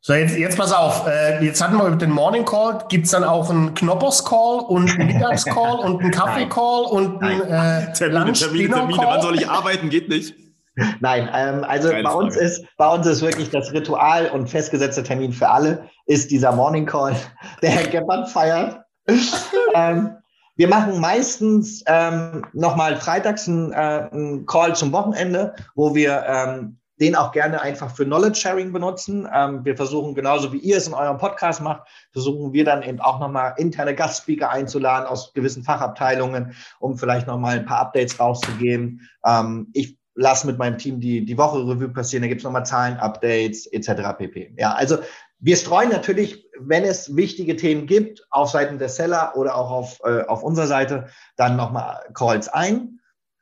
So, 0.00 0.14
jetzt, 0.14 0.36
jetzt 0.36 0.56
pass 0.56 0.72
auf. 0.72 1.06
Äh, 1.06 1.44
jetzt 1.44 1.62
hatten 1.62 1.76
wir 1.76 1.90
den 1.90 2.10
Morning 2.10 2.44
Call. 2.44 2.84
Gibt 2.88 3.06
es 3.06 3.10
dann 3.10 3.24
auch 3.24 3.50
einen 3.50 3.74
Knoppers 3.74 4.24
Call 4.24 4.60
und 4.60 4.90
einen 4.90 5.08
Mittags-Call 5.08 5.78
und 5.84 6.00
einen 6.00 6.10
Kaffee-Call 6.10 6.84
und 6.84 7.22
einen 7.22 7.42
äh, 7.42 7.92
Termine, 7.94 8.24
Lunch 8.24 8.38
Termine, 8.38 8.74
Termine. 8.74 9.02
Wann 9.04 9.22
soll 9.22 9.34
ich 9.34 9.48
arbeiten? 9.48 9.90
Geht 9.90 10.08
nicht. 10.08 10.34
Nein, 11.00 11.28
ähm, 11.34 11.64
also 11.64 11.90
bei 11.90 12.12
uns 12.12 12.36
ist 12.36 12.64
bei 12.76 12.88
uns 12.88 13.04
ist 13.06 13.20
wirklich 13.20 13.50
das 13.50 13.72
Ritual 13.72 14.28
und 14.30 14.48
festgesetzte 14.48 15.02
Termin 15.02 15.32
für 15.32 15.48
alle 15.48 15.88
ist 16.06 16.30
dieser 16.30 16.52
Morning 16.52 16.86
Call, 16.86 17.16
der 17.62 17.70
Herr 17.70 17.88
Gebhardt 17.88 18.30
feiert. 18.30 18.80
ähm, 19.74 20.16
wir 20.54 20.68
machen 20.68 21.00
meistens 21.00 21.82
ähm, 21.86 22.44
nochmal 22.52 22.96
freitags 22.96 23.48
einen, 23.48 23.72
äh, 23.72 24.08
einen 24.12 24.46
Call 24.46 24.76
zum 24.76 24.92
Wochenende, 24.92 25.54
wo 25.74 25.94
wir 25.94 26.24
ähm, 26.26 26.78
den 27.00 27.14
auch 27.14 27.32
gerne 27.32 27.60
einfach 27.60 27.94
für 27.94 28.04
Knowledge 28.04 28.38
Sharing 28.38 28.72
benutzen. 28.72 29.28
Ähm, 29.32 29.64
wir 29.64 29.76
versuchen 29.76 30.14
genauso 30.14 30.52
wie 30.52 30.58
ihr 30.58 30.76
es 30.76 30.86
in 30.88 30.94
eurem 30.94 31.18
Podcast 31.18 31.62
macht, 31.62 31.88
versuchen 32.12 32.52
wir 32.52 32.64
dann 32.64 32.82
eben 32.82 33.00
auch 33.00 33.20
nochmal 33.20 33.54
interne 33.56 33.94
Gastspeaker 33.94 34.50
einzuladen 34.50 35.06
aus 35.06 35.32
gewissen 35.32 35.62
Fachabteilungen, 35.62 36.54
um 36.80 36.96
vielleicht 36.96 37.26
nochmal 37.26 37.58
ein 37.58 37.66
paar 37.66 37.80
Updates 37.80 38.18
rauszugeben. 38.18 39.08
Ähm, 39.24 39.68
ich 39.72 39.98
lass 40.14 40.44
mit 40.44 40.58
meinem 40.58 40.78
Team 40.78 41.00
die, 41.00 41.24
die 41.24 41.38
Woche 41.38 41.58
Revue 41.58 41.88
passieren, 41.90 42.22
da 42.22 42.28
gibt's 42.28 42.44
nochmal 42.44 42.66
Zahlen, 42.66 42.96
Updates 42.96 43.66
etc. 43.66 44.18
pp. 44.18 44.54
Ja, 44.58 44.74
also 44.74 44.98
wir 45.38 45.56
streuen 45.56 45.90
natürlich, 45.90 46.44
wenn 46.58 46.82
es 46.82 47.14
wichtige 47.14 47.54
Themen 47.54 47.86
gibt, 47.86 48.26
auf 48.30 48.50
Seiten 48.50 48.78
der 48.78 48.88
Seller 48.88 49.36
oder 49.36 49.54
auch 49.54 49.70
auf, 49.70 50.00
äh, 50.02 50.22
auf 50.22 50.42
unserer 50.42 50.66
Seite, 50.66 51.06
dann 51.36 51.56
nochmal 51.56 52.00
Calls 52.14 52.48
ein. 52.48 52.97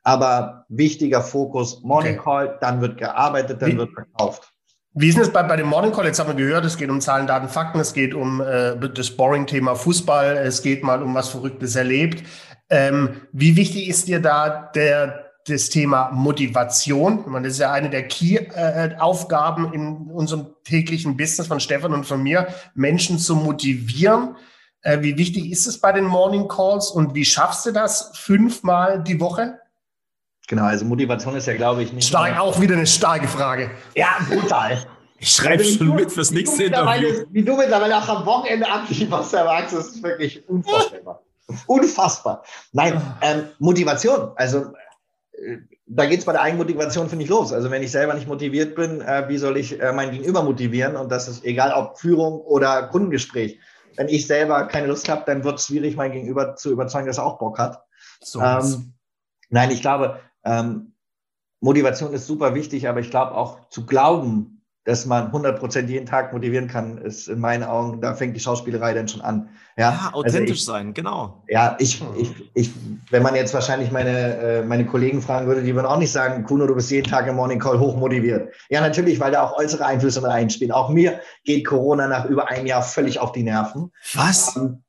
Aber 0.07 0.63
wichtiger 0.69 1.21
Fokus 1.21 1.83
Morning 1.83 2.17
okay. 2.17 2.23
Call, 2.23 2.57
dann 2.61 2.79
wird 2.79 2.97
gearbeitet, 2.97 3.61
dann 3.61 3.73
Wie? 3.73 3.77
wird 3.77 3.91
verkauft. 3.91 4.53
Wie 4.93 5.09
ist 5.09 5.17
es 5.17 5.33
bei, 5.33 5.43
bei 5.43 5.57
dem 5.57 5.67
Morning 5.67 5.91
Call? 5.91 6.05
Jetzt 6.05 6.17
haben 6.19 6.29
wir 6.29 6.45
gehört, 6.45 6.63
es 6.63 6.77
geht 6.77 6.89
um 6.89 7.01
Zahlen, 7.01 7.27
Daten, 7.27 7.49
Fakten, 7.49 7.81
es 7.81 7.91
geht 7.91 8.13
um 8.13 8.39
äh, 8.39 8.77
das 8.77 9.11
Boring-Thema 9.11 9.75
Fußball, 9.75 10.37
es 10.37 10.61
geht 10.61 10.81
mal 10.81 11.03
um 11.03 11.13
was 11.13 11.27
Verrücktes 11.27 11.75
erlebt. 11.75 12.23
Ähm, 12.69 13.19
wie 13.33 13.57
wichtig 13.57 13.89
ist 13.89 14.07
dir 14.07 14.21
da 14.21 14.71
der, 14.73 15.25
das 15.45 15.67
Thema 15.67 16.09
Motivation. 16.13 17.25
Das 17.43 17.51
ist 17.51 17.59
ja 17.59 17.73
eine 17.73 17.89
der 17.89 18.07
Key-Aufgaben 18.07 19.73
in 19.73 20.09
unserem 20.09 20.47
täglichen 20.63 21.17
Business 21.17 21.47
von 21.47 21.59
Stefan 21.59 21.93
und 21.93 22.05
von 22.05 22.23
mir, 22.23 22.47
Menschen 22.75 23.19
zu 23.19 23.35
motivieren. 23.35 24.37
Äh, 24.83 25.01
wie 25.01 25.17
wichtig 25.17 25.51
ist 25.51 25.67
es 25.67 25.81
bei 25.81 25.91
den 25.91 26.05
Morning 26.05 26.47
Calls 26.47 26.91
und 26.91 27.13
wie 27.13 27.25
schaffst 27.25 27.65
du 27.65 27.73
das 27.73 28.11
fünfmal 28.13 29.03
die 29.03 29.19
Woche? 29.19 29.59
Genau, 30.47 30.63
also 30.63 30.85
Motivation 30.85 31.35
ist 31.35 31.45
ja, 31.45 31.55
glaube 31.55 31.83
ich, 31.83 31.93
nicht. 31.93 32.07
Stark, 32.07 32.39
auch 32.39 32.59
wieder 32.59 32.75
eine 32.75 32.87
starke 32.87 33.27
Frage. 33.27 33.69
Ja, 33.95 34.17
brutal. 34.29 34.85
Ich 35.19 35.29
schreibe 35.29 35.63
also, 35.63 35.77
schon 35.77 35.95
mit 35.95 36.11
fürs 36.11 36.31
nächste 36.31 36.65
Interview. 36.65 37.25
Wie 37.31 37.43
du 37.43 37.57
mittlerweile 37.57 37.97
auch 37.97 38.07
am 38.07 38.25
Wochenende 38.25 38.65
Herr 38.65 39.45
Max, 39.45 39.71
das 39.71 39.87
ist 39.87 40.03
wirklich 40.03 40.47
unvorstellbar. 40.47 41.21
Unfassbar. 41.65 42.43
Nein, 42.71 43.01
ähm, 43.21 43.43
Motivation. 43.59 44.31
Also 44.35 44.73
da 45.87 46.05
geht 46.05 46.19
es 46.19 46.25
bei 46.25 46.33
der 46.33 46.41
Eigenmotivation, 46.41 47.09
finde 47.09 47.23
ich, 47.23 47.29
los. 47.29 47.53
Also 47.53 47.71
wenn 47.71 47.83
ich 47.83 47.91
selber 47.91 48.13
nicht 48.13 48.27
motiviert 48.27 48.75
bin, 48.75 49.01
äh, 49.01 49.27
wie 49.29 49.37
soll 49.37 49.57
ich 49.57 49.79
äh, 49.81 49.93
mein 49.93 50.11
Gegenüber 50.11 50.43
motivieren? 50.43 50.95
Und 50.95 51.11
das 51.11 51.27
ist 51.27 51.45
egal, 51.45 51.71
ob 51.73 51.97
Führung 51.99 52.41
oder 52.41 52.83
Kundengespräch. 52.87 53.59
Wenn 53.95 54.09
ich 54.09 54.27
selber 54.27 54.65
keine 54.65 54.87
Lust 54.87 55.09
habe, 55.09 55.23
dann 55.25 55.43
wird 55.43 55.59
es 55.59 55.67
schwierig, 55.67 55.95
mein 55.95 56.11
Gegenüber 56.11 56.55
zu 56.55 56.71
überzeugen, 56.71 57.07
dass 57.07 57.17
er 57.17 57.25
auch 57.25 57.39
Bock 57.39 57.57
hat. 57.57 57.83
So 58.21 58.41
ähm, 58.41 58.93
nein, 59.49 59.71
ich 59.71 59.81
glaube, 59.81 60.19
ähm, 60.47 60.93
Motivation 61.59 62.13
ist 62.13 62.27
super 62.27 62.55
wichtig, 62.55 62.87
aber 62.87 62.99
ich 62.99 63.09
glaube 63.09 63.35
auch 63.35 63.69
zu 63.69 63.85
glauben, 63.85 64.57
dass 64.87 65.05
man 65.05 65.33
100% 65.33 65.87
jeden 65.87 66.05
Tag 66.05 66.31
motivieren 66.31 66.69
kann, 66.69 66.97
ist 66.99 67.27
in 67.27 67.41
meinen 67.41 67.63
Augen, 67.63 67.99
da 67.99 68.13
fängt 68.13 68.37
die 68.37 68.39
Schauspielerei 68.39 68.93
dann 68.93 69.09
schon 69.09 69.19
an. 69.19 69.49
Ja, 69.75 69.91
ja 69.91 70.09
authentisch 70.13 70.39
also 70.39 70.53
ich, 70.53 70.65
sein, 70.65 70.93
genau. 70.93 71.43
Ja, 71.49 71.75
ich, 71.77 72.01
ich, 72.15 72.31
ich, 72.53 72.71
wenn 73.09 73.21
man 73.21 73.35
jetzt 73.35 73.53
wahrscheinlich 73.53 73.91
meine, 73.91 74.37
äh, 74.37 74.63
meine 74.63 74.85
Kollegen 74.85 75.21
fragen 75.21 75.45
würde, 75.45 75.61
die 75.61 75.75
würden 75.75 75.87
auch 75.87 75.97
nicht 75.97 76.13
sagen, 76.13 76.45
Kuno, 76.45 76.67
du 76.67 76.73
bist 76.73 76.89
jeden 76.89 77.09
Tag 77.09 77.27
im 77.27 77.35
Morning 77.35 77.59
Call 77.59 77.77
hochmotiviert. 77.77 78.53
Ja, 78.69 78.79
natürlich, 78.79 79.19
weil 79.19 79.33
da 79.33 79.43
auch 79.43 79.57
äußere 79.57 79.85
Einflüsse 79.85 80.21
mit 80.21 80.31
reinspielen. 80.31 80.71
Auch 80.71 80.87
mir 80.87 81.19
geht 81.43 81.65
Corona 81.65 82.07
nach 82.07 82.23
über 82.23 82.47
einem 82.47 82.65
Jahr 82.65 82.81
völlig 82.81 83.19
auf 83.19 83.33
die 83.33 83.43
Nerven. 83.43 83.91
Was? 84.13 84.55
Ähm, 84.55 84.83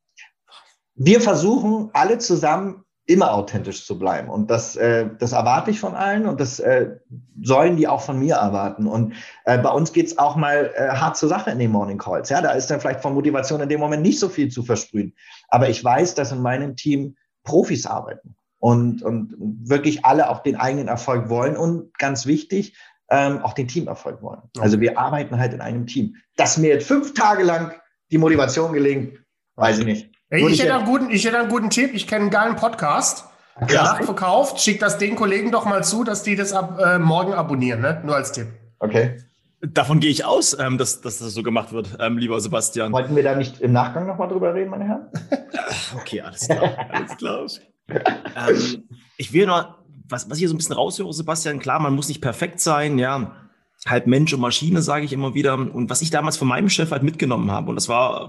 wir 0.95 1.21
versuchen 1.21 1.91
alle 1.93 2.19
zusammen 2.19 2.85
immer 3.09 3.33
authentisch 3.33 3.87
zu 3.87 3.99
bleiben. 3.99 4.29
Und 4.29 4.51
das, 4.51 4.77
äh, 4.77 5.09
das 5.19 5.33
erwarte 5.33 5.71
ich 5.71 5.81
von 5.81 5.95
allen 5.95 6.27
und 6.27 6.41
das 6.41 6.61
äh, 6.61 6.91
sollen 7.43 7.79
die 7.79 7.89
auch 7.89 8.03
von 8.03 8.19
mir 8.19 8.35
erwarten. 8.35 8.87
Und 8.87 9.15
äh, 9.47 9.57
bei 9.57 9.71
uns 9.71 9.95
geht's 9.95 10.19
auch 10.19 10.37
mal 10.37 10.71
äh, 10.77 10.91
hart 10.91 11.17
zur 11.17 11.31
Sache 11.31 11.51
in 11.51 11.59
den 11.59 11.71
Morning 11.71 11.97
Calls. 11.97 12.29
Ja, 12.29 12.43
da 12.43 12.51
ist 12.51 12.67
dann 12.71 12.81
vielleicht 12.81 13.01
von 13.01 13.15
Motivation 13.15 13.63
in 13.63 13.69
dem 13.71 13.81
Moment 13.81 14.03
nicht 14.03 14.21
so 14.21 14.29
viel 14.29 14.51
zu 14.51 14.63
versprühen. 14.63 15.15
Aber 15.49 15.71
ich 15.71 15.83
weiß, 15.83 16.17
dass 16.17 16.33
in 16.33 16.43
meinem 16.43 16.77
Team 16.77 17.17
Profis 17.45 17.87
arbeiten 17.87 18.37
und, 18.59 19.03
und 19.03 19.35
wirklich 19.39 20.05
alle 20.05 20.29
auch 20.29 20.43
den 20.43 20.57
eigenen 20.57 20.89
Erfolg 20.89 21.31
wollen 21.31 21.57
und 21.57 21.97
ganz 21.97 22.27
wichtig, 22.27 22.77
ähm, 23.11 23.41
auch 23.43 23.55
den 23.55 23.69
Teamerfolg 23.69 24.21
wollen. 24.21 24.43
Also 24.59 24.81
wir 24.81 24.99
arbeiten 24.99 25.39
halt 25.39 25.55
in 25.55 25.63
einem 25.63 25.87
Team. 25.87 26.17
Dass 26.37 26.59
mir 26.59 26.69
jetzt 26.69 26.87
fünf 26.87 27.15
Tage 27.15 27.43
lang 27.43 27.73
die 28.13 28.19
Motivation 28.19 28.75
gelingt, 28.75 29.19
weiß 29.57 29.79
ich 29.79 29.87
nicht. 29.87 30.18
Ich, 30.31 30.45
ich, 30.45 30.63
hätte 30.63 30.75
einen 30.75 30.85
guten, 30.85 31.11
ich 31.11 31.25
hätte 31.25 31.39
einen 31.39 31.49
guten 31.49 31.71
Tipp. 31.71 31.93
Ich 31.95 32.07
kenne 32.07 32.23
einen 32.23 32.31
geilen 32.31 32.57
Podcast. 32.57 33.25
Der 33.61 33.75
ja. 33.75 33.95
verkauft. 34.03 34.61
Schick 34.61 34.79
das 34.79 34.99
den 34.99 35.17
Kollegen 35.17 35.51
doch 35.51 35.65
mal 35.65 35.83
zu, 35.83 36.05
dass 36.05 36.23
die 36.23 36.37
das 36.37 36.53
ab 36.53 36.79
äh, 36.79 36.99
morgen 36.99 37.33
abonnieren. 37.33 37.81
Ne? 37.81 38.01
Nur 38.05 38.15
als 38.15 38.33
Tipp. 38.33 38.49
Okay. 38.79 39.19
Davon 39.61 39.99
gehe 39.99 40.11
ich 40.11 40.25
aus, 40.25 40.57
ähm, 40.59 40.79
dass, 40.79 41.01
dass, 41.01 41.19
das 41.19 41.35
so 41.35 41.43
gemacht 41.43 41.73
wird, 41.73 41.97
ähm, 41.99 42.17
lieber 42.17 42.41
Sebastian. 42.41 42.93
Wollten 42.93 43.17
wir 43.17 43.25
da 43.25 43.35
nicht 43.35 43.61
im 43.61 43.73
Nachgang 43.73 44.07
nochmal 44.07 44.29
drüber 44.29 44.55
reden, 44.55 44.71
meine 44.71 44.85
Herren? 44.85 45.09
okay, 45.97 46.21
alles 46.21 46.47
klar. 46.47 46.77
Alles 46.91 47.17
klar. 47.17 47.47
ähm, 48.49 48.85
ich 49.17 49.33
will 49.33 49.47
noch, 49.47 49.79
was, 50.09 50.31
was 50.31 50.37
ich 50.37 50.43
hier 50.43 50.49
so 50.49 50.55
ein 50.55 50.59
bisschen 50.59 50.77
raushöre, 50.77 51.13
Sebastian, 51.13 51.59
klar, 51.59 51.81
man 51.81 51.95
muss 51.95 52.07
nicht 52.07 52.21
perfekt 52.21 52.61
sein, 52.61 52.99
ja. 52.99 53.33
Halb 53.87 54.07
Mensch 54.07 54.33
und 54.33 54.41
Maschine, 54.41 54.81
sage 54.81 55.05
ich 55.05 55.13
immer 55.13 55.35
wieder. 55.35 55.55
Und 55.55 55.91
was 55.91 56.03
ich 56.03 56.11
damals 56.11 56.37
von 56.37 56.47
meinem 56.47 56.69
Chef 56.69 56.93
halt 56.93 57.03
mitgenommen 57.03 57.51
habe, 57.51 57.71
und 57.71 57.77
das 57.77 57.89
war 57.89 58.29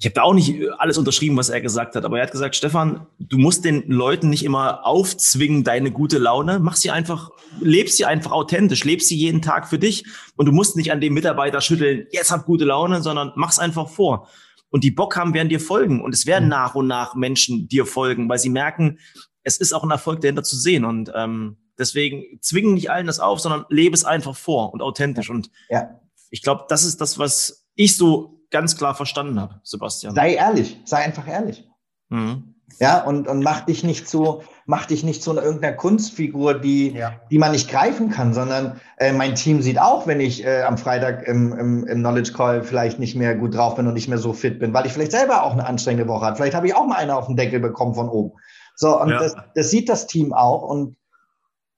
ich 0.00 0.06
habe 0.06 0.14
da 0.14 0.22
auch 0.22 0.32
nicht 0.32 0.58
alles 0.78 0.96
unterschrieben, 0.96 1.36
was 1.36 1.50
er 1.50 1.60
gesagt 1.60 1.94
hat, 1.94 2.06
aber 2.06 2.16
er 2.16 2.22
hat 2.22 2.32
gesagt, 2.32 2.56
Stefan, 2.56 3.06
du 3.18 3.36
musst 3.36 3.66
den 3.66 3.86
Leuten 3.86 4.30
nicht 4.30 4.42
immer 4.46 4.86
aufzwingen, 4.86 5.62
deine 5.62 5.90
gute 5.90 6.16
Laune. 6.16 6.58
Mach 6.58 6.76
sie 6.76 6.90
einfach, 6.90 7.30
lebst 7.60 7.98
sie 7.98 8.06
einfach 8.06 8.32
authentisch, 8.32 8.84
lebst 8.84 9.08
sie 9.08 9.16
jeden 9.16 9.42
Tag 9.42 9.68
für 9.68 9.78
dich 9.78 10.06
und 10.36 10.46
du 10.46 10.52
musst 10.52 10.74
nicht 10.74 10.90
an 10.90 11.02
dem 11.02 11.12
Mitarbeiter 11.12 11.60
schütteln, 11.60 12.06
jetzt 12.12 12.30
hab 12.30 12.46
gute 12.46 12.64
Laune, 12.64 13.02
sondern 13.02 13.32
mach's 13.36 13.58
einfach 13.58 13.90
vor. 13.90 14.26
Und 14.70 14.84
die 14.84 14.90
Bock 14.90 15.16
haben, 15.16 15.34
werden 15.34 15.50
dir 15.50 15.60
folgen 15.60 16.02
und 16.02 16.14
es 16.14 16.24
werden 16.24 16.44
mhm. 16.44 16.50
nach 16.50 16.74
und 16.74 16.86
nach 16.86 17.14
Menschen 17.14 17.68
dir 17.68 17.84
folgen, 17.84 18.26
weil 18.26 18.38
sie 18.38 18.48
merken, 18.48 19.00
es 19.42 19.58
ist 19.58 19.74
auch 19.74 19.84
ein 19.84 19.90
Erfolg 19.90 20.22
dahinter 20.22 20.44
zu 20.44 20.56
sehen 20.56 20.86
und 20.86 21.12
ähm, 21.14 21.58
deswegen 21.78 22.40
zwingen 22.40 22.72
nicht 22.72 22.90
allen 22.90 23.06
das 23.06 23.20
auf, 23.20 23.38
sondern 23.38 23.66
lebe 23.68 23.94
es 23.94 24.04
einfach 24.04 24.34
vor 24.34 24.72
und 24.72 24.80
authentisch 24.80 25.28
und 25.28 25.50
ja. 25.68 26.00
ich 26.30 26.40
glaube, 26.40 26.64
das 26.70 26.84
ist 26.84 27.02
das, 27.02 27.18
was 27.18 27.66
ich 27.74 27.98
so 27.98 28.39
ganz 28.50 28.76
klar 28.76 28.94
verstanden 28.94 29.40
habe, 29.40 29.60
Sebastian. 29.62 30.14
Sei 30.14 30.34
ehrlich, 30.34 30.80
sei 30.84 30.98
einfach 30.98 31.26
ehrlich. 31.28 31.68
Mhm. 32.08 32.54
Ja, 32.78 33.02
und, 33.02 33.26
und 33.26 33.42
mach 33.42 33.62
dich 33.62 33.82
nicht 33.82 34.08
zu, 34.08 34.42
mach 34.64 34.86
dich 34.86 35.02
nicht 35.02 35.22
zu 35.22 35.34
irgendeiner 35.34 35.76
Kunstfigur, 35.76 36.54
die, 36.54 36.92
ja. 36.92 37.14
die 37.30 37.38
man 37.38 37.52
nicht 37.52 37.68
greifen 37.68 38.10
kann, 38.10 38.32
sondern 38.32 38.80
äh, 38.98 39.12
mein 39.12 39.34
Team 39.34 39.60
sieht 39.60 39.80
auch, 39.80 40.06
wenn 40.06 40.20
ich 40.20 40.44
äh, 40.44 40.62
am 40.62 40.78
Freitag 40.78 41.26
im, 41.26 41.52
im, 41.52 41.86
im 41.86 41.98
Knowledge 41.98 42.32
Call 42.32 42.62
vielleicht 42.62 42.98
nicht 42.98 43.16
mehr 43.16 43.34
gut 43.34 43.54
drauf 43.54 43.74
bin 43.74 43.86
und 43.86 43.94
nicht 43.94 44.08
mehr 44.08 44.18
so 44.18 44.32
fit 44.32 44.60
bin, 44.60 44.72
weil 44.72 44.86
ich 44.86 44.92
vielleicht 44.92 45.10
selber 45.10 45.42
auch 45.42 45.52
eine 45.52 45.66
anstrengende 45.66 46.08
Woche 46.08 46.26
hatte. 46.26 46.36
Vielleicht 46.36 46.54
habe 46.54 46.68
ich 46.68 46.76
auch 46.76 46.86
mal 46.86 46.96
eine 46.96 47.16
auf 47.16 47.26
den 47.26 47.36
Deckel 47.36 47.60
bekommen 47.60 47.94
von 47.94 48.08
oben. 48.08 48.38
So, 48.76 49.00
und 49.00 49.10
ja. 49.10 49.18
das, 49.18 49.34
das 49.54 49.70
sieht 49.70 49.88
das 49.88 50.06
Team 50.06 50.32
auch. 50.32 50.62
Und 50.62 50.96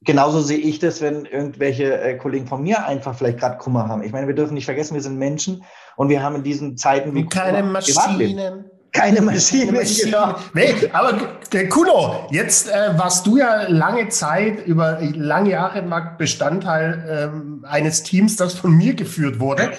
genauso 0.05 0.41
sehe 0.41 0.59
ich 0.59 0.79
das, 0.79 1.01
wenn 1.01 1.25
irgendwelche 1.25 2.01
äh, 2.01 2.17
Kollegen 2.17 2.47
von 2.47 2.63
mir 2.63 2.87
einfach 2.87 3.17
vielleicht 3.17 3.39
gerade 3.39 3.59
Kummer 3.59 3.89
haben. 3.89 4.03
Ich 4.03 4.13
meine, 4.13 4.27
wir 4.27 4.35
dürfen 4.35 4.55
nicht 4.55 4.65
vergessen, 4.65 4.95
wir 4.95 5.03
sind 5.03 5.19
Menschen 5.19 5.65
und 5.97 6.09
wir 6.09 6.23
haben 6.23 6.37
in 6.37 6.43
diesen 6.43 6.77
Zeiten 6.77 7.15
wie 7.15 7.27
keine 7.27 7.63
Maschinen. 7.63 8.65
Keine 8.93 9.23
Maschine. 9.23 9.73
Maschine. 9.73 10.11
Genau. 10.11 10.35
Nee, 10.53 10.75
aber 10.93 11.19
der 11.51 11.69
Kuno, 11.71 12.27
jetzt 12.31 12.69
äh, 12.69 12.91
warst 12.99 13.27
du 13.27 13.39
ja 13.39 13.67
lange 13.69 14.11
Zeit, 14.11 14.67
über 14.67 14.99
lange 15.01 15.51
Jahre 15.51 15.81
Marc, 15.81 16.19
Bestandteil 16.19 17.31
ähm, 17.33 17.65
eines 17.67 18.03
Teams, 18.03 18.37
das 18.37 18.53
von 18.53 18.73
mir 18.73 18.93
geführt 18.93 19.41
wurde. 19.41 19.73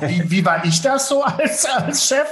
Wie, 0.00 0.30
wie 0.30 0.46
war 0.46 0.64
ich 0.64 0.80
das 0.80 1.08
so 1.08 1.22
als, 1.22 1.66
als 1.66 2.06
Chef? 2.08 2.26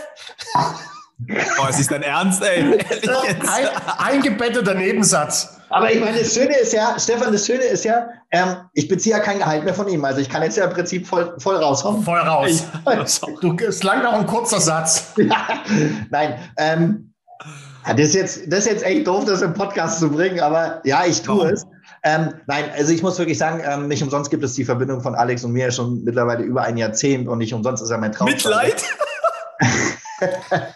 Oh, 1.29 1.67
es 1.69 1.79
ist 1.79 1.91
dein 1.91 2.03
Ernst, 2.03 2.43
ey. 2.43 2.79
Ein, 2.79 3.69
eingebetteter 3.99 4.75
Nebensatz. 4.75 5.59
Aber 5.73 5.91
ich 5.91 6.01
meine, 6.01 6.19
das 6.19 6.35
Schöne 6.35 6.55
ist 6.59 6.75
ja, 6.75 6.95
Stefan, 6.99 7.33
das 7.33 7.47
Schöne 7.47 7.63
ist 7.63 7.85
ja, 7.85 8.07
ähm, 8.31 8.57
ich 8.75 8.89
beziehe 8.89 9.17
ja 9.17 9.23
kein 9.23 9.39
Gehalt 9.39 9.65
mehr 9.65 9.73
von 9.73 9.89
ihm. 9.89 10.05
Also 10.05 10.21
ich 10.21 10.29
kann 10.29 10.43
jetzt 10.43 10.59
ja 10.59 10.67
im 10.67 10.73
Prinzip 10.73 11.07
voll, 11.07 11.35
voll 11.39 11.57
raushauen. 11.57 12.03
Voll 12.03 12.19
raus. 12.19 12.67
du, 13.41 13.57
es 13.57 13.83
langt 13.83 14.05
auch 14.05 14.13
ein 14.13 14.27
kurzer 14.27 14.61
Satz. 14.61 15.15
nein, 16.11 16.39
ähm, 16.59 17.15
das, 17.87 17.99
ist 17.99 18.15
jetzt, 18.15 18.53
das 18.53 18.61
ist 18.61 18.67
jetzt 18.67 18.85
echt 18.85 19.07
doof, 19.07 19.25
das 19.25 19.41
im 19.41 19.55
Podcast 19.55 19.99
zu 19.99 20.11
bringen, 20.11 20.41
aber 20.41 20.83
ja, 20.85 21.07
ich 21.07 21.23
tue 21.23 21.53
es. 21.53 21.67
Ähm, 22.05 22.35
nein, 22.47 22.65
also 22.77 22.93
ich 22.93 23.03
muss 23.03 23.19
wirklich 23.19 23.39
sagen, 23.39 23.63
ähm, 23.65 23.89
nicht 23.89 24.03
umsonst 24.03 24.31
gibt 24.31 24.45
es 24.45 24.53
die 24.53 24.67
Verbindung 24.67 25.01
von 25.01 25.15
Alex 25.15 25.43
und 25.43 25.53
mir 25.53 25.73
schon 25.73 26.05
mittlerweile 26.05 26.43
über 26.43 26.63
ein 26.63 26.77
Jahrzehnt 26.77 27.29
und 27.29 27.39
nicht 27.39 27.55
umsonst 27.55 27.83
ist 27.83 27.91
er 27.91 27.97
mein 27.97 28.13
Traum. 28.13 28.29
Mitleid? 28.29 28.85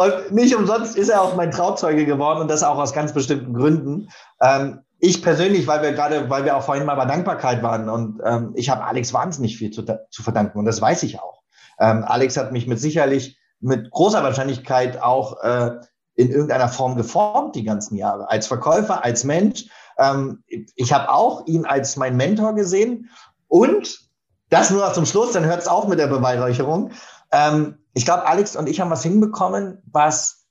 Und 0.00 0.32
nicht 0.32 0.56
umsonst 0.56 0.96
ist 0.96 1.10
er 1.10 1.20
auch 1.20 1.36
mein 1.36 1.50
Trauzeuge 1.50 2.06
geworden 2.06 2.40
und 2.40 2.48
das 2.48 2.62
auch 2.62 2.78
aus 2.78 2.94
ganz 2.94 3.12
bestimmten 3.12 3.52
Gründen. 3.52 4.08
Ähm, 4.40 4.80
ich 4.98 5.22
persönlich, 5.22 5.66
weil 5.66 5.82
wir 5.82 5.92
gerade, 5.92 6.30
weil 6.30 6.46
wir 6.46 6.56
auch 6.56 6.62
vorhin 6.62 6.86
mal 6.86 6.94
bei 6.94 7.04
Dankbarkeit 7.04 7.62
waren 7.62 7.90
und 7.90 8.18
ähm, 8.24 8.52
ich 8.54 8.70
habe 8.70 8.82
Alex 8.84 9.12
wahnsinnig 9.12 9.58
viel 9.58 9.70
zu, 9.70 9.82
zu 9.82 10.22
verdanken 10.22 10.58
und 10.58 10.64
das 10.64 10.80
weiß 10.80 11.02
ich 11.02 11.20
auch. 11.20 11.42
Ähm, 11.78 12.02
Alex 12.06 12.38
hat 12.38 12.50
mich 12.50 12.66
mit 12.66 12.80
sicherlich 12.80 13.38
mit 13.60 13.90
großer 13.90 14.22
Wahrscheinlichkeit 14.22 15.02
auch 15.02 15.42
äh, 15.42 15.72
in 16.14 16.30
irgendeiner 16.30 16.68
Form 16.68 16.96
geformt 16.96 17.54
die 17.54 17.64
ganzen 17.64 17.96
Jahre. 17.96 18.30
Als 18.30 18.46
Verkäufer, 18.46 19.04
als 19.04 19.24
Mensch. 19.24 19.66
Ähm, 19.98 20.42
ich 20.46 20.94
habe 20.94 21.10
auch 21.10 21.46
ihn 21.46 21.66
als 21.66 21.96
mein 21.96 22.16
Mentor 22.16 22.54
gesehen 22.54 23.10
und 23.48 24.00
das 24.48 24.70
nur 24.70 24.80
noch 24.80 24.94
zum 24.94 25.06
Schluss, 25.06 25.32
dann 25.32 25.44
hört 25.44 25.60
es 25.60 25.68
auf 25.68 25.86
mit 25.88 25.98
der 25.98 26.08
Beweihräucherung. 26.08 26.90
Ähm, 27.32 27.78
ich 27.94 28.04
glaube, 28.04 28.26
Alex 28.26 28.56
und 28.56 28.68
ich 28.68 28.80
haben 28.80 28.90
was 28.90 29.02
hinbekommen, 29.02 29.82
was, 29.90 30.46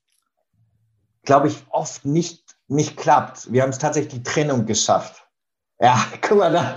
glaube 1.24 1.48
ich, 1.48 1.64
oft 1.70 2.04
nicht, 2.04 2.56
nicht 2.68 2.96
klappt. 2.96 3.52
Wir 3.52 3.62
haben 3.62 3.70
es 3.70 3.78
tatsächlich 3.78 4.22
die 4.22 4.30
Trennung 4.30 4.66
geschafft. 4.66 5.26
Ja, 5.80 5.98
guck 6.20 6.38
mal 6.38 6.52
da. 6.52 6.76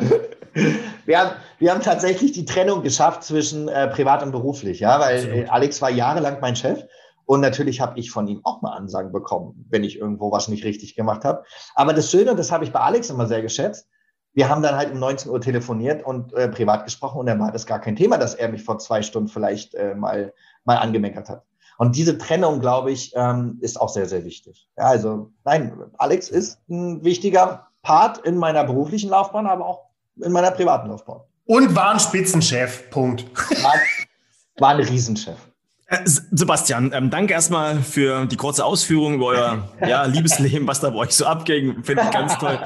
Wir 1.06 1.20
haben, 1.20 1.32
wir 1.58 1.72
haben 1.72 1.82
tatsächlich 1.82 2.32
die 2.32 2.46
Trennung 2.46 2.84
geschafft 2.84 3.24
zwischen 3.24 3.68
äh, 3.68 3.88
privat 3.88 4.22
und 4.22 4.32
beruflich, 4.32 4.80
ja, 4.80 5.00
weil 5.00 5.34
äh, 5.34 5.46
Alex 5.48 5.82
war 5.82 5.90
jahrelang 5.90 6.38
mein 6.42 6.56
Chef 6.56 6.84
und 7.26 7.42
natürlich 7.42 7.82
habe 7.82 8.00
ich 8.00 8.12
von 8.12 8.28
ihm 8.28 8.42
auch 8.44 8.62
mal 8.62 8.74
Ansagen 8.74 9.12
bekommen, 9.12 9.66
wenn 9.70 9.84
ich 9.84 9.98
irgendwo 9.98 10.32
was 10.32 10.48
nicht 10.48 10.64
richtig 10.64 10.96
gemacht 10.96 11.26
habe. 11.26 11.44
Aber 11.74 11.94
das 11.94 12.12
Schöne, 12.12 12.32
und 12.32 12.38
das 12.38 12.52
habe 12.52 12.64
ich 12.64 12.72
bei 12.72 12.82
Alex 12.82 13.10
immer 13.10 13.28
sehr 13.28 13.42
geschätzt, 13.42 13.88
wir 14.34 14.50
haben 14.50 14.62
dann 14.62 14.76
halt 14.76 14.92
um 14.92 15.00
19 15.00 15.32
Uhr 15.32 15.42
telefoniert 15.42 16.04
und 16.04 16.34
äh, 16.34 16.48
privat 16.48 16.86
gesprochen 16.86 17.20
und 17.20 17.26
dann 17.28 17.40
war 17.40 17.52
das 17.52 17.66
gar 17.66 17.80
kein 17.80 17.96
Thema, 17.96 18.18
dass 18.18 18.34
er 18.34 18.50
mich 18.50 18.64
vor 18.64 18.80
zwei 18.80 19.02
Stunden 19.02 19.30
vielleicht 19.30 19.76
äh, 19.76 19.96
mal, 19.96 20.34
mal 20.66 20.78
angemeckert 20.78 21.30
hat. 21.30 21.44
Und 21.78 21.96
diese 21.96 22.18
Trennung, 22.18 22.60
glaube 22.60 22.92
ich, 22.92 23.14
ähm, 23.16 23.58
ist 23.62 23.80
auch 23.80 23.90
sehr, 23.90 24.06
sehr 24.06 24.24
wichtig. 24.26 24.68
Ja, 24.78 24.86
also 24.86 25.32
nein, 25.44 25.74
Alex 25.98 26.30
ist 26.30 26.60
ein 26.70 27.04
wichtiger 27.04 27.68
Part 27.82 28.20
in 28.20 28.38
meiner 28.38 28.64
beruflichen 28.64 29.10
Laufbahn, 29.10 29.48
aber 29.48 29.66
auch 29.66 29.82
in 30.22 30.32
meiner 30.32 30.52
privaten 30.52 30.90
Laufbahn. 30.90 31.22
Und 31.46 31.76
war 31.76 31.92
ein 31.92 32.00
Spitzenchef, 32.00 32.90
Punkt. 32.90 33.26
War, 33.64 33.74
war 34.60 34.70
ein 34.70 34.80
Riesenchef. 34.80 35.38
Äh, 35.88 36.00
Sebastian, 36.06 36.92
ähm, 36.94 37.10
danke 37.10 37.34
erstmal 37.34 37.78
für 37.82 38.26
die 38.26 38.38
kurze 38.38 38.64
Ausführung 38.64 39.16
über 39.16 39.26
euer 39.26 39.70
ja, 39.86 40.06
Liebesleben, 40.06 40.68
was 40.68 40.80
da 40.80 40.90
bei 40.90 40.98
euch 40.98 41.12
so 41.12 41.26
abging. 41.26 41.84
Finde 41.84 42.04
ich 42.04 42.12
ganz 42.12 42.38
toll. 42.38 42.60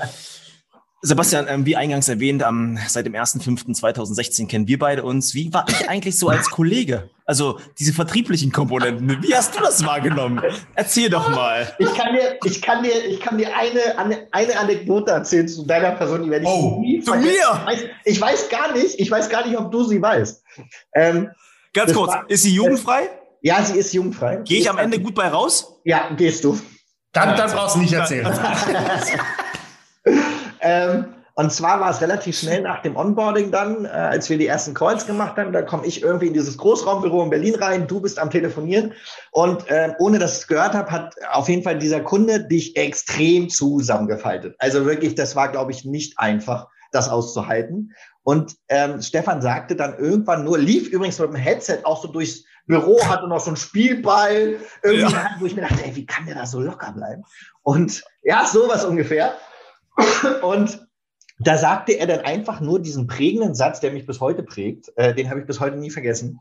Sebastian, 1.02 1.46
ähm, 1.48 1.66
wie 1.66 1.76
eingangs 1.76 2.10
erwähnt, 2.10 2.44
ähm, 2.48 2.80
seit 2.88 3.06
dem 3.06 3.14
1.5.2016 3.14 4.48
kennen 4.48 4.68
wir 4.68 4.80
beide 4.80 5.04
uns. 5.04 5.36
Wie 5.36 5.54
war 5.54 5.66
ich 5.70 5.88
eigentlich 5.88 6.18
so 6.18 6.30
als 6.30 6.50
Kollege? 6.50 7.12
Also 7.26 7.60
diese 7.78 7.94
vertrieblichen 7.94 8.52
Komponenten, 8.52 9.22
wie 9.22 9.36
hast 9.36 9.56
du 9.56 9.60
das 9.60 9.86
wahrgenommen? 9.86 10.42
Erzähl 10.74 11.10
doch 11.10 11.30
mal. 11.30 11.72
Ich 11.78 11.94
kann 11.94 12.14
dir, 12.14 12.40
ich 12.44 12.62
kann 12.62 12.84
dir, 12.84 13.06
ich 13.06 13.20
kann 13.20 13.38
dir 13.38 13.56
eine, 13.56 14.26
eine 14.32 14.60
Anekdote 14.60 15.12
erzählen 15.12 15.48
zu 15.48 15.68
deiner 15.68 15.92
Person, 15.92 16.24
die 16.24 16.32
werde 16.32 16.46
ich 16.46 16.52
oh, 16.52 16.80
nie 16.82 17.00
zu 17.00 17.14
mir? 17.14 17.30
Ich 17.30 17.66
weiß, 17.66 17.84
ich 18.06 18.22
weiß, 18.22 18.50
gar 18.50 18.74
nicht, 18.74 19.00
ich 19.00 19.12
weiß 19.12 19.30
gar 19.30 19.46
nicht, 19.46 19.58
ob 19.58 19.72
du 19.72 19.84
sie 19.84 20.02
weißt. 20.02 20.44
Ähm, 20.96 21.30
Ganz 21.74 21.94
kurz, 21.94 22.14
war, 22.14 22.28
ist 22.28 22.42
sie 22.42 22.56
jugendfrei? 22.56 23.10
Ja, 23.42 23.62
sie 23.62 23.78
ist 23.78 23.94
jugendfrei. 23.94 24.38
Gehe 24.38 24.60
ich 24.60 24.70
am 24.70 24.80
Ende 24.80 25.00
gut 25.00 25.14
bei 25.14 25.28
raus? 25.28 25.80
Ja, 25.84 26.10
gehst 26.16 26.44
du. 26.44 26.60
Dann, 27.12 27.38
dann 27.38 27.52
brauchst 27.52 27.76
du 27.76 27.80
nicht 27.82 27.94
erzählen. 27.94 28.28
Ähm, 30.62 31.06
und 31.36 31.54
zwar 31.54 31.80
war 31.80 31.92
es 31.92 32.02
relativ 32.02 32.40
schnell 32.40 32.64
nach 32.64 32.82
dem 32.82 32.96
Onboarding 32.96 33.52
dann, 33.52 33.86
äh, 33.86 33.90
als 33.90 34.28
wir 34.28 34.40
die 34.40 34.48
ersten 34.48 34.74
Calls 34.74 35.06
gemacht 35.06 35.38
haben, 35.38 35.54
da 35.54 35.62
komme 35.62 35.86
ich 35.86 36.02
irgendwie 36.02 36.28
in 36.28 36.34
dieses 36.34 36.58
Großraumbüro 36.58 37.22
in 37.22 37.30
Berlin 37.30 37.54
rein, 37.56 37.88
du 37.88 38.02
bist 38.02 38.18
am 38.18 38.32
Telefonieren 38.32 38.94
und 39.32 39.70
äh, 39.70 39.94
ohne 40.00 40.18
dass 40.18 40.34
ich 40.34 40.40
es 40.40 40.48
gehört 40.48 40.74
habe, 40.74 40.90
hat 40.90 41.14
auf 41.32 41.48
jeden 41.48 41.62
Fall 41.62 41.78
dieser 41.78 42.00
Kunde 42.00 42.48
dich 42.48 42.76
extrem 42.76 43.50
zusammengefaltet. 43.50 44.56
Also 44.58 44.86
wirklich, 44.88 45.14
das 45.14 45.36
war, 45.36 45.52
glaube 45.52 45.72
ich, 45.72 45.86
nicht 45.86 46.18
einfach, 46.18 46.70
das 46.92 47.08
auszuhalten. 47.08 47.94
Und 48.24 48.56
ähm, 48.70 49.02
Stefan 49.02 49.42
sagte 49.42 49.76
dann 49.76 49.98
irgendwann 50.00 50.44
nur, 50.44 50.58
lief 50.58 50.88
übrigens 50.90 51.20
mit 51.20 51.30
dem 51.30 51.36
Headset 51.36 51.82
auch 51.84 52.02
so 52.02 52.08
durchs 52.08 52.46
Büro, 52.66 53.00
hatte 53.06 53.28
noch 53.28 53.40
so 53.40 53.48
einen 53.48 53.58
Spielball, 53.58 54.58
irgendwie, 54.84 55.14
ja. 55.14 55.30
wo 55.40 55.46
ich 55.46 55.56
mir 55.56 55.62
dachte, 55.62 55.86
ey, 55.86 55.96
wie 55.96 56.06
kann 56.06 56.26
der 56.26 56.36
da 56.36 56.46
so 56.46 56.60
locker 56.60 56.92
bleiben? 56.92 57.24
Und 57.64 58.04
ja, 58.24 58.46
sowas 58.46 58.84
ungefähr. 58.84 59.36
Und 60.42 60.88
da 61.40 61.58
sagte 61.58 61.94
er 61.94 62.08
dann 62.08 62.22
einfach 62.22 62.62
nur 62.62 62.80
diesen 62.80 63.08
prägenden 63.08 63.56
Satz, 63.56 63.80
der 63.80 63.92
mich 63.92 64.06
bis 64.06 64.20
heute 64.20 64.44
prägt, 64.44 64.92
äh, 64.98 65.14
den 65.14 65.30
habe 65.30 65.40
ich 65.40 65.46
bis 65.46 65.60
heute 65.60 65.78
nie 65.78 65.92
vergessen. 65.92 66.40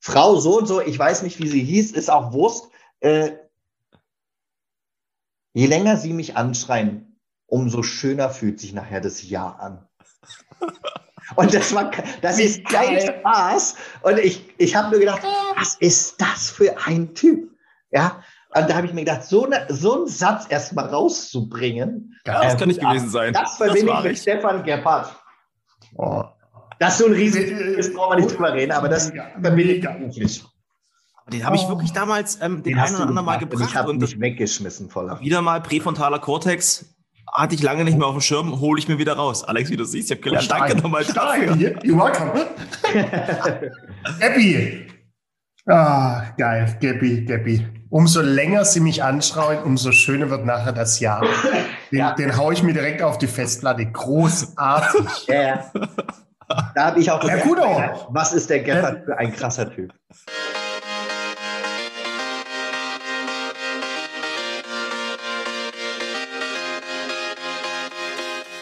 Frau 0.00 0.36
so 0.36 0.58
und 0.58 0.66
so, 0.66 0.80
ich 0.80 0.98
weiß 0.98 1.22
nicht, 1.22 1.40
wie 1.40 1.48
sie 1.48 1.62
hieß, 1.62 1.92
ist 1.92 2.10
auch 2.10 2.32
Wurst. 2.32 2.68
Äh, 3.00 3.32
je 5.54 5.66
länger 5.66 5.96
sie 5.96 6.12
mich 6.12 6.36
anschreien, 6.36 7.20
umso 7.46 7.82
schöner 7.82 8.30
fühlt 8.30 8.60
sich 8.60 8.72
nachher 8.72 9.00
das 9.00 9.28
Ja 9.28 9.48
an. 9.48 9.88
Und 11.36 11.52
das 11.52 11.74
war, 11.74 11.90
das 12.22 12.38
ist 12.38 12.64
kein 12.64 13.00
Spaß. 13.00 13.76
Und 14.02 14.18
ich, 14.18 14.54
ich 14.56 14.74
habe 14.74 14.90
mir 14.90 15.00
gedacht, 15.00 15.22
was 15.56 15.74
ist 15.74 16.20
das 16.20 16.50
für 16.50 16.76
ein 16.86 17.14
Typ? 17.14 17.50
Ja, 17.90 18.22
und 18.54 18.70
da 18.70 18.74
habe 18.74 18.86
ich 18.86 18.94
mir 18.94 19.04
gedacht, 19.04 19.24
so, 19.24 19.44
eine, 19.44 19.66
so 19.68 19.96
einen 19.96 20.08
Satz 20.08 20.46
erstmal 20.48 20.86
rauszubringen. 20.86 22.18
Ja, 22.26 22.42
das 22.42 22.54
äh, 22.54 22.56
kann 22.56 22.68
nicht 22.68 22.80
gewesen 22.80 23.10
sein. 23.10 23.34
Das 23.34 23.56
verbinde 23.56 23.92
ich 23.92 24.04
mit 24.04 24.18
Stefan 24.18 24.62
Gebhardt. 24.62 25.14
Oh. 25.96 26.24
Das 26.78 26.92
ist 26.92 26.98
so 26.98 27.06
ein 27.06 27.12
riesiges, 27.12 27.76
das 27.76 27.92
brauchen 27.92 28.16
wir 28.16 28.24
nicht 28.24 28.34
drüber 28.34 28.52
reden, 28.54 28.72
aber 28.72 28.88
das 28.88 29.10
verbinde 29.10 29.74
ich 29.74 29.82
gar 29.82 29.98
nicht. 29.98 30.44
Den 31.30 31.44
habe 31.44 31.56
ich 31.56 31.62
oh. 31.62 31.68
wirklich 31.68 31.92
damals 31.92 32.40
ähm, 32.40 32.62
den, 32.62 32.74
den 32.74 32.78
einen 32.78 32.94
oder 32.94 33.04
anderen 33.06 33.26
Mal 33.26 33.38
gebracht. 33.38 33.68
Ich 33.68 33.76
habe 33.76 33.92
mich 33.92 34.18
weggeschmissen 34.18 34.88
voller. 34.88 35.20
Wieder 35.20 35.42
mal 35.42 35.60
präfrontaler 35.60 36.18
Cortex. 36.18 36.94
Hatte 37.30 37.54
ich 37.54 37.62
lange 37.62 37.84
nicht 37.84 37.98
mehr 37.98 38.06
auf 38.06 38.14
dem 38.14 38.22
Schirm, 38.22 38.58
hole 38.58 38.78
ich 38.78 38.88
mir 38.88 38.96
wieder 38.96 39.12
raus. 39.12 39.44
Alex, 39.44 39.68
wie 39.68 39.76
du 39.76 39.84
siehst, 39.84 40.10
ich 40.10 40.16
habe 40.16 40.22
gelernt. 40.22 40.50
Danke 40.50 40.76
nochmal 40.78 41.04
dafür. 41.04 41.52
You're 41.52 41.98
welcome. 41.98 42.46
Gabby. 44.18 44.86
Ah, 45.66 46.22
geil. 46.38 46.78
Gabby, 46.80 47.26
Gabby 47.26 47.77
umso 47.90 48.20
länger 48.20 48.64
sie 48.64 48.80
mich 48.80 49.02
anschreien, 49.02 49.62
umso 49.62 49.92
schöner 49.92 50.30
wird 50.30 50.44
nachher 50.44 50.72
das 50.72 51.00
Jahr. 51.00 51.24
Den, 51.90 52.00
ja. 52.00 52.12
den 52.12 52.36
haue 52.36 52.52
ich 52.52 52.62
mir 52.62 52.74
direkt 52.74 53.00
auf 53.00 53.16
die 53.16 53.26
Festplatte. 53.26 53.86
Großartig. 53.86 55.26
Ja, 55.28 55.70
Da 56.74 56.84
habe 56.84 57.00
ich 57.00 57.10
auch 57.10 57.22
ja, 57.24 57.36
gut 57.38 57.58
auch. 57.58 58.08
was 58.10 58.34
ist 58.34 58.50
der 58.50 58.60
Geffert 58.60 59.04
für 59.06 59.16
ein 59.16 59.34
krasser 59.34 59.70
Typ. 59.70 59.92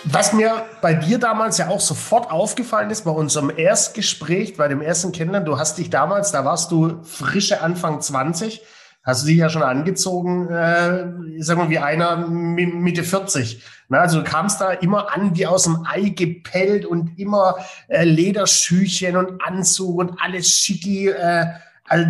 was 0.08 0.32
mir 0.32 0.64
bei 0.80 0.94
dir 0.94 1.18
damals 1.18 1.58
ja 1.58 1.68
auch 1.68 1.80
sofort 1.80 2.30
aufgefallen 2.30 2.90
ist, 2.90 3.04
bei 3.04 3.10
unserem 3.10 3.50
Erstgespräch, 3.54 4.56
bei 4.56 4.66
dem 4.66 4.80
ersten 4.80 5.12
Kennenlernen, 5.12 5.44
du 5.44 5.58
hast 5.58 5.76
dich 5.76 5.90
damals, 5.90 6.32
da 6.32 6.44
warst 6.44 6.70
du 6.70 7.02
frische 7.02 7.60
Anfang 7.60 8.00
20, 8.00 8.62
hast 9.06 9.22
du 9.22 9.28
dich 9.28 9.38
ja 9.38 9.48
schon 9.48 9.62
angezogen, 9.62 10.48
äh, 10.50 11.06
ich 11.38 11.46
sag 11.46 11.56
mal, 11.56 11.70
wie 11.70 11.78
einer 11.78 12.26
Mitte 12.26 13.04
40. 13.04 13.62
Na, 13.88 14.00
also 14.00 14.18
du 14.18 14.24
kamst 14.24 14.60
da 14.60 14.72
immer 14.72 15.14
an 15.14 15.36
wie 15.36 15.46
aus 15.46 15.62
dem 15.62 15.86
Ei 15.88 16.08
gepellt 16.08 16.84
und 16.84 17.16
immer 17.18 17.56
äh, 17.86 18.04
Lederschüchen 18.04 19.16
und 19.16 19.40
Anzug 19.42 19.98
und 19.98 20.20
alles 20.20 20.50
schicki. 20.50 21.08
Äh, 21.08 21.46
also 21.84 22.06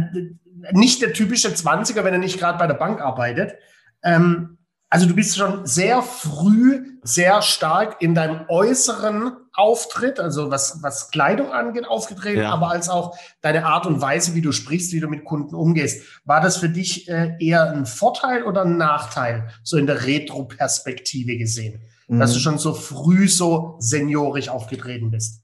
nicht 0.73 1.03
der 1.03 1.13
typische 1.13 1.49
20er, 1.49 2.03
wenn 2.03 2.15
er 2.15 2.19
nicht 2.19 2.39
gerade 2.39 2.59
bei 2.59 2.67
der 2.67 2.75
Bank 2.75 3.03
arbeitet. 3.03 3.57
Ähm, 4.03 4.57
also 4.89 5.07
du 5.07 5.15
bist 5.15 5.37
schon 5.37 5.67
sehr 5.67 6.01
früh 6.01 6.97
sehr 7.03 7.43
stark 7.43 8.01
in 8.01 8.15
deinem 8.15 8.47
äußeren 8.49 9.33
Auftritt, 9.57 10.21
also 10.21 10.51
was, 10.51 10.83
was 10.83 11.11
Kleidung 11.11 11.51
angeht, 11.51 11.87
aufgetreten, 11.87 12.43
ja. 12.43 12.53
aber 12.53 12.71
als 12.71 12.89
auch 12.89 13.17
deine 13.41 13.67
Art 13.67 13.87
und 13.87 14.01
Weise, 14.01 14.35
wie 14.35 14.43
du 14.43 14.53
sprichst, 14.53 14.93
wie 14.93 15.01
du 15.01 15.09
mit 15.09 15.25
Kunden 15.25 15.55
umgehst. 15.55 16.21
War 16.25 16.41
das 16.41 16.59
für 16.59 16.69
dich 16.69 17.09
äh, 17.09 17.37
eher 17.41 17.73
ein 17.73 17.87
Vorteil 17.87 18.43
oder 18.43 18.63
ein 18.63 18.77
Nachteil, 18.77 19.49
so 19.63 19.77
in 19.77 19.87
der 19.87 20.05
Retro-Perspektive 20.05 21.39
gesehen, 21.39 21.81
mhm. 22.09 22.21
dass 22.21 22.35
du 22.35 22.39
schon 22.39 22.59
so 22.59 22.75
früh 22.75 23.29
so 23.29 23.77
seniorisch 23.79 24.49
aufgetreten 24.49 25.11
bist? 25.11 25.43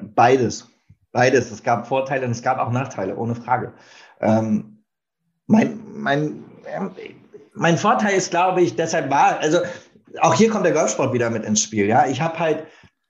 Beides. 0.00 0.68
Beides. 1.12 1.50
Es 1.50 1.62
gab 1.62 1.86
Vorteile 1.86 2.26
und 2.26 2.32
es 2.32 2.42
gab 2.42 2.58
auch 2.58 2.70
Nachteile, 2.70 3.16
ohne 3.16 3.34
Frage. 3.34 3.72
Ähm, 4.20 4.84
mein, 5.46 5.80
mein, 5.94 6.44
ähm, 6.66 6.90
mein 7.54 7.78
Vorteil 7.78 8.16
ist, 8.16 8.30
glaube 8.30 8.60
ich, 8.60 8.76
deshalb 8.76 9.10
war, 9.10 9.38
also 9.40 9.60
auch 10.20 10.34
hier 10.34 10.50
kommt 10.50 10.64
der 10.64 10.72
Golfsport 10.72 11.12
wieder 11.12 11.30
mit 11.30 11.44
ins 11.44 11.62
Spiel. 11.62 11.86
Ja, 11.86 12.06
ich 12.06 12.20
habe 12.20 12.38
halt 12.38 12.66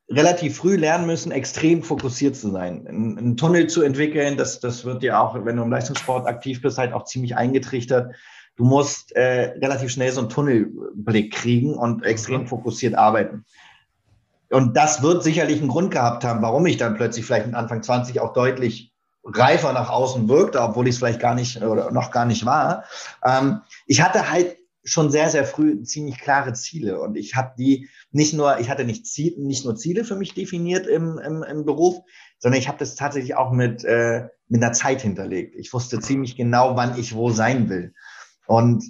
relativ 0.08 0.56
früh 0.56 0.76
lernen 0.76 1.06
müssen, 1.06 1.32
extrem 1.32 1.82
fokussiert 1.82 2.36
zu 2.36 2.50
sein, 2.50 2.86
einen, 2.86 3.18
einen 3.18 3.36
Tunnel 3.36 3.66
zu 3.66 3.82
entwickeln. 3.82 4.36
Das, 4.36 4.60
das 4.60 4.84
wird 4.84 5.02
dir 5.02 5.20
auch, 5.20 5.34
wenn 5.44 5.56
du 5.56 5.62
im 5.62 5.70
Leistungssport 5.70 6.26
aktiv 6.26 6.62
bist, 6.62 6.78
halt 6.78 6.92
auch 6.92 7.04
ziemlich 7.04 7.36
eingetrichtert. 7.36 8.14
Du 8.56 8.64
musst 8.64 9.14
äh, 9.16 9.54
relativ 9.60 9.90
schnell 9.90 10.12
so 10.12 10.20
einen 10.20 10.30
Tunnelblick 10.30 11.32
kriegen 11.32 11.74
und 11.74 12.04
extrem 12.04 12.42
mhm. 12.42 12.46
fokussiert 12.46 12.94
arbeiten. 12.94 13.44
Und 14.50 14.76
das 14.76 15.02
wird 15.02 15.24
sicherlich 15.24 15.58
einen 15.58 15.68
Grund 15.68 15.90
gehabt 15.90 16.24
haben, 16.24 16.40
warum 16.40 16.66
ich 16.66 16.76
dann 16.76 16.94
plötzlich 16.94 17.26
vielleicht 17.26 17.46
mit 17.46 17.56
Anfang 17.56 17.82
20 17.82 18.20
auch 18.20 18.32
deutlich 18.32 18.92
reifer 19.24 19.72
nach 19.72 19.90
außen 19.90 20.28
wirkte, 20.28 20.60
obwohl 20.60 20.86
ich 20.86 20.94
es 20.94 20.98
vielleicht 20.98 21.20
gar 21.20 21.34
nicht 21.34 21.60
oder 21.60 21.90
noch 21.90 22.12
gar 22.12 22.26
nicht 22.26 22.46
war. 22.46 22.84
Ähm, 23.24 23.60
ich 23.86 24.00
hatte 24.00 24.30
halt 24.30 24.56
schon 24.86 25.10
sehr, 25.10 25.28
sehr 25.28 25.44
früh 25.44 25.82
ziemlich 25.82 26.18
klare 26.18 26.52
Ziele. 26.54 27.00
Und 27.00 27.16
ich 27.16 27.34
habe 27.34 27.54
die 27.58 27.88
nicht 28.12 28.32
nur, 28.32 28.58
ich 28.60 28.70
hatte 28.70 28.84
nicht, 28.84 29.06
Ziel, 29.06 29.34
nicht 29.38 29.64
nur 29.64 29.76
Ziele 29.76 30.04
für 30.04 30.16
mich 30.16 30.32
definiert 30.32 30.86
im, 30.86 31.18
im, 31.18 31.42
im 31.42 31.64
Beruf, 31.64 31.98
sondern 32.38 32.60
ich 32.60 32.68
habe 32.68 32.78
das 32.78 32.94
tatsächlich 32.94 33.34
auch 33.34 33.52
mit, 33.52 33.84
äh, 33.84 34.28
mit 34.48 34.62
einer 34.62 34.72
Zeit 34.72 35.02
hinterlegt. 35.02 35.56
Ich 35.56 35.72
wusste 35.72 36.00
ziemlich 36.00 36.36
genau, 36.36 36.76
wann 36.76 36.98
ich 36.98 37.14
wo 37.14 37.30
sein 37.30 37.68
will. 37.68 37.92
Und 38.46 38.84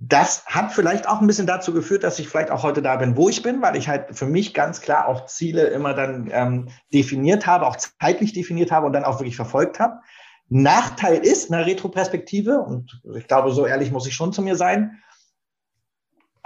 das 0.00 0.44
hat 0.46 0.72
vielleicht 0.72 1.08
auch 1.08 1.20
ein 1.20 1.26
bisschen 1.26 1.46
dazu 1.46 1.72
geführt, 1.72 2.04
dass 2.04 2.18
ich 2.18 2.28
vielleicht 2.28 2.50
auch 2.50 2.62
heute 2.62 2.82
da 2.82 2.96
bin, 2.96 3.16
wo 3.16 3.28
ich 3.28 3.42
bin, 3.42 3.62
weil 3.62 3.76
ich 3.76 3.88
halt 3.88 4.16
für 4.16 4.26
mich 4.26 4.54
ganz 4.54 4.80
klar 4.80 5.08
auch 5.08 5.26
Ziele 5.26 5.64
immer 5.68 5.94
dann 5.94 6.28
ähm, 6.32 6.68
definiert 6.92 7.46
habe, 7.46 7.66
auch 7.66 7.76
zeitlich 7.76 8.32
definiert 8.32 8.70
habe 8.70 8.86
und 8.86 8.92
dann 8.92 9.04
auch 9.04 9.18
wirklich 9.20 9.36
verfolgt 9.36 9.80
habe. 9.80 10.00
Nachteil 10.48 11.18
ist 11.18 11.52
eine 11.52 11.66
Retroperspektive, 11.66 12.60
und 12.60 13.02
ich 13.16 13.26
glaube, 13.26 13.52
so 13.52 13.66
ehrlich 13.66 13.90
muss 13.90 14.06
ich 14.06 14.14
schon 14.14 14.32
zu 14.32 14.40
mir 14.40 14.56
sein, 14.56 15.02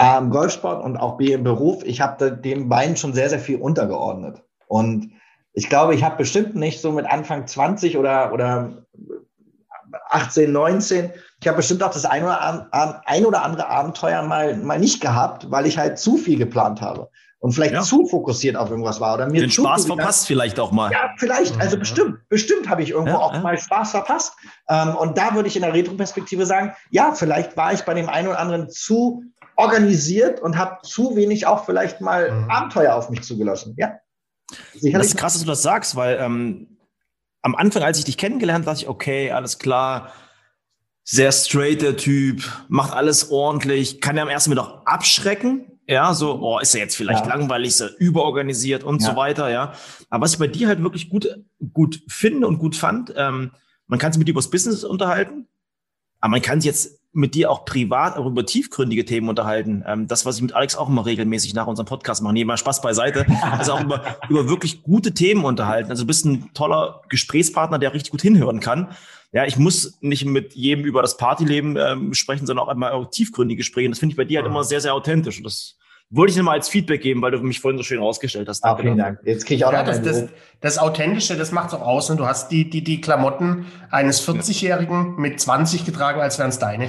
Im 0.02 0.30
Golfsport 0.30 0.82
und 0.82 0.96
auch 0.96 1.16
B 1.16 1.32
im 1.32 1.44
Beruf, 1.44 1.82
ich 1.84 2.00
habe 2.00 2.32
dem 2.32 2.68
beiden 2.68 2.96
schon 2.96 3.14
sehr, 3.14 3.28
sehr 3.28 3.38
viel 3.38 3.56
untergeordnet. 3.56 4.42
Und 4.66 5.12
ich 5.52 5.68
glaube, 5.68 5.94
ich 5.94 6.02
habe 6.02 6.16
bestimmt 6.16 6.54
nicht 6.54 6.80
so 6.80 6.92
mit 6.92 7.06
Anfang 7.06 7.46
20 7.46 7.98
oder, 7.98 8.32
oder 8.32 8.86
18, 10.10 10.50
19, 10.50 11.10
ich 11.40 11.48
habe 11.48 11.56
bestimmt 11.56 11.82
auch 11.82 11.92
das 11.92 12.04
ein 12.04 12.22
oder, 12.22 12.68
ein 13.04 13.26
oder 13.26 13.42
andere 13.42 13.68
Abenteuer 13.68 14.22
mal, 14.22 14.56
mal 14.56 14.78
nicht 14.78 15.00
gehabt, 15.00 15.50
weil 15.50 15.66
ich 15.66 15.76
halt 15.76 15.98
zu 15.98 16.16
viel 16.16 16.38
geplant 16.38 16.80
habe 16.80 17.10
und 17.42 17.52
vielleicht 17.52 17.74
ja. 17.74 17.82
zu 17.82 18.06
fokussiert 18.06 18.56
auf 18.56 18.70
irgendwas 18.70 19.00
war 19.00 19.14
oder 19.14 19.28
mir 19.28 19.40
den 19.40 19.50
Spaß 19.50 19.86
verpasst 19.86 20.28
vielleicht 20.28 20.60
auch 20.60 20.70
mal. 20.70 20.92
Ja, 20.92 21.10
vielleicht, 21.18 21.60
also 21.60 21.76
bestimmt, 21.76 22.20
bestimmt 22.28 22.68
habe 22.68 22.84
ich 22.84 22.90
irgendwo 22.90 23.14
ja, 23.14 23.18
auch 23.18 23.34
ja. 23.34 23.40
mal 23.40 23.58
Spaß 23.58 23.90
verpasst. 23.90 24.34
Ähm, 24.68 24.94
und 24.94 25.18
da 25.18 25.34
würde 25.34 25.48
ich 25.48 25.56
in 25.56 25.62
der 25.62 25.74
Retroperspektive 25.74 26.46
sagen, 26.46 26.72
ja, 26.90 27.12
vielleicht 27.12 27.56
war 27.56 27.72
ich 27.72 27.82
bei 27.82 27.94
dem 27.94 28.08
einen 28.08 28.28
oder 28.28 28.38
anderen 28.38 28.70
zu 28.70 29.24
organisiert 29.56 30.40
und 30.40 30.56
habe 30.56 30.78
zu 30.82 31.16
wenig 31.16 31.46
auch 31.46 31.64
vielleicht 31.64 32.00
mal 32.00 32.30
mhm. 32.30 32.50
Abenteuer 32.50 32.94
auf 32.94 33.10
mich 33.10 33.22
zugelassen. 33.22 33.74
Ja. 33.76 33.98
Sicherlich. 34.72 34.92
Das 34.92 35.06
ist 35.08 35.16
krass, 35.16 35.32
dass 35.34 35.42
du 35.42 35.48
das 35.48 35.62
sagst, 35.62 35.96
weil 35.96 36.18
ähm, 36.20 36.78
am 37.42 37.54
Anfang, 37.54 37.82
als 37.82 37.98
ich 37.98 38.04
dich 38.04 38.18
kennengelernt, 38.18 38.66
dachte 38.66 38.82
ich, 38.82 38.88
okay, 38.88 39.30
alles 39.30 39.58
klar, 39.58 40.12
sehr 41.04 41.32
straight 41.32 41.82
der 41.82 41.96
Typ, 41.96 42.42
macht 42.68 42.92
alles 42.92 43.30
ordentlich, 43.30 44.00
kann 44.00 44.16
ja 44.16 44.22
am 44.22 44.28
ersten 44.28 44.50
Mal 44.50 44.56
doch 44.56 44.86
abschrecken. 44.86 45.66
Ja, 45.88 46.14
so, 46.14 46.40
oh, 46.40 46.60
ist 46.60 46.74
er 46.74 46.80
jetzt 46.80 46.96
vielleicht 46.96 47.26
ja. 47.26 47.34
langweilig, 47.34 47.70
ist 47.70 47.80
er 47.80 47.90
überorganisiert 47.98 48.84
und 48.84 49.02
ja. 49.02 49.10
so 49.10 49.16
weiter, 49.16 49.50
ja. 49.50 49.74
Aber 50.10 50.24
was 50.24 50.34
ich 50.34 50.38
bei 50.38 50.46
dir 50.46 50.68
halt 50.68 50.80
wirklich 50.82 51.10
gut, 51.10 51.28
gut 51.72 52.02
finde 52.06 52.46
und 52.46 52.58
gut 52.58 52.76
fand, 52.76 53.12
ähm, 53.16 53.50
man 53.88 53.98
kann 53.98 54.12
sich 54.12 54.18
mit 54.18 54.28
dir 54.28 54.32
über 54.32 54.40
das 54.40 54.50
Business 54.50 54.84
unterhalten, 54.84 55.48
aber 56.20 56.30
man 56.30 56.42
kann 56.42 56.60
sich 56.60 56.66
jetzt 56.68 57.01
mit 57.12 57.34
dir 57.34 57.50
auch 57.50 57.64
privat 57.64 58.16
auch 58.16 58.26
über 58.26 58.46
tiefgründige 58.46 59.04
Themen 59.04 59.28
unterhalten. 59.28 59.84
Ähm, 59.86 60.06
das, 60.06 60.24
was 60.24 60.36
ich 60.36 60.42
mit 60.42 60.54
Alex 60.54 60.76
auch 60.76 60.88
immer 60.88 61.04
regelmäßig 61.04 61.54
nach 61.54 61.66
unserem 61.66 61.86
Podcast 61.86 62.22
mache, 62.22 62.32
nehmen 62.32 62.48
mal 62.48 62.56
Spaß 62.56 62.80
beiseite, 62.80 63.26
also 63.50 63.72
auch 63.72 63.82
über, 63.82 64.16
über 64.28 64.48
wirklich 64.48 64.82
gute 64.82 65.12
Themen 65.12 65.44
unterhalten. 65.44 65.90
Also 65.90 66.04
du 66.04 66.06
bist 66.06 66.24
ein 66.24 66.50
toller 66.54 67.02
Gesprächspartner, 67.08 67.78
der 67.78 67.92
richtig 67.92 68.12
gut 68.12 68.22
hinhören 68.22 68.60
kann. 68.60 68.88
Ja, 69.32 69.46
ich 69.46 69.56
muss 69.56 69.98
nicht 70.00 70.24
mit 70.24 70.54
jedem 70.54 70.84
über 70.84 71.00
das 71.00 71.16
Partyleben 71.16 71.76
ähm, 71.78 72.14
sprechen, 72.14 72.46
sondern 72.46 72.66
auch 72.66 72.70
einmal 72.70 72.92
auch 72.92 73.10
tiefgründige 73.10 73.58
Gespräche. 73.58 73.88
Das 73.88 73.98
finde 73.98 74.12
ich 74.12 74.16
bei 74.16 74.24
dir 74.24 74.40
halt 74.40 74.46
immer 74.46 74.64
sehr, 74.64 74.80
sehr 74.80 74.94
authentisch. 74.94 75.38
Und 75.38 75.44
das 75.44 75.76
wollte 76.12 76.32
ich 76.32 76.36
nochmal 76.36 76.58
als 76.58 76.68
Feedback 76.68 77.00
geben, 77.00 77.22
weil 77.22 77.30
du 77.30 77.38
mich 77.38 77.58
vorhin 77.58 77.78
so 77.78 77.82
schön 77.82 77.98
rausgestellt 77.98 78.46
hast. 78.46 78.60
Danke. 78.60 78.80
Ah, 78.80 78.82
vielen 78.82 78.98
Dank. 78.98 79.20
Jetzt 79.24 79.46
kriege 79.46 79.56
ich 79.56 79.64
auch 79.64 79.72
ja, 79.72 79.82
das, 79.82 80.02
das, 80.02 80.26
das 80.60 80.78
Authentische, 80.78 81.36
das 81.36 81.52
macht 81.52 81.68
es 81.68 81.74
auch 81.74 81.80
aus. 81.80 82.10
Ne? 82.10 82.16
Du 82.16 82.26
hast 82.26 82.50
die, 82.50 82.68
die, 82.68 82.84
die 82.84 83.00
Klamotten 83.00 83.66
eines 83.90 84.26
40-Jährigen 84.28 85.16
mit 85.16 85.40
20 85.40 85.86
getragen, 85.86 86.20
als 86.20 86.38
wären 86.38 86.50
es 86.50 86.58
deine. 86.58 86.88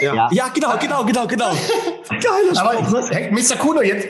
Ja. 0.00 0.28
ja, 0.32 0.48
genau, 0.48 0.76
genau, 0.78 1.04
genau, 1.04 1.26
genau. 1.26 1.52
Geil. 2.10 2.56
Aber 2.56 3.08
hey, 3.10 3.30
Mr. 3.30 3.56
Kuno, 3.56 3.80
jetzt 3.80 4.06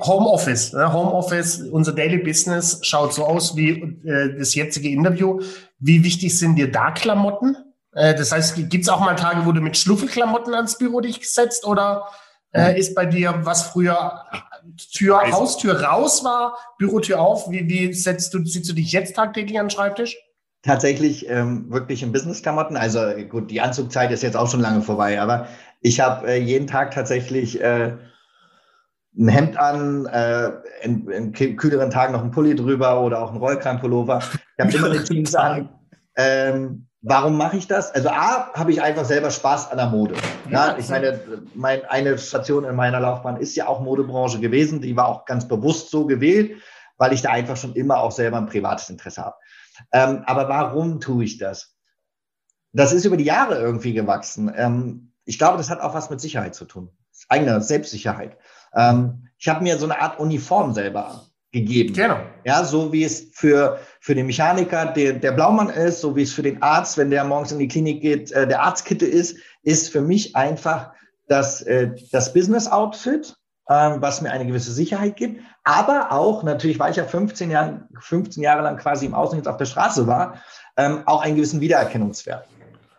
Homeoffice. 0.00 0.72
Ne? 0.72 0.92
Homeoffice, 0.92 1.62
unser 1.70 1.92
Daily 1.92 2.18
Business 2.18 2.80
schaut 2.82 3.14
so 3.14 3.24
aus 3.24 3.56
wie 3.56 3.70
äh, 4.04 4.36
das 4.36 4.54
jetzige 4.54 4.90
Interview. 4.90 5.40
Wie 5.78 6.04
wichtig 6.04 6.36
sind 6.38 6.56
dir 6.56 6.70
da 6.70 6.90
Klamotten? 6.90 7.56
Äh, 7.92 8.14
das 8.14 8.32
heißt, 8.32 8.68
gibt 8.68 8.82
es 8.82 8.88
auch 8.88 9.00
mal 9.00 9.14
Tage, 9.14 9.46
wo 9.46 9.52
du 9.52 9.60
mit 9.60 9.78
Schluffelklamotten 9.78 10.52
ans 10.54 10.76
Büro 10.76 11.00
dich 11.00 11.20
setzt 11.30 11.64
oder 11.64 12.08
äh, 12.56 12.78
ist 12.78 12.94
bei 12.94 13.06
dir, 13.06 13.40
was 13.42 13.62
früher 13.62 14.24
Tür, 14.92 15.30
Haustür 15.30 15.80
raus 15.82 16.24
war, 16.24 16.56
Bürotür 16.78 17.20
auf? 17.20 17.50
Wie, 17.50 17.68
wie 17.68 17.92
setzt 17.92 18.34
du, 18.34 18.44
sitzt 18.44 18.68
du 18.68 18.74
dich 18.74 18.92
jetzt 18.92 19.14
tagtäglich 19.14 19.58
an 19.58 19.66
den 19.66 19.70
Schreibtisch? 19.70 20.16
Tatsächlich 20.62 21.28
ähm, 21.28 21.70
wirklich 21.70 22.02
in 22.02 22.12
Business-Klamotten. 22.12 22.76
Also 22.76 23.00
gut, 23.28 23.50
die 23.50 23.60
Anzugzeit 23.60 24.10
ist 24.10 24.22
jetzt 24.22 24.36
auch 24.36 24.50
schon 24.50 24.60
lange 24.60 24.82
vorbei, 24.82 25.20
aber 25.20 25.46
ich 25.80 26.00
habe 26.00 26.26
äh, 26.26 26.36
jeden 26.38 26.66
Tag 26.66 26.92
tatsächlich 26.92 27.60
äh, 27.60 27.96
ein 29.18 29.28
Hemd 29.28 29.56
an, 29.58 30.06
äh, 30.06 30.50
in, 30.82 31.08
in, 31.08 31.32
kühleren 31.32 31.90
Tagen 31.90 32.12
noch 32.12 32.22
ein 32.22 32.32
Pulli 32.32 32.54
drüber 32.54 33.00
oder 33.00 33.22
auch 33.22 33.32
ein 33.32 33.38
Rollkragenpullover. 33.38 34.20
Ich 34.58 34.64
habe 34.64 34.76
immer 34.76 34.90
eine 34.90 35.04
Jeans 35.04 35.34
an. 35.34 35.68
Ähm, 36.16 36.85
Warum 37.08 37.36
mache 37.36 37.56
ich 37.56 37.68
das? 37.68 37.94
Also 37.94 38.08
A, 38.08 38.52
habe 38.54 38.72
ich 38.72 38.82
einfach 38.82 39.04
selber 39.04 39.30
Spaß 39.30 39.70
an 39.70 39.76
der 39.76 39.86
Mode. 39.86 40.16
Ja, 40.50 40.76
ich 40.76 40.88
meine, 40.88 41.20
mein, 41.54 41.84
eine 41.84 42.18
Station 42.18 42.64
in 42.64 42.74
meiner 42.74 42.98
Laufbahn 42.98 43.36
ist 43.36 43.54
ja 43.54 43.68
auch 43.68 43.80
Modebranche 43.80 44.40
gewesen. 44.40 44.80
Die 44.80 44.96
war 44.96 45.06
auch 45.06 45.24
ganz 45.24 45.46
bewusst 45.46 45.92
so 45.92 46.04
gewählt, 46.04 46.60
weil 46.96 47.12
ich 47.12 47.22
da 47.22 47.30
einfach 47.30 47.56
schon 47.56 47.76
immer 47.76 47.98
auch 47.98 48.10
selber 48.10 48.38
ein 48.38 48.46
privates 48.46 48.90
Interesse 48.90 49.24
habe. 49.24 49.36
Ähm, 49.92 50.24
aber 50.26 50.48
warum 50.48 50.98
tue 50.98 51.22
ich 51.22 51.38
das? 51.38 51.76
Das 52.72 52.92
ist 52.92 53.04
über 53.04 53.16
die 53.16 53.22
Jahre 53.22 53.54
irgendwie 53.56 53.92
gewachsen. 53.92 54.52
Ähm, 54.52 55.12
ich 55.24 55.38
glaube, 55.38 55.58
das 55.58 55.70
hat 55.70 55.80
auch 55.80 55.94
was 55.94 56.10
mit 56.10 56.20
Sicherheit 56.20 56.56
zu 56.56 56.64
tun. 56.64 56.90
Eigene 57.28 57.60
Selbstsicherheit. 57.60 58.36
Ähm, 58.74 59.28
ich 59.38 59.46
habe 59.46 59.62
mir 59.62 59.78
so 59.78 59.84
eine 59.84 60.00
Art 60.00 60.18
Uniform 60.18 60.74
selber 60.74 61.22
gegeben. 61.52 61.94
Genau. 61.94 62.18
Ja, 62.44 62.64
so 62.64 62.92
wie 62.92 63.04
es 63.04 63.28
für, 63.32 63.78
für 64.06 64.14
den 64.14 64.26
Mechaniker 64.26 64.86
der, 64.86 65.14
der 65.14 65.32
Blaumann 65.32 65.68
ist, 65.68 66.00
so 66.00 66.14
wie 66.14 66.22
es 66.22 66.32
für 66.32 66.44
den 66.44 66.62
Arzt, 66.62 66.96
wenn 66.96 67.10
der 67.10 67.24
morgens 67.24 67.50
in 67.50 67.58
die 67.58 67.66
Klinik 67.66 68.02
geht, 68.02 68.30
äh, 68.30 68.46
der 68.46 68.62
Arztkitte 68.62 69.04
ist, 69.04 69.36
ist 69.64 69.90
für 69.90 70.00
mich 70.00 70.36
einfach 70.36 70.92
das, 71.26 71.62
äh, 71.62 71.90
das 72.12 72.32
Business-Outfit, 72.32 73.34
ähm, 73.68 73.96
was 74.00 74.20
mir 74.20 74.30
eine 74.30 74.46
gewisse 74.46 74.70
Sicherheit 74.70 75.16
gibt, 75.16 75.42
aber 75.64 76.12
auch, 76.12 76.44
natürlich, 76.44 76.78
weil 76.78 76.92
ich 76.92 76.98
ja 76.98 77.04
15, 77.04 77.50
Jahren, 77.50 77.88
15 77.98 78.44
Jahre 78.44 78.62
lang 78.62 78.76
quasi 78.76 79.06
im 79.06 79.14
Außendienst 79.14 79.48
auf 79.48 79.56
der 79.56 79.64
Straße 79.64 80.06
war, 80.06 80.40
ähm, 80.76 81.02
auch 81.06 81.22
einen 81.22 81.34
gewissen 81.34 81.60
Wiedererkennungswert. 81.60 82.46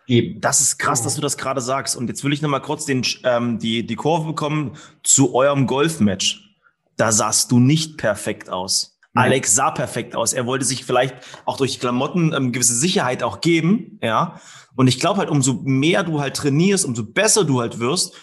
Geben. 0.06 0.42
Das 0.42 0.60
ist 0.60 0.76
krass, 0.76 1.02
dass 1.02 1.14
du 1.14 1.22
das 1.22 1.38
gerade 1.38 1.62
sagst. 1.62 1.96
Und 1.96 2.08
jetzt 2.08 2.22
will 2.22 2.34
ich 2.34 2.42
noch 2.42 2.50
mal 2.50 2.60
kurz 2.60 2.84
den, 2.84 3.02
ähm, 3.24 3.58
die, 3.58 3.86
die 3.86 3.96
Kurve 3.96 4.26
bekommen 4.26 4.76
zu 5.02 5.34
eurem 5.34 5.66
Golfmatch. 5.66 6.54
da 6.98 7.12
sahst 7.12 7.50
du 7.50 7.60
nicht 7.60 7.96
perfekt 7.96 8.50
aus. 8.50 8.97
Mhm. 9.14 9.22
Alex 9.22 9.54
sah 9.54 9.70
perfekt 9.70 10.14
aus. 10.14 10.32
Er 10.32 10.46
wollte 10.46 10.64
sich 10.64 10.84
vielleicht 10.84 11.16
auch 11.44 11.56
durch 11.56 11.80
Klamotten 11.80 12.32
ähm, 12.32 12.52
gewisse 12.52 12.74
Sicherheit 12.74 13.22
auch 13.22 13.40
geben, 13.40 13.98
ja. 14.02 14.40
Und 14.76 14.86
ich 14.86 15.00
glaube 15.00 15.18
halt, 15.18 15.28
umso 15.28 15.60
mehr 15.64 16.04
du 16.04 16.20
halt 16.20 16.36
trainierst, 16.36 16.84
umso 16.84 17.04
besser 17.04 17.44
du 17.44 17.60
halt 17.60 17.80
wirst, 17.80 18.14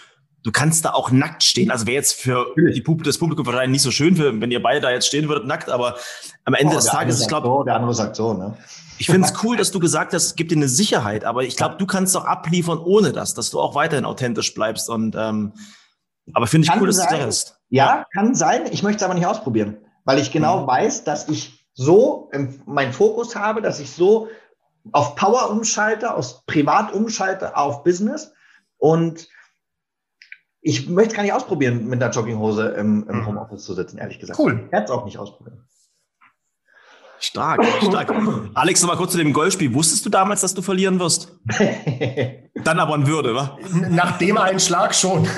du 0.45 0.51
kannst 0.51 0.85
da 0.85 0.91
auch 0.91 1.11
nackt 1.11 1.43
stehen. 1.43 1.69
Also 1.69 1.85
wäre 1.85 1.95
jetzt 1.95 2.13
für 2.13 2.53
die 2.55 2.81
Pub 2.81 3.03
das 3.03 3.17
Publikum 3.17 3.45
wahrscheinlich 3.45 3.71
nicht 3.71 3.81
so 3.81 3.91
schön, 3.91 4.15
für, 4.15 4.39
wenn 4.39 4.51
ihr 4.51 4.61
beide 4.61 4.79
da 4.79 4.91
jetzt 4.91 5.07
stehen 5.07 5.27
würdet 5.27 5.47
nackt, 5.47 5.69
aber 5.69 5.95
am 6.45 6.53
Ende 6.53 6.73
oh, 6.73 6.75
des 6.77 6.85
Tages, 6.85 7.19
ich 7.19 7.27
glaube, 7.27 7.47
so, 7.47 7.63
der 7.63 7.75
andere 7.75 7.93
sagt 7.93 8.15
so, 8.15 8.33
ne? 8.33 8.55
Ich 8.97 9.07
finde 9.07 9.27
es 9.27 9.33
cool, 9.43 9.57
dass 9.57 9.71
du 9.71 9.79
gesagt 9.79 10.13
hast, 10.13 10.23
es 10.23 10.35
gibt 10.35 10.51
dir 10.51 10.55
eine 10.55 10.69
Sicherheit, 10.69 11.25
aber 11.25 11.43
ich 11.43 11.57
glaube, 11.57 11.75
du 11.77 11.85
kannst 11.85 12.15
doch 12.15 12.25
abliefern 12.25 12.77
ohne 12.77 13.11
das, 13.11 13.33
dass 13.33 13.49
du 13.49 13.59
auch 13.59 13.75
weiterhin 13.75 14.05
authentisch 14.05 14.53
bleibst 14.53 14.89
und 14.89 15.15
ähm, 15.17 15.53
aber 16.33 16.47
finde 16.47 16.65
ich 16.65 16.71
kann 16.71 16.79
cool, 16.79 16.87
dass 16.87 16.97
sein, 16.97 17.07
du 17.09 17.17
das 17.17 17.25
hast. 17.25 17.59
Ja, 17.69 18.05
kann 18.13 18.33
sein. 18.35 18.61
Ich 18.71 18.81
möchte 18.81 18.97
es 18.97 19.03
aber 19.03 19.13
nicht 19.13 19.25
ausprobieren, 19.25 19.77
weil 20.05 20.19
ich 20.19 20.31
genau 20.31 20.61
mhm. 20.61 20.67
weiß, 20.67 21.03
dass 21.03 21.27
ich 21.27 21.67
so 21.73 22.31
meinen 22.65 22.93
Fokus 22.93 23.35
habe, 23.35 23.61
dass 23.61 23.79
ich 23.79 23.91
so 23.91 24.29
auf 24.91 25.15
Power 25.15 25.49
umschalte, 25.49 26.13
aus 26.13 26.45
Privat 26.45 26.93
umschalte 26.93 27.57
auf 27.57 27.83
Business 27.83 28.31
und 28.77 29.27
ich 30.61 30.87
möchte 30.89 31.09
es 31.09 31.15
gar 31.15 31.23
nicht 31.23 31.33
ausprobieren, 31.33 31.87
mit 31.87 32.01
einer 32.01 32.11
Jogginghose 32.11 32.69
im, 32.69 33.07
im 33.07 33.19
mhm. 33.19 33.25
Homeoffice 33.27 33.65
zu 33.65 33.73
sitzen, 33.73 33.97
ehrlich 33.97 34.19
gesagt. 34.19 34.39
Cool. 34.39 34.63
Ich 34.65 34.71
werde 34.71 34.85
es 34.85 34.91
auch 34.91 35.05
nicht 35.05 35.17
ausprobieren. 35.19 35.63
Stark, 37.19 37.63
stark. 37.81 38.13
Alex, 38.53 38.81
noch 38.81 38.89
mal 38.89 38.97
kurz 38.97 39.11
zu 39.11 39.17
dem 39.17 39.31
Golfspiel. 39.31 39.73
Wusstest 39.73 40.05
du 40.05 40.09
damals, 40.09 40.41
dass 40.41 40.53
du 40.53 40.61
verlieren 40.61 40.99
wirst? 40.99 41.35
Dann 42.63 42.79
aber 42.79 42.95
in 42.95 43.07
Würde, 43.07 43.35
wa? 43.35 43.57
Nach 43.89 44.17
dem 44.17 44.37
einen 44.37 44.59
Schlag 44.59 44.93
schon. 44.93 45.27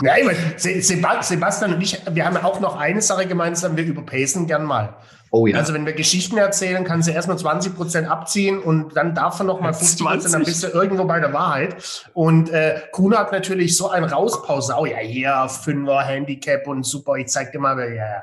Nein, 0.00 0.30
Sebastian 0.56 1.74
und 1.74 1.80
ich, 1.80 2.00
wir 2.10 2.24
haben 2.24 2.36
auch 2.36 2.60
noch 2.60 2.76
eine 2.76 3.02
Sache 3.02 3.26
gemeinsam, 3.26 3.76
wir 3.76 3.84
überpacen 3.84 4.46
gern 4.46 4.64
mal. 4.64 4.96
Oh 5.30 5.46
ja. 5.46 5.58
Also 5.58 5.74
wenn 5.74 5.84
wir 5.84 5.92
Geschichten 5.92 6.38
erzählen, 6.38 6.84
kannst 6.84 7.08
du 7.08 7.12
erstmal 7.12 7.36
20 7.36 7.76
Prozent 7.76 8.08
abziehen 8.08 8.60
und 8.60 8.96
dann 8.96 9.14
darf 9.14 9.38
er 9.40 9.44
noch 9.44 9.60
mal 9.60 9.74
50 9.74 10.06
Prozent, 10.06 10.34
dann 10.34 10.44
bist 10.44 10.62
du 10.62 10.68
irgendwo 10.68 11.04
bei 11.04 11.20
der 11.20 11.32
Wahrheit. 11.32 11.76
Und 12.14 12.50
äh, 12.50 12.80
Kuhn 12.92 13.16
hat 13.16 13.32
natürlich 13.32 13.76
so 13.76 13.90
ein 13.90 14.04
Rauspausau, 14.04 14.86
ja 14.86 14.98
hier, 14.98 15.48
Fünfer, 15.48 16.00
Handicap 16.00 16.66
und 16.66 16.86
super, 16.86 17.16
ich 17.16 17.26
zeig 17.28 17.52
dir 17.52 17.58
mal, 17.58 17.78
ja. 17.92 18.22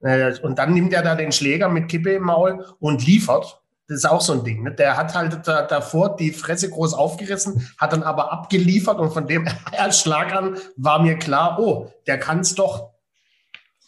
Äh, 0.00 0.38
und 0.40 0.58
dann 0.58 0.72
nimmt 0.72 0.92
er 0.92 1.02
da 1.02 1.14
den 1.16 1.32
Schläger 1.32 1.68
mit 1.68 1.88
Kippe 1.88 2.12
im 2.12 2.22
Maul 2.22 2.64
und 2.78 3.06
liefert. 3.06 3.60
Das 3.88 3.98
ist 3.98 4.04
auch 4.04 4.20
so 4.20 4.34
ein 4.34 4.44
Ding. 4.44 4.62
Ne? 4.62 4.72
Der 4.72 4.96
hat 4.96 5.14
halt 5.14 5.46
da, 5.46 5.62
davor 5.62 6.16
die 6.16 6.32
Fresse 6.32 6.68
groß 6.68 6.92
aufgerissen, 6.94 7.68
hat 7.78 7.92
dann 7.92 8.02
aber 8.02 8.30
abgeliefert 8.32 8.98
und 8.98 9.12
von 9.12 9.26
dem 9.26 9.48
Schlag 9.90 10.34
an 10.34 10.58
war 10.76 11.00
mir 11.00 11.16
klar, 11.16 11.58
oh, 11.58 11.90
der 12.06 12.18
kann 12.18 12.40
es 12.40 12.54
doch. 12.54 12.90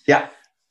Ja, 0.07 0.23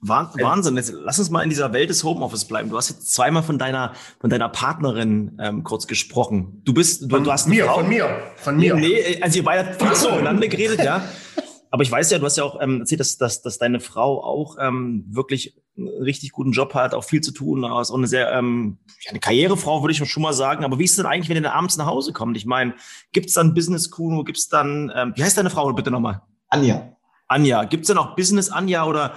Wahnsinn. 0.01 0.77
Jetzt 0.77 0.93
lass 0.95 1.19
uns 1.19 1.30
mal 1.30 1.43
in 1.43 1.49
dieser 1.49 1.73
Welt 1.73 1.89
des 1.89 2.03
Homeoffice 2.03 2.45
bleiben. 2.45 2.69
Du 2.69 2.77
hast 2.77 2.89
jetzt 2.89 3.13
zweimal 3.13 3.43
von 3.43 3.57
deiner, 3.57 3.93
von 4.19 4.30
deiner 4.30 4.47
Partnerin 4.47 5.38
ähm, 5.41 5.63
kurz 5.63 5.88
gesprochen. 5.88 6.61
Du 6.63 6.73
bist, 6.73 7.03
du, 7.03 7.09
von 7.09 7.23
du 7.23 7.32
hast 7.32 7.47
mir, 7.47 7.65
Frau. 7.65 7.80
von 7.80 7.89
mir, 7.89 8.32
von 8.38 8.57
mir. 8.57 8.75
Nee, 8.75 9.21
also 9.21 9.39
ihr 9.39 9.43
beide 9.43 9.73
viel 9.73 9.95
so. 9.95 10.11
miteinander 10.11 10.47
geredet, 10.47 10.84
ja. 10.84 11.03
Aber 11.71 11.84
ich 11.84 11.91
weiß 11.91 12.09
ja, 12.11 12.17
du 12.17 12.25
hast 12.25 12.38
ja 12.38 12.45
auch 12.45 12.59
ähm, 12.61 12.80
erzählt, 12.80 13.01
dass, 13.01 13.17
dass, 13.17 13.41
dass 13.41 13.57
deine 13.57 13.80
Frau 13.80 14.23
auch 14.23 14.55
ähm, 14.59 15.05
wirklich 15.09 15.55
einen 15.80 16.03
richtig 16.03 16.32
guten 16.32 16.51
Job 16.51 16.73
hat, 16.73 16.93
auch 16.93 17.03
viel 17.03 17.21
zu 17.21 17.32
tun, 17.32 17.63
ist 17.63 17.91
auch 17.91 17.97
eine 17.97 18.07
sehr 18.07 18.32
ähm, 18.34 18.77
eine 19.09 19.19
Karrierefrau, 19.19 19.82
würde 19.82 19.91
ich 19.93 20.09
schon 20.09 20.23
mal 20.23 20.34
sagen. 20.34 20.63
Aber 20.65 20.80
wie 20.80 20.84
ist 20.84 20.91
es 20.91 20.97
denn 20.97 21.05
eigentlich, 21.05 21.30
wenn 21.30 21.38
ihr 21.38 21.43
dann 21.43 21.53
abends 21.53 21.77
nach 21.77 21.86
Hause 21.86 22.13
kommt? 22.13 22.38
Ich 22.38 22.45
meine, 22.45 22.75
gibt's 23.11 23.34
dann 23.34 23.53
Business 23.53 23.89
Kuno, 23.89 24.23
gibt's 24.23 24.49
dann, 24.49 24.91
ähm, 24.95 25.13
wie 25.15 25.23
heißt 25.23 25.38
deine 25.38 25.49
Frau 25.49 25.71
bitte 25.73 25.91
nochmal? 25.91 26.21
Anja. 26.49 26.93
Anja. 27.27 27.63
Gibt's 27.63 27.88
denn 27.88 27.97
auch 27.97 28.15
Business 28.15 28.49
Anja 28.49 28.86
oder 28.86 29.13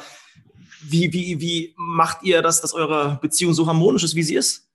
wie, 0.84 1.12
wie, 1.12 1.40
wie 1.40 1.74
macht 1.76 2.22
ihr 2.22 2.42
das, 2.42 2.60
dass 2.60 2.74
eure 2.74 3.18
Beziehung 3.20 3.54
so 3.54 3.66
harmonisch 3.66 4.04
ist, 4.04 4.14
wie 4.14 4.22
sie 4.22 4.34
ist? 4.34 4.68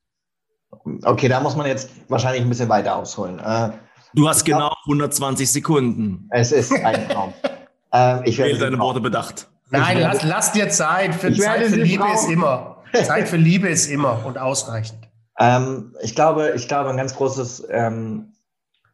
Okay, 1.03 1.27
da 1.27 1.39
muss 1.39 1.55
man 1.55 1.67
jetzt 1.67 1.89
wahrscheinlich 2.07 2.41
ein 2.41 2.49
bisschen 2.49 2.69
weiter 2.69 2.95
ausholen. 2.95 3.39
Äh, 3.39 3.71
du 4.13 4.27
hast 4.27 4.43
genau 4.43 4.69
glaub, 4.69 4.77
120 4.85 5.51
Sekunden. 5.51 6.27
Es 6.31 6.51
ist 6.51 6.71
ein 6.71 7.07
Traum. 7.09 7.33
äh, 7.93 8.27
ich 8.27 8.37
werde 8.37 8.57
deine 8.57 8.79
Worte 8.79 8.99
bedacht. 8.99 9.47
Nein, 9.69 9.99
lass, 9.99 10.23
lass 10.23 10.51
dir 10.51 10.69
Zeit. 10.69 11.15
Für 11.15 11.33
Zeit 11.33 11.65
für 11.65 11.75
Liebe 11.75 12.03
Frau. 12.03 12.13
ist 12.13 12.29
immer. 12.29 12.83
Zeit 13.03 13.27
für 13.27 13.37
Liebe 13.37 13.67
ist 13.67 13.87
immer 13.87 14.25
und 14.25 14.37
ausreichend. 14.37 15.09
Ähm, 15.39 15.95
ich 16.01 16.15
glaube, 16.15 16.53
ich 16.55 16.67
glaube, 16.67 16.89
ein 16.89 16.97
ganz 16.97 17.15
großes 17.15 17.67
ähm, 17.69 18.33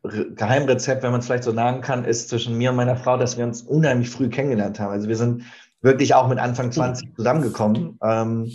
Geheimrezept, 0.04 1.04
wenn 1.04 1.12
man 1.12 1.22
es 1.22 1.28
vielleicht 1.28 1.46
so 1.46 1.54
sagen 1.54 1.82
kann, 1.82 2.04
ist 2.04 2.30
zwischen 2.30 2.58
mir 2.58 2.72
und 2.72 2.76
meiner 2.76 2.98
Frau, 2.98 3.18
dass 3.18 3.38
wir 3.38 3.46
uns 3.46 3.62
unheimlich 3.62 4.10
früh 4.10 4.30
kennengelernt 4.30 4.80
haben. 4.80 4.92
Also 4.92 5.08
wir 5.08 5.16
sind 5.16 5.44
wirklich 5.82 6.14
auch 6.14 6.28
mit 6.28 6.40
Anfang 6.40 6.72
20 6.72 7.16
zusammengekommen. 7.16 7.98
Ähm, 8.04 8.52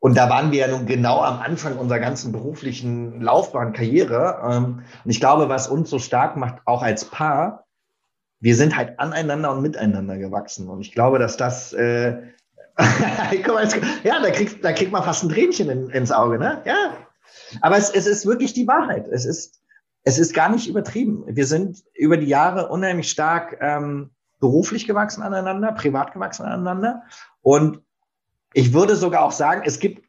und 0.00 0.16
da 0.16 0.30
waren 0.30 0.52
wir 0.52 0.60
ja 0.60 0.68
nun 0.68 0.86
genau 0.86 1.22
am 1.22 1.40
Anfang 1.40 1.76
unserer 1.76 1.98
ganzen 1.98 2.32
beruflichen 2.32 3.20
Laufbahn, 3.20 3.72
Karriere. 3.72 4.40
Ähm, 4.48 4.82
und 5.04 5.10
ich 5.10 5.20
glaube, 5.20 5.48
was 5.48 5.68
uns 5.68 5.90
so 5.90 5.98
stark 5.98 6.36
macht, 6.36 6.62
auch 6.64 6.82
als 6.82 7.04
Paar, 7.04 7.64
wir 8.40 8.56
sind 8.56 8.76
halt 8.76 8.98
aneinander 8.98 9.52
und 9.52 9.62
miteinander 9.62 10.16
gewachsen. 10.16 10.68
Und 10.68 10.80
ich 10.80 10.92
glaube, 10.92 11.18
dass 11.18 11.36
das, 11.36 11.72
äh, 11.72 12.22
ja, 12.78 14.22
da 14.22 14.30
kriegt, 14.30 14.64
da 14.64 14.72
kriegt 14.72 14.92
man 14.92 15.02
fast 15.02 15.24
ein 15.24 15.28
Tränchen 15.28 15.68
in, 15.68 15.90
ins 15.90 16.12
Auge, 16.12 16.38
ne? 16.38 16.62
Ja. 16.64 16.96
Aber 17.60 17.76
es, 17.76 17.90
es 17.90 18.06
ist 18.06 18.26
wirklich 18.26 18.52
die 18.52 18.68
Wahrheit. 18.68 19.08
Es 19.08 19.24
ist, 19.24 19.60
es 20.04 20.18
ist 20.18 20.32
gar 20.32 20.48
nicht 20.48 20.68
übertrieben. 20.68 21.24
Wir 21.26 21.46
sind 21.46 21.82
über 21.94 22.16
die 22.16 22.26
Jahre 22.26 22.68
unheimlich 22.68 23.10
stark 23.10 23.58
ähm, 23.60 24.10
beruflich 24.38 24.86
gewachsen 24.86 25.22
aneinander, 25.22 25.72
privat 25.72 26.12
gewachsen 26.12 26.44
aneinander. 26.44 27.02
Und 27.42 27.82
ich 28.54 28.72
würde 28.72 28.96
sogar 28.96 29.24
auch 29.24 29.32
sagen, 29.32 29.62
es 29.64 29.80
gibt 29.80 30.06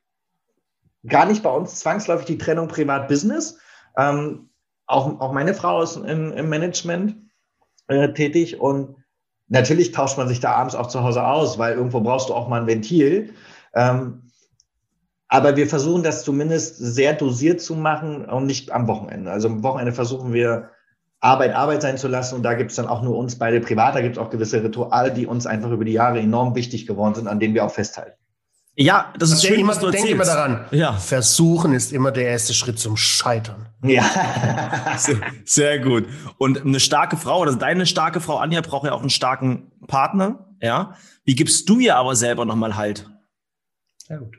gar 1.07 1.25
nicht 1.25 1.41
bei 1.41 1.49
uns 1.49 1.75
zwangsläufig 1.79 2.27
die 2.27 2.37
Trennung 2.37 2.67
Privat-Business. 2.67 3.59
Ähm, 3.97 4.49
auch, 4.85 5.19
auch 5.19 5.31
meine 5.31 5.53
Frau 5.53 5.81
ist 5.81 5.95
im, 5.95 6.31
im 6.33 6.49
Management 6.49 7.28
äh, 7.89 8.13
tätig 8.13 8.59
und 8.59 8.95
natürlich 9.47 9.91
tauscht 9.91 10.17
man 10.17 10.27
sich 10.27 10.39
da 10.39 10.53
abends 10.53 10.75
auch 10.75 10.87
zu 10.87 11.03
Hause 11.03 11.25
aus, 11.25 11.57
weil 11.57 11.75
irgendwo 11.75 11.99
brauchst 12.01 12.29
du 12.29 12.33
auch 12.33 12.47
mal 12.47 12.61
ein 12.61 12.67
Ventil. 12.67 13.33
Ähm, 13.73 14.29
aber 15.27 15.55
wir 15.55 15.67
versuchen 15.67 16.01
das 16.01 16.23
zumindest 16.23 16.77
sehr 16.77 17.13
dosiert 17.13 17.61
zu 17.61 17.75
machen 17.75 18.25
und 18.25 18.47
nicht 18.47 18.71
am 18.71 18.87
Wochenende. 18.87 19.29
Also 19.31 19.47
am 19.47 19.61
Wochenende 19.63 19.91
versuchen 19.91 20.33
wir 20.33 20.69
Arbeit 21.19 21.53
Arbeit 21.53 21.81
sein 21.81 21.97
zu 21.97 22.07
lassen. 22.07 22.35
Und 22.35 22.43
da 22.43 22.53
gibt 22.53 22.71
es 22.71 22.77
dann 22.77 22.87
auch 22.87 23.03
nur 23.03 23.17
uns 23.17 23.37
beide 23.37 23.59
privat. 23.59 23.93
Da 23.95 24.01
gibt 24.01 24.17
es 24.17 24.21
auch 24.21 24.29
gewisse 24.29 24.63
Rituale, 24.63 25.11
die 25.11 25.27
uns 25.27 25.45
einfach 25.45 25.69
über 25.69 25.85
die 25.85 25.93
Jahre 25.93 26.19
enorm 26.19 26.55
wichtig 26.55 26.87
geworden 26.87 27.13
sind, 27.15 27.27
an 27.27 27.39
denen 27.39 27.53
wir 27.53 27.65
auch 27.65 27.71
festhalten. 27.71 28.18
Ja, 28.81 29.13
das 29.19 29.31
ist 29.31 29.43
schön, 29.43 29.59
immer, 29.59 29.71
was 29.71 29.79
du 29.79 29.91
denk 29.91 30.07
immer 30.07 30.23
daran. 30.23 30.65
Ja. 30.71 30.93
Versuchen 30.93 31.73
ist 31.73 31.91
immer 31.91 32.11
der 32.11 32.29
erste 32.29 32.53
Schritt 32.53 32.79
zum 32.79 32.95
Scheitern. 32.95 33.67
Ja. 33.83 34.05
sehr, 34.97 35.17
sehr, 35.43 35.79
gut. 35.79 36.05
Und 36.37 36.65
eine 36.65 36.79
starke 36.79 37.17
Frau, 37.17 37.41
oder 37.41 37.53
deine 37.57 37.85
starke 37.85 38.21
Frau 38.21 38.37
Anja 38.37 38.61
braucht 38.61 38.85
ja 38.85 38.93
auch 38.93 39.01
einen 39.01 39.09
starken 39.09 39.69
Partner. 39.87 40.47
Ja. 40.61 40.95
Wie 41.25 41.35
gibst 41.35 41.67
du 41.67 41.79
ihr 41.79 41.97
aber 41.97 42.15
selber 42.15 42.45
nochmal 42.45 42.77
Halt? 42.77 43.09
Sehr 44.07 44.19
gut. 44.19 44.37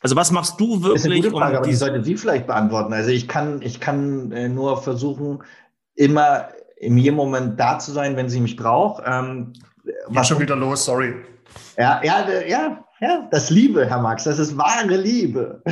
Also 0.00 0.16
was 0.16 0.32
machst 0.32 0.58
du 0.58 0.82
wirklich? 0.82 0.94
Das 0.94 1.00
ist 1.02 1.06
eine 1.06 1.16
gute 1.16 1.30
Frage, 1.30 1.52
um 1.52 1.56
aber 1.58 1.66
die 1.68 1.74
sollte 1.74 2.02
sie 2.02 2.16
vielleicht 2.16 2.48
beantworten. 2.48 2.92
Also 2.92 3.10
ich 3.10 3.28
kann, 3.28 3.62
ich 3.62 3.78
kann 3.78 4.32
äh, 4.32 4.48
nur 4.48 4.82
versuchen, 4.82 5.44
immer 5.94 6.48
in 6.76 6.98
jedem 6.98 7.14
Moment 7.14 7.60
da 7.60 7.78
zu 7.78 7.92
sein, 7.92 8.16
wenn 8.16 8.28
sie 8.28 8.40
mich 8.40 8.56
braucht. 8.56 9.04
Ähm, 9.06 9.52
was 10.10 10.28
schon 10.28 10.40
wieder 10.40 10.56
los, 10.56 10.84
sorry. 10.84 11.14
Ja, 11.76 12.00
ja, 12.02 12.26
ja, 12.46 12.84
ja, 13.00 13.28
das 13.30 13.50
Liebe, 13.50 13.86
Herr 13.86 14.00
Max, 14.00 14.24
das 14.24 14.38
ist 14.38 14.56
wahre 14.58 14.96
Liebe. 14.96 15.62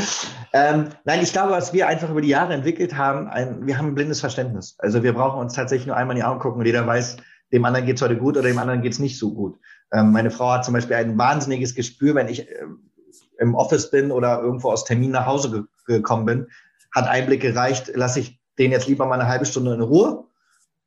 Ähm, 0.52 0.90
nein, 1.04 1.20
ich 1.22 1.32
glaube, 1.32 1.52
was 1.52 1.72
wir 1.72 1.88
einfach 1.88 2.08
über 2.08 2.20
die 2.20 2.28
Jahre 2.28 2.54
entwickelt 2.54 2.96
haben, 2.96 3.26
ein, 3.28 3.66
wir 3.66 3.76
haben 3.76 3.88
ein 3.88 3.94
blindes 3.94 4.20
Verständnis. 4.20 4.76
Also 4.78 5.02
wir 5.02 5.12
brauchen 5.12 5.40
uns 5.40 5.54
tatsächlich 5.54 5.86
nur 5.86 5.96
einmal 5.96 6.16
in 6.16 6.22
die 6.22 6.26
Augen 6.26 6.38
gucken 6.38 6.60
und 6.60 6.66
jeder 6.66 6.86
weiß, 6.86 7.16
dem 7.52 7.64
anderen 7.64 7.84
geht's 7.84 8.00
heute 8.00 8.16
gut 8.16 8.36
oder 8.36 8.48
dem 8.48 8.58
anderen 8.58 8.80
geht's 8.80 8.98
nicht 8.98 9.18
so 9.18 9.34
gut. 9.34 9.58
Ähm, 9.92 10.12
meine 10.12 10.30
Frau 10.30 10.52
hat 10.52 10.64
zum 10.64 10.74
Beispiel 10.74 10.96
ein 10.96 11.18
wahnsinniges 11.18 11.74
Gespür, 11.74 12.14
wenn 12.14 12.28
ich 12.28 12.48
äh, 12.48 12.64
im 13.38 13.54
Office 13.54 13.90
bin 13.90 14.10
oder 14.10 14.40
irgendwo 14.40 14.70
aus 14.70 14.84
Termin 14.84 15.10
nach 15.10 15.26
Hause 15.26 15.50
ge 15.50 15.62
gekommen 15.98 16.26
bin, 16.26 16.46
hat 16.92 17.06
Einblick 17.06 17.42
gereicht, 17.42 17.92
lasse 17.94 18.18
ich 18.18 18.40
den 18.58 18.72
jetzt 18.72 18.88
lieber 18.88 19.06
mal 19.06 19.20
eine 19.20 19.28
halbe 19.28 19.46
Stunde 19.46 19.74
in 19.74 19.80
Ruhe 19.80 20.25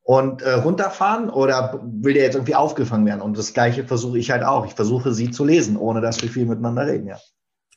und 0.10 0.42
äh, 0.42 0.54
runterfahren 0.54 1.30
oder 1.30 1.80
will 1.84 2.16
der 2.16 2.24
jetzt 2.24 2.34
irgendwie 2.34 2.56
aufgefangen 2.56 3.06
werden? 3.06 3.22
Und 3.22 3.38
das 3.38 3.54
Gleiche 3.54 3.84
versuche 3.84 4.18
ich 4.18 4.32
halt 4.32 4.44
auch. 4.44 4.66
Ich 4.66 4.74
versuche 4.74 5.14
sie 5.14 5.30
zu 5.30 5.46
lesen, 5.46 5.78
ohne 5.78 6.02
dass 6.02 6.20
wir 6.24 6.30
viel 6.32 6.48
miteinander 6.48 6.88
reden, 6.88 7.06
ja. 7.06 7.20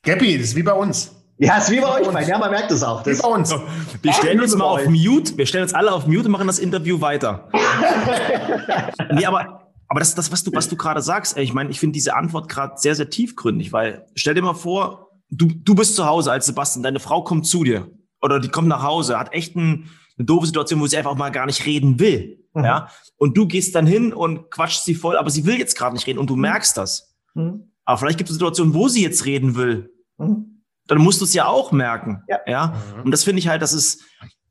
Gappi, 0.02 0.38
das 0.38 0.46
ist 0.46 0.56
wie 0.56 0.62
bei 0.62 0.72
uns. 0.72 1.14
Ja, 1.36 1.58
ist 1.58 1.70
wie 1.70 1.80
bei 1.80 2.00
euch, 2.00 2.10
mein. 2.10 2.26
Ja, 2.26 2.38
man 2.38 2.50
merkt 2.50 2.70
es 2.70 2.82
auch. 2.82 3.02
Das 3.02 3.18
wie 3.18 3.22
bei 3.22 3.28
uns. 3.28 3.54
Wir 4.00 4.14
stellen 4.14 4.40
uns 4.40 4.56
mal 4.56 4.64
auf 4.64 4.86
Mute. 4.86 5.36
Wir 5.36 5.44
stellen 5.44 5.64
uns 5.64 5.74
alle 5.74 5.92
auf 5.92 6.06
Mute 6.06 6.24
und 6.24 6.30
machen 6.30 6.46
das 6.46 6.58
Interview 6.58 7.02
weiter. 7.02 7.50
nee, 9.12 9.26
aber, 9.26 9.68
aber 9.88 10.00
das, 10.00 10.14
das 10.14 10.32
was 10.32 10.42
du, 10.42 10.52
was 10.54 10.70
du 10.70 10.76
gerade 10.76 11.02
sagst, 11.02 11.36
ey, 11.36 11.44
ich 11.44 11.52
meine, 11.52 11.68
ich 11.68 11.80
finde 11.80 11.92
diese 11.92 12.16
Antwort 12.16 12.48
gerade 12.48 12.78
sehr, 12.78 12.94
sehr 12.94 13.10
tiefgründig, 13.10 13.74
weil 13.74 14.06
stell 14.14 14.32
dir 14.32 14.40
mal 14.40 14.54
vor, 14.54 15.10
du, 15.28 15.48
du 15.48 15.74
bist 15.74 15.96
zu 15.96 16.06
Hause 16.06 16.32
als 16.32 16.46
Sebastian, 16.46 16.82
deine 16.82 16.98
Frau 16.98 17.24
kommt 17.24 17.46
zu 17.46 17.62
dir 17.62 17.90
oder 18.22 18.40
die 18.40 18.48
kommt 18.48 18.68
nach 18.68 18.82
Hause, 18.82 19.18
hat 19.18 19.34
echt 19.34 19.54
ein, 19.54 19.90
eine 20.22 20.26
doofe 20.26 20.46
Situation, 20.46 20.80
wo 20.80 20.86
sie 20.86 20.96
einfach 20.96 21.16
mal 21.16 21.30
gar 21.30 21.46
nicht 21.46 21.66
reden 21.66 21.98
will. 21.98 22.44
Mhm. 22.54 22.64
Ja. 22.64 22.88
Und 23.16 23.36
du 23.36 23.46
gehst 23.46 23.74
dann 23.74 23.86
hin 23.86 24.12
und 24.12 24.50
quatscht 24.50 24.82
sie 24.82 24.94
voll, 24.94 25.16
aber 25.16 25.30
sie 25.30 25.44
will 25.46 25.58
jetzt 25.58 25.76
gerade 25.76 25.94
nicht 25.94 26.06
reden 26.06 26.18
und 26.18 26.30
du 26.30 26.36
mhm. 26.36 26.42
merkst 26.42 26.76
das. 26.76 27.14
Mhm. 27.34 27.72
Aber 27.84 27.98
vielleicht 27.98 28.18
gibt 28.18 28.30
es 28.30 28.34
Situationen, 28.34 28.74
wo 28.74 28.88
sie 28.88 29.02
jetzt 29.02 29.24
reden 29.24 29.56
will. 29.56 29.92
Mhm. 30.18 30.62
Dann 30.86 30.98
musst 30.98 31.20
du 31.20 31.24
es 31.24 31.34
ja 31.34 31.46
auch 31.46 31.72
merken. 31.72 32.22
Ja. 32.28 32.38
ja? 32.46 32.66
Mhm. 32.96 33.02
Und 33.04 33.10
das 33.10 33.24
finde 33.24 33.40
ich 33.40 33.48
halt, 33.48 33.62
das 33.62 33.72
ist, 33.72 34.02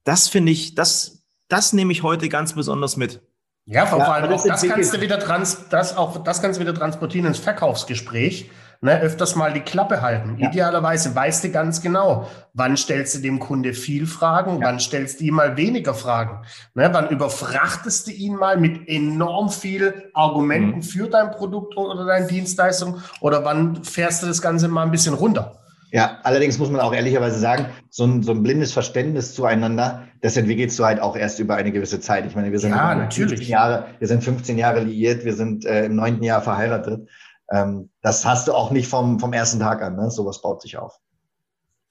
das 0.04 0.28
finde 0.28 0.52
ich, 0.52 0.76
das, 0.76 1.24
das 1.48 1.74
nehme 1.74 1.92
ich 1.92 2.04
heute 2.04 2.30
ganz 2.30 2.54
besonders 2.54 2.98
mit. 2.98 3.22
Ja, 3.66 3.86
vor 3.86 4.04
allem 4.04 4.32
ja, 4.32 4.36
auch 4.36 4.44
das 4.44 4.64
kannst 4.64 4.94
du 4.94 5.02
wieder 5.02 5.20
trans, 5.20 5.70
das 5.70 5.96
auch, 5.96 6.24
das 6.24 6.42
kannst 6.42 6.60
du 6.60 6.62
wieder 6.62 6.74
transportieren 6.74 7.28
ins 7.28 7.38
Verkaufsgespräch. 7.38 8.50
Ne, 8.84 9.00
öfters 9.00 9.36
mal 9.36 9.54
die 9.54 9.60
Klappe 9.60 10.02
halten. 10.02 10.38
Ja. 10.40 10.50
Idealerweise 10.50 11.14
weißt 11.14 11.44
du 11.44 11.52
ganz 11.52 11.84
genau, 11.84 12.28
wann 12.56 12.76
stellst 12.76 13.14
du 13.14 13.20
dem 13.20 13.38
Kunde 13.38 13.76
viel 13.76 14.08
Fragen, 14.08 14.60
ja. 14.60 14.66
wann 14.66 14.80
stellst 14.80 15.20
du 15.20 15.26
ihm 15.26 15.36
mal 15.36 15.56
weniger 15.56 15.94
Fragen. 15.94 16.44
Ne, 16.74 16.90
wann 16.92 17.10
überfrachtest 17.10 18.08
du 18.08 18.12
ihn 18.12 18.36
mal 18.36 18.58
mit 18.58 18.90
enorm 18.90 19.50
viel 19.50 20.10
Argumenten 20.16 20.78
mhm. 20.78 20.82
für 20.82 21.08
dein 21.08 21.30
Produkt 21.30 21.78
oder 21.78 22.06
deine 22.06 22.26
Dienstleistung 22.26 22.98
oder 23.20 23.46
wann 23.46 23.84
fährst 23.84 24.24
du 24.24 24.28
das 24.28 24.42
Ganze 24.42 24.68
mal 24.68 24.82
ein 24.82 24.92
bisschen 24.92 25.14
runter? 25.14 25.60
Ja, 25.92 26.18
allerdings 26.24 26.58
muss 26.58 26.72
man 26.72 26.82
auch 26.82 26.94
ehrlicherweise 26.94 27.38
sagen, 27.38 27.66
so 27.90 28.06
ein, 28.06 28.24
so 28.24 28.32
ein 28.32 28.42
blindes 28.42 28.72
Verständnis 28.72 29.36
zueinander, 29.36 30.08
das 30.22 30.38
entwickelst 30.38 30.80
du 30.80 30.86
halt 30.86 31.02
auch 31.02 31.18
erst 31.18 31.40
über 31.40 31.56
eine 31.56 31.72
gewisse 31.72 32.00
Zeit. 32.00 32.26
Ich 32.26 32.36
meine, 32.36 32.52
wir 32.52 32.60
sind, 32.60 32.72
ja, 32.72 32.96
natürlich. 32.96 33.40
15 33.40 33.52
Jahre, 33.52 33.86
wir 34.00 34.08
sind 34.08 34.24
15 34.24 34.58
Jahre 34.58 34.80
liiert, 34.80 35.26
wir 35.26 35.34
sind 35.34 35.66
äh, 35.66 35.86
im 35.86 35.96
neunten 35.96 36.24
Jahr 36.24 36.42
verheiratet. 36.42 37.08
Ähm, 37.52 37.90
das 38.02 38.26
hast 38.26 38.48
du 38.48 38.54
auch 38.54 38.72
nicht 38.72 38.88
vom, 38.88 39.20
vom 39.20 39.34
ersten 39.34 39.60
Tag 39.60 39.82
an. 39.82 39.96
Ne? 39.96 40.10
Sowas 40.10 40.42
baut 40.42 40.62
sich 40.62 40.78
auf. 40.78 41.00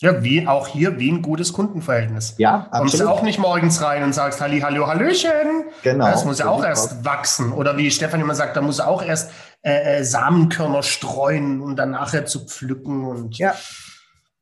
Ja, 0.03 0.25
wie 0.25 0.47
auch 0.49 0.67
hier, 0.67 0.99
wie 0.99 1.13
ein 1.13 1.21
gutes 1.21 1.53
Kundenverhältnis. 1.53 2.35
Ja, 2.39 2.69
absolut. 2.71 2.79
Kommst 2.79 3.01
du 3.01 3.09
auch 3.09 3.23
nicht 3.23 3.39
morgens 3.39 3.83
rein 3.83 4.03
und 4.03 4.15
sagst 4.15 4.41
Halli, 4.41 4.61
Hallo, 4.61 4.87
Hallöchen. 4.87 5.65
Genau. 5.83 6.07
Das 6.07 6.25
muss 6.25 6.39
ja 6.39 6.49
auch 6.49 6.65
erst 6.65 7.05
wachsen. 7.05 7.53
Oder 7.53 7.77
wie 7.77 7.91
Stefan 7.91 8.19
immer 8.23 8.35
sagt, 8.35 8.57
da 8.57 8.63
muss 8.63 8.81
auch 8.81 9.03
erst 9.03 9.31
äh, 9.61 9.99
äh, 9.99 10.05
Samenkörner 10.05 10.83
streuen, 10.83 11.61
um 11.61 11.77
dann 11.77 11.91
nachher 11.91 12.25
zu 12.25 12.47
pflücken. 12.47 13.05
Und 13.05 13.37
ja. 13.37 13.55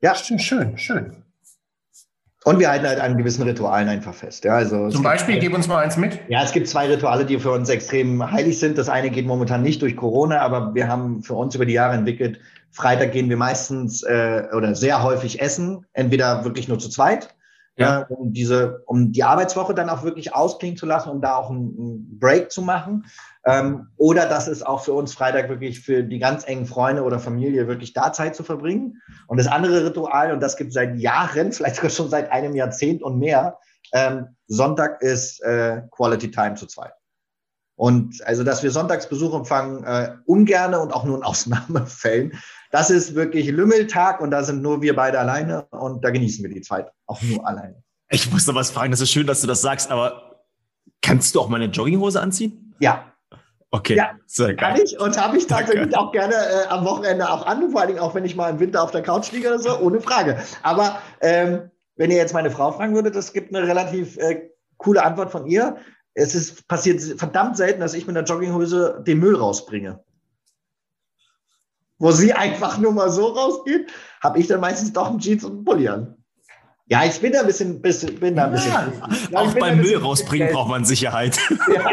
Ja. 0.00 0.14
Schön, 0.14 0.38
schön, 0.38 0.78
schön. 0.78 1.24
Und 2.44 2.60
wir 2.60 2.70
halten 2.70 2.86
halt 2.86 3.00
an 3.00 3.18
gewissen 3.18 3.42
Ritualen 3.42 3.88
einfach 3.88 4.14
fest. 4.14 4.44
Ja, 4.44 4.54
also 4.54 4.88
Zum 4.90 5.02
Beispiel, 5.02 5.34
gibt, 5.34 5.46
gib 5.46 5.54
uns 5.54 5.66
mal 5.66 5.82
eins 5.82 5.96
mit. 5.96 6.20
Ja, 6.28 6.42
es 6.44 6.52
gibt 6.52 6.68
zwei 6.68 6.86
Rituale, 6.86 7.24
die 7.24 7.38
für 7.38 7.50
uns 7.50 7.68
extrem 7.68 8.30
heilig 8.30 8.58
sind. 8.58 8.78
Das 8.78 8.88
eine 8.88 9.10
geht 9.10 9.26
momentan 9.26 9.62
nicht 9.62 9.82
durch 9.82 9.96
Corona, 9.96 10.40
aber 10.40 10.74
wir 10.74 10.88
haben 10.88 11.22
für 11.22 11.34
uns 11.34 11.56
über 11.56 11.66
die 11.66 11.72
Jahre 11.72 11.94
entwickelt, 11.94 12.38
Freitag 12.70 13.12
gehen 13.12 13.28
wir 13.28 13.36
meistens 13.36 14.02
äh, 14.02 14.44
oder 14.54 14.74
sehr 14.74 15.02
häufig 15.02 15.40
essen, 15.40 15.86
entweder 15.92 16.44
wirklich 16.44 16.68
nur 16.68 16.78
zu 16.78 16.88
zweit, 16.88 17.34
ja. 17.76 18.02
äh, 18.02 18.04
um 18.08 18.32
diese, 18.32 18.82
um 18.86 19.10
die 19.12 19.24
Arbeitswoche 19.24 19.74
dann 19.74 19.88
auch 19.88 20.02
wirklich 20.02 20.34
ausklingen 20.34 20.76
zu 20.76 20.86
lassen, 20.86 21.08
um 21.08 21.20
da 21.20 21.36
auch 21.36 21.50
einen 21.50 22.18
Break 22.18 22.52
zu 22.52 22.62
machen. 22.62 23.06
Ähm, 23.48 23.88
oder 23.96 24.28
das 24.28 24.46
ist 24.46 24.66
auch 24.66 24.84
für 24.84 24.92
uns 24.92 25.14
Freitag 25.14 25.48
wirklich 25.48 25.80
für 25.80 26.02
die 26.02 26.18
ganz 26.18 26.46
engen 26.46 26.66
Freunde 26.66 27.02
oder 27.02 27.18
Familie 27.18 27.66
wirklich 27.66 27.94
da 27.94 28.12
Zeit 28.12 28.36
zu 28.36 28.42
verbringen. 28.42 29.00
Und 29.26 29.38
das 29.38 29.46
andere 29.46 29.86
Ritual, 29.86 30.32
und 30.32 30.40
das 30.40 30.58
gibt 30.58 30.68
es 30.68 30.74
seit 30.74 30.98
Jahren, 30.98 31.52
vielleicht 31.52 31.76
sogar 31.76 31.90
schon 31.90 32.10
seit 32.10 32.30
einem 32.30 32.54
Jahrzehnt 32.54 33.02
und 33.02 33.18
mehr, 33.18 33.58
ähm, 33.94 34.36
Sonntag 34.48 35.00
ist 35.00 35.42
äh, 35.42 35.80
Quality 35.90 36.30
Time 36.30 36.56
zu 36.56 36.66
zweit. 36.66 36.92
Und 37.74 38.26
also, 38.26 38.44
dass 38.44 38.62
wir 38.62 38.70
Sonntagsbesuch 38.70 39.34
empfangen, 39.34 39.82
äh, 39.84 40.16
ungerne 40.26 40.80
und 40.80 40.92
auch 40.92 41.04
nur 41.04 41.16
in 41.16 41.22
Ausnahmefällen. 41.24 42.38
Das 42.70 42.90
ist 42.90 43.14
wirklich 43.14 43.46
Lümmeltag 43.46 44.20
und 44.20 44.30
da 44.30 44.42
sind 44.42 44.60
nur 44.60 44.82
wir 44.82 44.94
beide 44.94 45.18
alleine 45.18 45.62
und 45.70 46.04
da 46.04 46.10
genießen 46.10 46.44
wir 46.44 46.52
die 46.52 46.60
Zeit 46.60 46.90
auch 47.06 47.22
nur 47.22 47.46
alleine. 47.46 47.82
Ich 48.10 48.30
muss 48.30 48.46
noch 48.46 48.54
was 48.54 48.70
fragen, 48.70 48.90
das 48.90 49.00
ist 49.00 49.10
schön, 49.10 49.26
dass 49.26 49.40
du 49.40 49.46
das 49.46 49.62
sagst, 49.62 49.90
aber 49.90 50.44
kannst 51.00 51.34
du 51.34 51.40
auch 51.40 51.48
mal 51.48 51.62
eine 51.62 51.72
Jogginghose 51.72 52.20
anziehen? 52.20 52.74
Ja, 52.78 53.12
Okay, 53.70 53.96
ja, 53.96 54.12
sehr 54.26 54.54
geil. 54.54 54.74
Kann 54.74 54.82
ich 54.82 54.98
und 54.98 55.20
habe 55.20 55.36
ich 55.36 55.46
tatsächlich 55.46 55.94
auch 55.94 56.10
gerne 56.12 56.34
äh, 56.34 56.68
am 56.68 56.86
Wochenende 56.86 57.30
auch 57.30 57.44
an, 57.44 57.70
vor 57.70 57.80
allen 57.80 57.88
Dingen 57.88 58.00
auch 58.00 58.14
wenn 58.14 58.24
ich 58.24 58.34
mal 58.34 58.48
im 58.48 58.60
Winter 58.60 58.82
auf 58.82 58.92
der 58.92 59.02
Couch 59.02 59.30
liege 59.32 59.48
oder 59.48 59.58
so, 59.58 59.78
ohne 59.78 60.00
Frage. 60.00 60.38
Aber 60.62 61.00
ähm, 61.20 61.70
wenn 61.96 62.10
ihr 62.10 62.16
jetzt 62.16 62.32
meine 62.32 62.50
Frau 62.50 62.72
fragen 62.72 62.94
würdet, 62.94 63.14
das 63.14 63.32
gibt 63.32 63.54
eine 63.54 63.66
relativ 63.66 64.16
äh, 64.16 64.48
coole 64.78 65.04
Antwort 65.04 65.30
von 65.30 65.46
ihr. 65.46 65.76
Es 66.14 66.34
ist 66.34 66.66
passiert 66.66 67.02
verdammt 67.18 67.58
selten, 67.58 67.80
dass 67.80 67.92
ich 67.92 68.06
mit 68.06 68.16
einer 68.16 68.26
Jogginghose 68.26 69.02
den 69.06 69.18
Müll 69.18 69.36
rausbringe. 69.36 70.02
Wo 71.98 72.10
sie 72.12 72.32
einfach 72.32 72.78
nur 72.78 72.92
mal 72.92 73.10
so 73.10 73.26
rausgeht, 73.26 73.90
habe 74.22 74.38
ich 74.38 74.46
dann 74.46 74.60
meistens 74.60 74.92
doch 74.92 75.10
einen 75.10 75.18
Jeans 75.18 75.44
und 75.44 75.52
einen 75.52 75.64
Pulli 75.64 75.88
an. 75.88 76.17
Ja, 76.88 77.04
ich 77.04 77.20
bin 77.20 77.32
da 77.32 77.40
ein 77.40 77.46
bisschen, 77.46 77.82
bisschen 77.82 78.18
bin 78.18 78.34
da 78.34 78.46
ein 78.46 78.52
bisschen. 78.52 78.72
Ja, 79.30 79.40
auch 79.40 79.52
beim 79.54 79.78
Müll 79.78 79.96
rausbringen 79.96 80.52
braucht 80.52 80.70
man 80.70 80.84
Sicherheit. 80.84 81.38
Ja. 81.68 81.90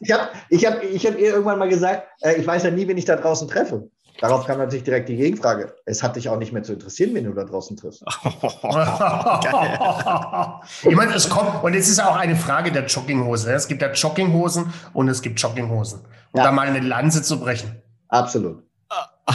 Ich 0.00 0.10
habe 0.10 0.28
ich 0.48 0.66
hab, 0.66 0.82
ich 0.82 1.06
hab 1.06 1.16
ihr 1.16 1.28
irgendwann 1.28 1.60
mal 1.60 1.68
gesagt, 1.68 2.02
äh, 2.20 2.34
ich 2.34 2.44
weiß 2.44 2.64
ja 2.64 2.72
nie, 2.72 2.88
wen 2.88 2.98
ich 2.98 3.04
da 3.04 3.14
draußen 3.14 3.46
treffe. 3.46 3.88
Darauf 4.20 4.44
kam 4.44 4.58
natürlich 4.58 4.82
direkt 4.82 5.08
die 5.08 5.16
Gegenfrage. 5.16 5.72
Es 5.86 6.02
hat 6.02 6.16
dich 6.16 6.28
auch 6.28 6.36
nicht 6.36 6.52
mehr 6.52 6.64
zu 6.64 6.72
interessieren, 6.72 7.14
wen 7.14 7.26
du 7.26 7.32
da 7.32 7.44
draußen 7.44 7.76
triffst. 7.76 8.02
ich 10.82 10.96
meine, 10.96 11.14
es 11.14 11.28
kommt, 11.28 11.62
und 11.62 11.74
es 11.74 11.88
ist 11.88 12.02
auch 12.02 12.16
eine 12.16 12.34
Frage 12.34 12.72
der 12.72 12.86
Jogginghose. 12.86 13.52
Es 13.52 13.68
gibt 13.68 13.82
ja 13.82 13.92
Jogginghosen 13.92 14.72
und 14.92 15.08
es 15.08 15.22
gibt 15.22 15.40
Jogginghosen. 15.40 16.00
Um 16.32 16.38
ja. 16.38 16.44
da 16.44 16.50
mal 16.50 16.66
eine 16.66 16.80
Lanze 16.80 17.22
zu 17.22 17.38
brechen. 17.38 17.80
Absolut. 18.08 18.64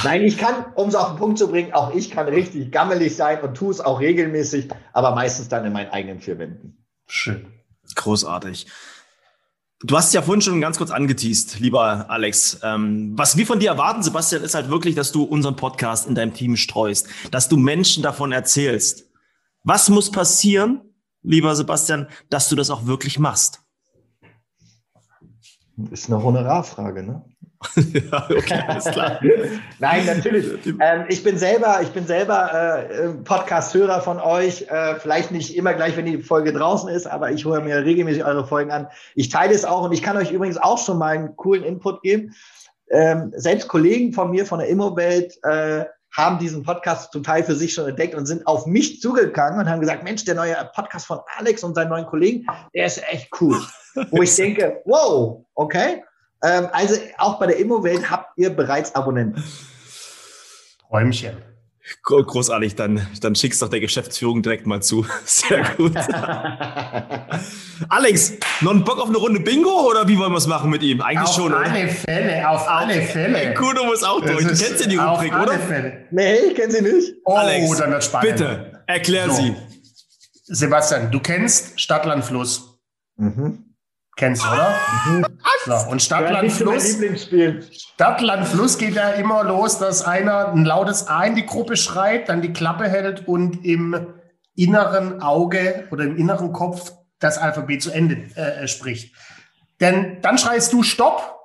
Nein, 0.03 0.23
ich 0.23 0.37
kann, 0.37 0.65
um 0.75 0.89
es 0.89 0.95
auf 0.95 1.09
den 1.09 1.17
Punkt 1.17 1.37
zu 1.37 1.47
bringen, 1.47 1.73
auch 1.73 1.93
ich 1.93 2.11
kann 2.11 2.27
richtig 2.27 2.71
gammelig 2.71 3.15
sein 3.15 3.41
und 3.41 3.55
tue 3.55 3.71
es 3.71 3.79
auch 3.79 3.99
regelmäßig, 3.99 4.69
aber 4.93 5.13
meistens 5.13 5.47
dann 5.47 5.65
in 5.65 5.73
meinen 5.73 5.89
eigenen 5.89 6.19
vier 6.19 6.37
Wänden. 6.39 6.85
Schön. 7.07 7.47
Großartig. 7.95 8.67
Du 9.81 9.95
hast 9.95 10.07
es 10.07 10.13
ja 10.13 10.21
vorhin 10.21 10.41
schon 10.41 10.61
ganz 10.61 10.77
kurz 10.77 10.89
angeteased, 10.89 11.59
lieber 11.59 12.09
Alex. 12.09 12.59
Ähm, 12.63 13.13
was 13.15 13.37
wir 13.37 13.45
von 13.45 13.59
dir 13.59 13.69
erwarten, 13.69 14.01
Sebastian, 14.01 14.41
ist 14.41 14.55
halt 14.55 14.69
wirklich, 14.69 14.95
dass 14.95 15.11
du 15.11 15.23
unseren 15.23 15.55
Podcast 15.55 16.07
in 16.07 16.15
deinem 16.15 16.33
Team 16.33 16.55
streust, 16.55 17.07
dass 17.29 17.49
du 17.49 17.57
Menschen 17.57 18.01
davon 18.01 18.31
erzählst. 18.31 19.11
Was 19.63 19.89
muss 19.89 20.11
passieren, 20.11 20.81
lieber 21.21 21.55
Sebastian, 21.55 22.07
dass 22.29 22.49
du 22.49 22.55
das 22.55 22.69
auch 22.69 22.85
wirklich 22.85 23.19
machst? 23.19 23.61
Ist 25.91 26.07
eine 26.07 26.23
Honorarfrage, 26.23 27.03
ne? 27.03 27.25
ja, 27.76 28.28
okay, 28.30 28.63
alles 28.68 28.86
klar. 28.86 29.20
Nein, 29.80 30.05
natürlich. 30.05 30.45
Ähm, 30.80 31.05
ich 31.09 31.24
bin 31.24 31.38
selber, 31.38 31.80
ich 31.82 31.89
bin 31.89 32.05
selber 32.05 32.89
äh, 32.89 33.09
Podcast-Hörer 33.24 34.01
von 34.01 34.20
euch. 34.20 34.63
Äh, 34.70 34.95
vielleicht 34.99 35.32
nicht 35.32 35.55
immer 35.55 35.74
gleich, 35.74 35.97
wenn 35.97 36.05
die 36.05 36.22
Folge 36.22 36.53
draußen 36.53 36.89
ist, 36.89 37.07
aber 37.07 37.32
ich 37.32 37.45
höre 37.45 37.61
mir 37.61 37.84
regelmäßig 37.84 38.24
eure 38.26 38.45
Folgen 38.45 38.72
an. 38.72 38.88
Ich 39.16 39.30
teile 39.30 39.53
es 39.53 39.66
auch 39.66 39.84
und 39.84 39.91
ich 39.91 40.01
kann 40.01 40.18
euch 40.18 40.32
übrigens 40.32 40.57
auch 40.57 40.78
schon 40.78 40.97
mal 40.97 41.16
einen 41.16 41.36
coolen 41.36 41.63
Input 41.63 42.01
geben. 42.01 42.34
Ähm, 42.89 43.32
selbst 43.36 43.68
Kollegen 43.68 44.13
von 44.13 44.32
mir 44.32 44.45
von 44.45 44.59
der 44.59 44.68
Immowelt 44.68 45.38
äh, 45.43 45.86
haben 46.16 46.39
diesen 46.39 46.63
Podcast 46.63 47.11
zum 47.11 47.24
Teil 47.24 47.43
für 47.43 47.55
sich 47.55 47.74
schon 47.74 47.88
entdeckt 47.88 48.16
und 48.16 48.26
sind 48.26 48.47
auf 48.47 48.66
mich 48.66 49.01
zugegangen 49.01 49.59
und 49.59 49.70
haben 49.70 49.82
gesagt, 49.82 50.03
Mensch, 50.03 50.24
der 50.24 50.36
neue 50.36 50.55
Podcast 50.74 51.07
von 51.07 51.20
Alex 51.38 51.63
und 51.63 51.76
seinen 51.76 51.89
neuen 51.89 52.05
Kollegen, 52.05 52.45
der 52.74 52.86
ist 52.86 53.03
echt 53.11 53.30
cool. 53.41 53.59
Wo 54.11 54.22
ich 54.22 54.36
denke, 54.36 54.82
wow, 54.86 55.45
okay. 55.55 56.03
Ähm, 56.45 56.67
also 56.71 56.95
auch 57.17 57.39
bei 57.39 57.47
der 57.47 57.57
Immowelt 57.57 58.11
habt 58.11 58.37
ihr 58.37 58.51
bereits 58.51 58.93
Abonnenten. 58.93 59.43
Räumchen. 60.91 61.37
Großartig, 62.03 62.75
dann, 62.75 63.05
dann 63.21 63.35
schickst 63.35 63.61
doch 63.61 63.69
der 63.69 63.79
Geschäftsführung 63.79 64.41
direkt 64.41 64.65
mal 64.65 64.81
zu. 64.81 65.05
Sehr 65.25 65.63
gut. 65.75 65.93
Alex, 67.89 68.33
noch 68.61 68.71
ein 68.71 68.83
Bock 68.83 68.99
auf 68.99 69.09
eine 69.09 69.17
Runde 69.17 69.39
Bingo 69.39 69.87
oder 69.89 70.07
wie 70.07 70.17
wollen 70.17 70.31
wir 70.31 70.37
es 70.37 70.47
machen 70.47 70.69
mit 70.69 70.81
ihm? 70.83 71.01
Eigentlich 71.01 71.29
auf 71.29 71.35
schon, 71.35 71.53
oder? 71.53 71.61
Auf 71.61 71.67
alle 71.67 71.87
Fälle, 71.87 72.49
auf 72.49 72.67
alle 72.67 73.01
Fälle. 73.01 73.53
Kuno 73.57 73.85
muss 73.85 74.03
auch 74.03 74.21
durch. 74.21 74.39
Du 74.39 74.47
kennst 74.47 74.81
ja 74.81 74.87
die 74.87 74.97
Rubrik, 74.97 75.33
oder? 75.33 75.59
Fälle. 75.59 76.05
Nee, 76.11 76.35
ich 76.37 76.55
kenne 76.55 76.71
sie 76.71 76.81
nicht. 76.81 77.13
Oh, 77.23 77.35
Alex, 77.35 77.77
dann 77.77 77.91
wird 77.91 78.03
spannend. 78.03 78.31
Bitte, 78.31 78.83
erklär 78.87 79.29
so. 79.29 79.41
sie. 79.41 79.55
Sebastian, 80.45 81.11
du 81.11 81.19
kennst 81.19 81.79
Stadtlandfluss. 81.79 82.79
Mhm. 83.17 83.75
Kennst 84.15 84.43
du, 84.43 84.47
oder? 84.47 84.73
Mhm. 85.07 85.25
So, 85.66 85.74
und 85.89 86.01
Stadtland 86.01 86.51
Fluss. 86.51 86.97
Stadtland 87.72 88.47
Fluss 88.47 88.78
geht 88.78 88.93
ja 88.95 89.09
immer 89.11 89.43
los, 89.43 89.80
dass 89.80 90.03
einer 90.05 90.49
ein 90.49 90.63
lautes 90.63 91.07
A 91.07 91.24
in 91.24 91.36
die 91.36 91.45
Gruppe 91.45 91.76
schreit, 91.76 92.30
dann 92.30 92.41
die 92.41 92.53
Klappe 92.53 92.88
hält 92.88 93.28
und 93.28 93.66
im 93.66 94.13
inneren 94.55 95.22
Auge 95.22 95.88
oder 95.91 96.03
im 96.03 96.18
inneren 96.18 96.53
Kopf 96.53 96.93
das 97.20 97.38
Alphabet 97.38 97.82
zu 97.82 97.91
Ende 97.91 98.16
äh, 98.36 98.68
spricht. 98.68 99.16
Denn 99.80 100.22
dann 100.22 100.38
schreist 100.38 100.72
du 100.72 100.84
Stopp, 100.84 101.36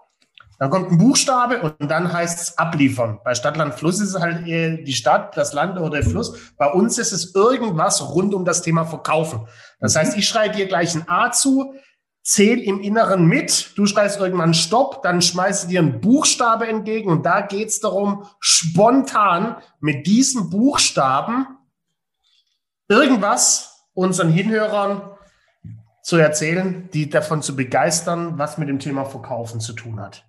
dann 0.58 0.68
kommt 0.68 0.92
ein 0.92 0.98
Buchstabe 0.98 1.62
und 1.62 1.90
dann 1.90 2.12
heißt 2.12 2.40
es 2.42 2.58
abliefern. 2.58 3.18
Bei 3.24 3.34
Stadtland 3.34 3.74
Fluss 3.74 3.98
ist 3.98 4.14
es 4.14 4.20
halt 4.20 4.46
die 4.46 4.92
Stadt, 4.92 5.34
das 5.34 5.54
Land 5.54 5.78
oder 5.78 5.88
der 5.88 6.02
Fluss. 6.02 6.52
Bei 6.58 6.66
uns 6.66 6.98
ist 6.98 7.12
es 7.12 7.34
irgendwas 7.34 8.14
rund 8.14 8.34
um 8.34 8.44
das 8.44 8.60
Thema 8.60 8.84
Verkaufen. 8.84 9.48
Das 9.80 9.96
heißt, 9.96 10.18
ich 10.18 10.28
schreibe 10.28 10.56
dir 10.56 10.66
gleich 10.66 10.94
ein 10.94 11.08
A 11.08 11.32
zu, 11.32 11.72
zähl 12.22 12.60
im 12.60 12.80
Inneren 12.80 13.26
mit, 13.26 13.72
du 13.76 13.86
schreist 13.86 14.20
irgendwann 14.20 14.54
Stopp, 14.54 15.02
dann 15.02 15.22
schmeißt 15.22 15.64
du 15.64 15.68
dir 15.68 15.80
einen 15.80 16.00
Buchstabe 16.00 16.68
entgegen 16.68 17.10
und 17.10 17.24
da 17.24 17.40
geht 17.40 17.68
es 17.68 17.80
darum, 17.80 18.24
spontan 18.38 19.56
mit 19.80 20.06
diesem 20.06 20.50
Buchstaben 20.50 21.46
irgendwas 22.88 23.86
unseren 23.94 24.30
Hinhörern 24.30 25.02
zu 26.02 26.16
erzählen, 26.16 26.88
die 26.92 27.08
davon 27.08 27.42
zu 27.42 27.56
begeistern, 27.56 28.38
was 28.38 28.58
mit 28.58 28.68
dem 28.68 28.78
Thema 28.78 29.04
Verkaufen 29.04 29.60
zu 29.60 29.72
tun 29.72 30.00
hat. 30.00 30.24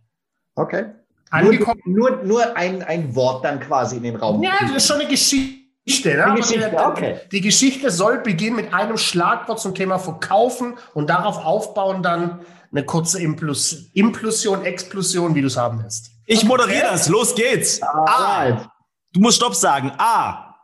Okay. 0.56 0.86
Angekommen. 1.30 1.82
Nur, 1.86 2.12
nur, 2.12 2.24
nur 2.24 2.58
ein, 2.58 2.84
ein 2.84 3.16
Wort 3.16 3.46
dann 3.46 3.60
quasi 3.60 3.98
in 3.98 4.04
den 4.04 4.16
Raum. 4.18 4.44
Ja, 4.44 4.54
das 4.60 4.72
ist 4.72 4.88
schon 4.88 5.00
eine 5.00 5.10
Geschichte. 5.10 5.61
Ne? 5.86 6.12
Eine 6.12 6.26
Aber 6.26 6.36
Geschichte, 6.36 6.70
die, 6.70 6.78
okay. 6.78 7.20
die 7.32 7.42
Geschichte 7.42 7.92
soll 7.92 8.20
beginnen 8.20 8.56
mit 8.56 8.74
einem 8.74 8.98
Schlagwort 8.98 9.60
zum 9.60 9.74
Thema 9.74 9.98
Verkaufen 9.98 10.78
und 10.94 11.10
darauf 11.10 11.44
aufbauen 11.44 12.04
dann 12.04 12.46
eine 12.72 12.86
kurze 12.86 13.22
Implus 13.22 13.90
Implosion, 13.94 14.64
Explosion, 14.64 15.36
wie 15.36 15.42
du 15.42 15.48
es 15.48 15.58
haben 15.58 15.82
willst. 15.82 16.12
Ich 16.26 16.44
moderiere 16.44 16.84
das. 16.84 17.10
Los 17.10 17.36
geht's. 17.36 17.82
A. 17.82 17.88
Alright. 18.06 18.70
Du 19.12 19.20
musst 19.20 19.38
Stopp 19.38 19.56
sagen. 19.56 19.92
A. 19.98 20.56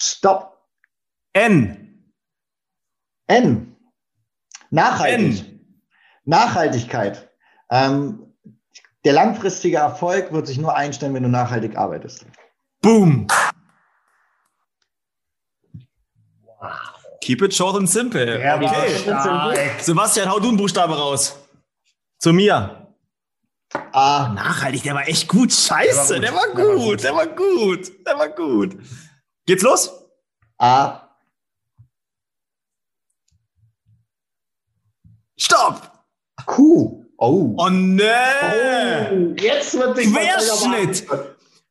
Stopp. 0.00 0.58
N. 1.32 2.12
N. 3.26 3.76
Nachhaltig. 4.70 5.40
N. 5.40 5.84
Nachhaltigkeit. 6.24 7.30
Ähm, 7.70 8.34
der 9.04 9.12
langfristige 9.12 9.76
Erfolg 9.76 10.32
wird 10.32 10.46
sich 10.46 10.58
nur 10.58 10.74
einstellen, 10.74 11.14
wenn 11.14 11.22
du 11.22 11.28
nachhaltig 11.28 11.76
arbeitest. 11.76 12.26
Boom. 12.82 13.26
Keep 17.20 17.42
it 17.42 17.54
short 17.54 17.76
and 17.76 17.88
simple. 17.88 18.26
War 18.26 18.62
okay. 18.62 18.96
stark. 18.96 19.80
Sebastian, 19.80 20.28
hau 20.28 20.40
du 20.40 20.48
einen 20.48 20.56
Buchstabe 20.56 20.96
raus. 20.96 21.36
Zu 22.18 22.32
mir. 22.32 22.88
A. 23.92 24.32
Nachhaltig, 24.34 24.82
der 24.82 24.94
war 24.94 25.06
echt 25.06 25.28
gut. 25.28 25.52
Scheiße, 25.52 26.20
der 26.20 26.34
war 26.34 26.46
Der 26.54 26.56
war 26.56 26.76
gut. 26.76 27.04
Der 27.04 27.14
war 27.14 27.26
gut. 27.26 28.06
Der 28.06 28.18
war 28.18 28.28
gut. 28.28 28.76
Geht's 29.46 29.62
los? 29.62 29.90
A. 30.58 31.08
Stopp. 35.36 35.90
Q. 36.46 37.04
Oh. 37.18 37.54
Oh 37.58 37.68
nee. 37.68 38.02
Oh, 38.02 39.34
Jetzt 39.36 39.74
wird 39.74 39.96
Querschnitt. 39.98 41.06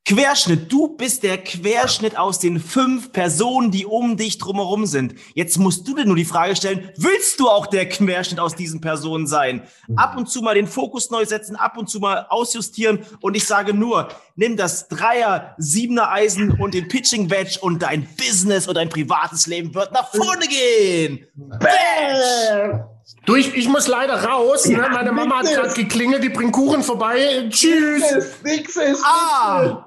Querschnitt. 0.10 0.72
Du 0.72 0.88
bist 0.88 1.22
der 1.22 1.38
Querschnitt 1.38 2.18
aus 2.18 2.40
den 2.40 2.60
fünf 2.60 3.12
Personen, 3.12 3.70
die 3.70 3.86
um 3.86 4.18
dich 4.18 4.40
drumherum 4.40 4.88
sind. 4.88 5.14
Jetzt 5.36 5.60
musst 5.60 5.88
du 5.88 5.94
dir 5.94 6.06
nur 6.06 6.16
die 6.16 6.26
Frage 6.26 6.56
stellen, 6.56 6.90
willst 6.98 7.40
du 7.40 7.48
auch 7.48 7.68
der 7.68 7.88
Querschnitt 7.88 8.40
aus 8.40 8.56
diesen 8.56 8.82
Personen 8.82 9.28
sein? 9.28 9.62
Ab 9.96 10.18
und 10.18 10.28
zu 10.28 10.42
mal 10.42 10.56
den 10.56 10.66
Fokus 10.66 11.12
neu 11.12 11.26
setzen, 11.26 11.56
ab 11.56 11.78
und 11.78 11.92
zu 11.92 12.00
mal 12.00 12.26
ausjustieren. 12.30 13.06
Und 13.22 13.38
ich 13.38 13.46
sage 13.46 13.76
nur, 13.76 14.10
nimm 14.36 14.58
das 14.58 14.88
Dreier, 14.88 15.54
Siebener 15.60 16.12
Eisen 16.12 16.54
und 16.60 16.74
den 16.74 16.88
Pitching 16.88 17.30
Wedge 17.30 17.60
und 17.62 17.84
dein 17.84 18.08
Business 18.18 18.68
und 18.68 18.78
dein 18.78 18.90
privates 18.90 19.46
Leben 19.46 19.76
wird 19.76 19.92
nach 19.92 20.10
vorne 20.10 20.48
gehen. 20.48 21.28
Badge. 21.36 22.84
Du, 23.28 23.36
ich, 23.36 23.54
ich 23.54 23.68
muss 23.68 23.88
leider 23.88 24.24
raus. 24.24 24.66
Ne? 24.66 24.88
Meine 24.92 25.12
Mama 25.12 25.38
hat 25.40 25.54
gerade 25.54 25.74
geklingelt, 25.76 26.24
die 26.24 26.30
bringt 26.30 26.54
Kuchen 26.54 26.82
vorbei. 26.82 27.48
Tschüss. 27.50 28.02
Nix, 28.44 28.44
nix 28.44 28.76
ist. 28.76 29.06
A. 29.06 29.86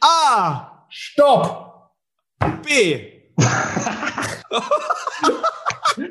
A. 0.00 0.84
Stopp. 0.88 1.90
B. 2.64 3.12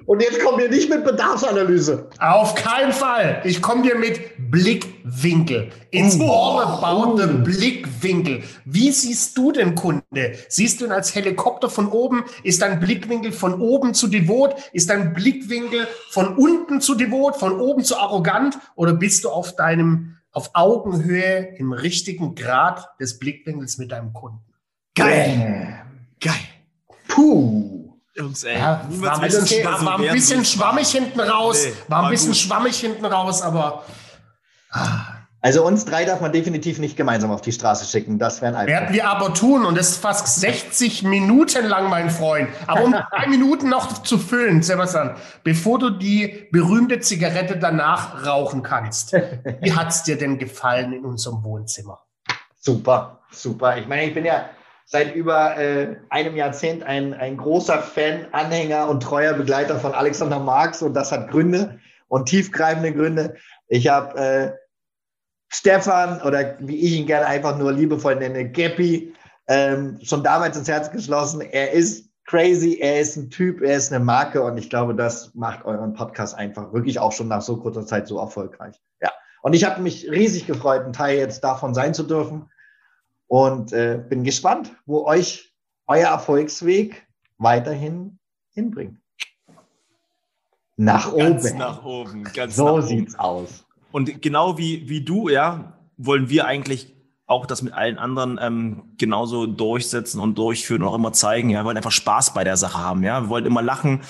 Und 0.06 0.22
jetzt 0.22 0.42
kommen 0.44 0.58
wir 0.60 0.70
nicht 0.70 0.90
mit 0.90 1.06
Bedarfsanalyse. 1.06 2.10
Auf 2.20 2.56
keinen 2.56 2.92
Fall. 2.92 3.42
Ich 3.46 3.62
komme 3.62 3.84
dir 3.84 3.96
mit 3.98 4.20
Blickwinkel. 4.52 5.70
Ins 5.92 6.20
Oh. 6.20 6.30
all 6.30 6.64
about 6.64 7.18
the 7.18 7.24
Oh. 7.24 7.38
Blickwinkel. 7.44 8.44
Wie 8.66 8.92
siehst 8.92 9.38
du 9.38 9.52
den 9.54 9.76
Kunde? 9.76 10.34
Siehst 10.50 10.82
du 10.82 10.86
ihn 10.86 10.92
als 10.92 11.16
Helikopter 11.16 11.70
von 11.70 11.88
oben? 11.88 12.26
Ist 12.44 12.62
dein 12.62 12.80
Blickwinkel 12.82 13.32
von 13.32 13.62
oben 13.62 13.94
zu 13.94 14.08
devot? 14.08 14.56
Ist 14.74 14.90
dein 14.90 15.14
Blickwinkel 15.14 15.88
von 16.10 16.36
unten 16.36 16.82
zu 16.82 16.96
devot, 16.96 17.38
von 17.38 17.58
oben 17.60 17.84
zu 17.86 17.98
arrogant? 17.98 18.58
Oder 18.76 18.94
bist 18.94 19.24
du 19.24 19.30
auf 19.30 19.56
deinem, 19.56 20.17
auf 20.38 20.52
Augenhöhe 20.54 21.56
im 21.58 21.74
richtigen 21.74 22.36
Grad 22.36 22.88
des 23.00 23.18
Blickwinkels 23.18 23.80
mit 23.80 23.92
deinem 23.92 24.14
Kunden? 24.14 24.46
Geil. 24.94 25.82
Geil. 26.22 26.36
Puh. 27.08 27.92
Jungs, 28.16 28.44
ey. 28.44 28.60
Ja, 28.60 28.88
war, 28.88 29.16
ein 29.16 29.22
bisschen, 29.22 29.66
war, 29.66 29.80
so 29.80 29.86
war 29.88 30.00
ein 30.00 30.14
bisschen 30.14 30.46
schwammig 30.46 30.90
hinten 30.90 31.20
raus. 31.20 31.66
Nee, 31.66 31.74
war 31.88 32.00
ein 32.00 32.04
war 32.04 32.10
bisschen 32.12 32.30
gut. 32.30 32.38
schwammig 32.38 32.78
hinten 32.78 33.06
raus, 33.06 33.42
aber 33.42 33.84
Also 35.42 35.64
uns 35.66 35.86
drei 35.86 36.04
darf 36.04 36.20
man 36.20 36.32
definitiv 36.32 36.80
nicht 36.80 36.98
gemeinsam 36.98 37.32
auf 37.32 37.42
die 37.42 37.52
Straße 37.52 37.86
schicken. 37.86 38.18
Das 38.18 38.42
wären 38.42 38.56
werden 38.56 38.70
einfach. 38.70 38.94
wir 38.94 39.08
aber 39.08 39.34
tun. 39.36 39.66
Und 39.66 39.78
das 39.78 39.90
ist 39.90 39.98
fast 39.98 40.40
60 40.40 41.04
Minuten 41.04 41.66
lang, 41.68 41.90
mein 41.90 42.10
Freund. 42.10 42.50
Aber 42.66 42.84
um 42.84 42.92
drei 42.92 43.28
Minuten 43.30 43.70
noch 43.70 44.02
zu 44.02 44.18
füllen, 44.18 44.64
Sebastian, 44.64 45.16
bevor 45.44 45.78
du 45.78 45.92
die 45.92 46.48
berühmte 46.52 47.00
Zigarette 47.02 47.58
danach 47.58 48.26
rauchen 48.26 48.64
kannst. 48.64 49.14
Wie 49.62 49.74
hat's 49.74 50.04
dir 50.04 50.18
denn 50.18 50.40
gefallen 50.40 50.92
in 50.94 51.06
unserem 51.06 51.44
Wohnzimmer? 51.44 52.00
Super, 52.60 53.20
super. 53.32 53.78
Ich 53.78 53.88
meine, 53.88 54.06
ich 54.06 54.14
bin 54.16 54.26
ja 54.26 54.50
seit 54.86 55.14
über 55.16 55.58
äh, 55.58 55.98
einem 56.10 56.36
Jahrzehnt 56.36 56.84
ein, 56.84 57.14
ein 57.14 57.38
großer 57.38 57.80
Fan, 57.80 58.26
Anhänger 58.32 58.90
und 58.90 59.04
treuer 59.04 59.34
Begleiter 59.34 59.80
von 59.80 59.94
Alexander 59.94 60.40
Marx 60.40 60.82
und 60.82 60.94
das 60.94 61.12
hat 61.12 61.30
Gründe 61.30 61.80
und 62.08 62.28
tiefgreifende 62.28 62.94
Gründe. 62.94 63.36
Ich 63.68 63.88
habe 63.88 64.18
äh, 64.20 64.67
Stefan 65.50 66.22
oder 66.22 66.58
wie 66.60 66.78
ich 66.78 66.94
ihn 66.94 67.06
gerne 67.06 67.26
einfach 67.26 67.58
nur 67.58 67.72
liebevoll 67.72 68.16
nenne, 68.16 68.50
Geppi, 68.50 69.14
ähm, 69.48 70.00
schon 70.04 70.24
damals 70.24 70.58
ins 70.58 70.68
Herz 70.68 70.92
geschlossen. 70.92 71.42
Er 71.42 71.72
ist 71.72 72.10
crazy, 72.26 72.78
er 72.80 73.00
ist 73.00 73.16
ein 73.16 73.30
Typ, 73.30 73.62
er 73.62 73.78
ist 73.78 73.92
eine 73.92 74.04
Marke 74.04 74.44
und 74.44 74.58
ich 74.58 74.70
glaube, 74.70 74.94
das 74.94 75.34
macht 75.34 75.66
euren 75.66 75.94
Podcast 75.94 76.36
einfach 76.36 76.74
wirklich 76.74 77.00
auch 77.00 77.14
schon 77.14 77.30
nach 77.30 77.42
so 77.42 77.58
kurzer 77.58 77.86
Zeit 77.86 78.08
so 78.08 78.20
erfolgreich. 78.20 78.76
Ja. 79.02 79.12
Und 79.42 79.54
ich 79.54 79.64
habe 79.64 79.82
mich 79.82 80.10
riesig 80.12 80.46
gefreut, 80.46 80.86
ein 80.86 80.94
Teil 80.94 81.18
jetzt 81.18 81.44
davon 81.44 81.74
sein 81.74 81.94
zu 81.94 82.04
dürfen 82.04 82.50
und 83.28 83.72
äh, 83.72 84.04
bin 84.10 84.24
gespannt, 84.24 84.76
wo 84.86 85.06
euch 85.06 85.54
euer 85.88 86.10
Erfolgsweg 86.10 87.08
weiterhin 87.38 88.20
hinbringt. 88.52 89.00
Nach 90.76 91.16
Ganz 91.16 91.46
oben. 91.46 91.58
nach 91.58 91.84
oben. 91.86 92.24
Ganz 92.34 92.56
so 92.56 92.66
nach 92.66 92.74
oben. 92.74 92.88
sieht's 92.88 93.18
aus. 93.18 93.67
Und 93.92 94.22
genau 94.22 94.58
wie, 94.58 94.90
wie 94.90 95.02
du, 95.02 95.30
ja, 95.30 95.78
wollen 95.98 96.30
wir 96.30 96.46
eigentlich 96.46 96.94
auch 97.26 97.46
das 97.46 97.62
mit 97.62 97.74
allen 97.74 97.98
anderen 97.98 98.40
ähm, 98.42 98.84
genauso 98.98 99.48
durchsetzen 99.48 100.22
und 100.22 100.38
durchführen 100.38 100.82
und 100.82 100.88
auch 100.88 100.96
immer 100.96 101.12
zeigen. 101.12 101.50
Ja, 101.50 101.62
wir 101.62 101.66
wollen 101.66 101.78
einfach 101.78 101.92
Spaß 101.92 102.34
bei 102.34 102.44
der 102.44 102.56
Sache 102.56 102.78
haben. 102.78 103.04
Ja, 103.04 103.22
wir 103.22 103.30
wollen 103.30 103.46
immer 103.46 103.62
lachen 103.62 104.02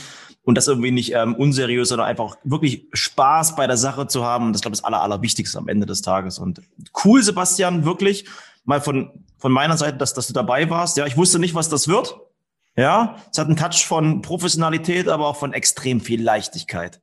und 0.44 0.56
das 0.56 0.68
irgendwie 0.68 0.92
nicht 0.92 1.14
ähm, 1.14 1.36
unseriös, 1.36 1.90
sondern 1.90 2.08
einfach 2.08 2.38
wirklich 2.44 2.88
Spaß 2.94 3.56
bei 3.56 3.66
der 3.66 3.76
Sache 3.76 4.08
zu 4.08 4.24
haben. 4.24 4.46
Und 4.46 4.54
das 4.54 4.62
glaube 4.62 4.76
ich 4.76 4.82
das 4.82 4.86
Aller, 4.86 5.02
Allerwichtigste 5.02 5.58
am 5.58 5.68
Ende 5.68 5.88
des 5.88 6.04
Tages. 6.04 6.38
Und 6.38 6.62
cool, 7.04 7.24
Sebastian, 7.24 7.86
wirklich 7.86 8.30
mal 8.64 8.82
von, 8.82 9.26
von 9.40 9.52
meiner 9.52 9.78
Seite, 9.78 9.98
dass, 9.98 10.14
dass 10.14 10.28
du 10.28 10.34
dabei 10.34 10.70
warst. 10.70 10.96
Ja, 10.98 11.08
ich 11.08 11.18
wusste 11.18 11.40
nicht, 11.40 11.56
was 11.56 11.70
das 11.70 11.88
wird. 11.88 12.20
Ja, 12.78 13.18
es 13.32 13.40
hat 13.40 13.48
einen 13.48 13.58
Touch 13.58 13.86
von 13.86 14.22
Professionalität, 14.22 15.10
aber 15.10 15.28
auch 15.28 15.36
von 15.36 15.54
extrem 15.54 16.00
viel 16.00 16.22
Leichtigkeit. 16.24 17.02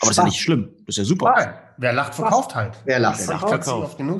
Aber 0.00 0.10
das 0.10 0.10
ist 0.10 0.16
ja 0.18 0.24
nicht 0.24 0.40
schlimm. 0.40 0.68
Das 0.86 0.94
ist 0.94 0.98
ja 0.98 1.04
super. 1.04 1.32
Nein, 1.34 1.54
wer 1.82 1.92
lacht, 1.92 2.14
verkauft 2.14 2.54
halt. 2.54 2.72
Wer 2.84 2.98
lacht, 2.98 3.20
Wer 3.20 3.26
lacht, 3.26 3.64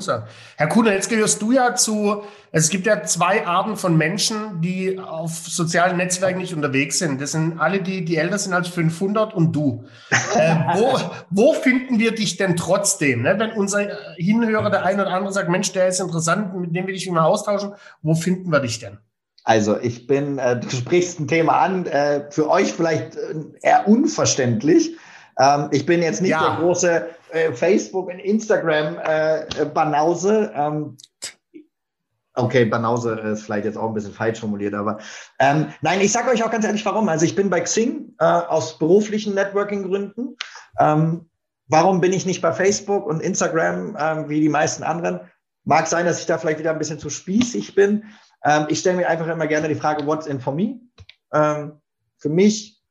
sagen. 0.01 0.23
Herr 0.57 0.67
Kuhner, 0.67 0.93
jetzt 0.93 1.09
gehörst 1.09 1.41
du 1.41 1.51
ja 1.51 1.73
zu, 1.73 2.23
es 2.51 2.69
gibt 2.69 2.85
ja 2.85 3.03
zwei 3.03 3.47
Arten 3.47 3.77
von 3.77 3.97
Menschen, 3.97 4.61
die 4.61 4.99
auf 4.99 5.31
sozialen 5.31 5.97
Netzwerken 5.97 6.39
nicht 6.39 6.53
unterwegs 6.53 6.99
sind. 6.99 7.19
Das 7.19 7.31
sind 7.31 7.59
alle, 7.59 7.81
die, 7.81 8.05
die 8.05 8.17
älter 8.17 8.37
sind 8.37 8.53
als 8.53 8.67
500 8.67 9.33
und 9.33 9.53
du. 9.53 9.85
äh, 10.35 10.55
wo, 10.75 10.99
wo 11.31 11.53
finden 11.53 11.97
wir 11.97 12.13
dich 12.13 12.37
denn 12.37 12.55
trotzdem? 12.55 13.23
Ne? 13.23 13.39
Wenn 13.39 13.53
unser 13.53 13.87
Hinhörer, 14.17 14.69
der 14.69 14.85
eine 14.85 15.01
oder 15.01 15.13
andere 15.13 15.33
sagt, 15.33 15.49
Mensch, 15.49 15.71
der 15.71 15.87
ist 15.87 15.99
interessant, 15.99 16.55
mit 16.55 16.75
dem 16.75 16.85
will 16.85 16.95
ich 16.95 17.05
mich 17.05 17.15
mal 17.15 17.25
austauschen, 17.25 17.73
wo 18.01 18.13
finden 18.13 18.51
wir 18.51 18.59
dich 18.59 18.79
denn? 18.79 18.99
Also 19.45 19.77
ich 19.77 20.07
bin, 20.07 20.37
äh, 20.37 20.59
du 20.59 20.69
sprichst 20.69 21.19
ein 21.19 21.27
Thema 21.27 21.59
an, 21.59 21.85
äh, 21.85 22.31
für 22.31 22.49
euch 22.49 22.71
vielleicht 22.71 23.15
äh, 23.15 23.35
eher 23.61 23.87
unverständlich. 23.87 24.95
Ähm, 25.39 25.69
ich 25.71 25.85
bin 25.85 26.01
jetzt 26.01 26.21
nicht 26.21 26.31
Ja. 26.31 26.55
der 26.55 26.63
große 26.63 27.07
äh, 27.31 27.51
Facebook- 27.53 28.07
und 28.07 28.19
Instagram-Banause. 28.19 30.51
ähm, 30.55 30.97
okay, 32.35 32.65
Banause 32.65 33.11
ist 33.13 33.43
vielleicht 33.43 33.65
jetzt 33.65 33.77
auch 33.77 33.87
ein 33.87 33.93
bisschen 33.93 34.13
falsch 34.13 34.39
formuliert, 34.39 34.73
aber 34.73 34.97
ähm, 35.39 35.67
nein, 35.81 36.01
ich 36.01 36.11
sage 36.11 36.31
euch 36.31 36.43
auch 36.43 36.51
ganz 36.51 36.65
ehrlich, 36.65 36.85
warum. 36.85 37.07
Also 37.09 37.25
ich 37.25 37.35
bin 37.35 37.49
bei 37.49 37.61
Xing 37.61 38.15
äh, 38.19 38.23
aus 38.25 38.77
beruflichen 38.77 39.33
Networking-Gründen. 39.35 40.35
Ähm, 40.79 41.29
warum 41.67 42.01
bin 42.01 42.13
ich 42.13 42.25
nicht 42.25 42.41
bei 42.41 42.51
Facebook 42.51 43.05
und 43.05 43.21
Instagram 43.21 43.95
ähm, 43.99 44.29
wie 44.29 44.41
die 44.41 44.49
meisten 44.49 44.83
anderen? 44.83 45.19
Mag 45.65 45.87
sein, 45.87 46.05
dass 46.05 46.19
ich 46.19 46.25
da 46.25 46.37
vielleicht 46.37 46.59
wieder 46.59 46.71
ein 46.71 46.79
bisschen 46.79 46.99
zu 46.99 47.09
spießig 47.09 47.73
bin. 47.75 48.03
Ähm, 48.43 48.65
ich 48.67 48.79
stelle 48.79 48.97
mir 48.97 49.07
einfach 49.07 49.27
immer 49.27 49.47
gerne 49.47 49.69
die 49.69 49.75
Frage, 49.75 50.05
what's 50.05 50.27
in 50.27 50.41
for 50.41 50.53
me? 50.53 50.79
Für 51.31 52.29
mich 52.29 52.82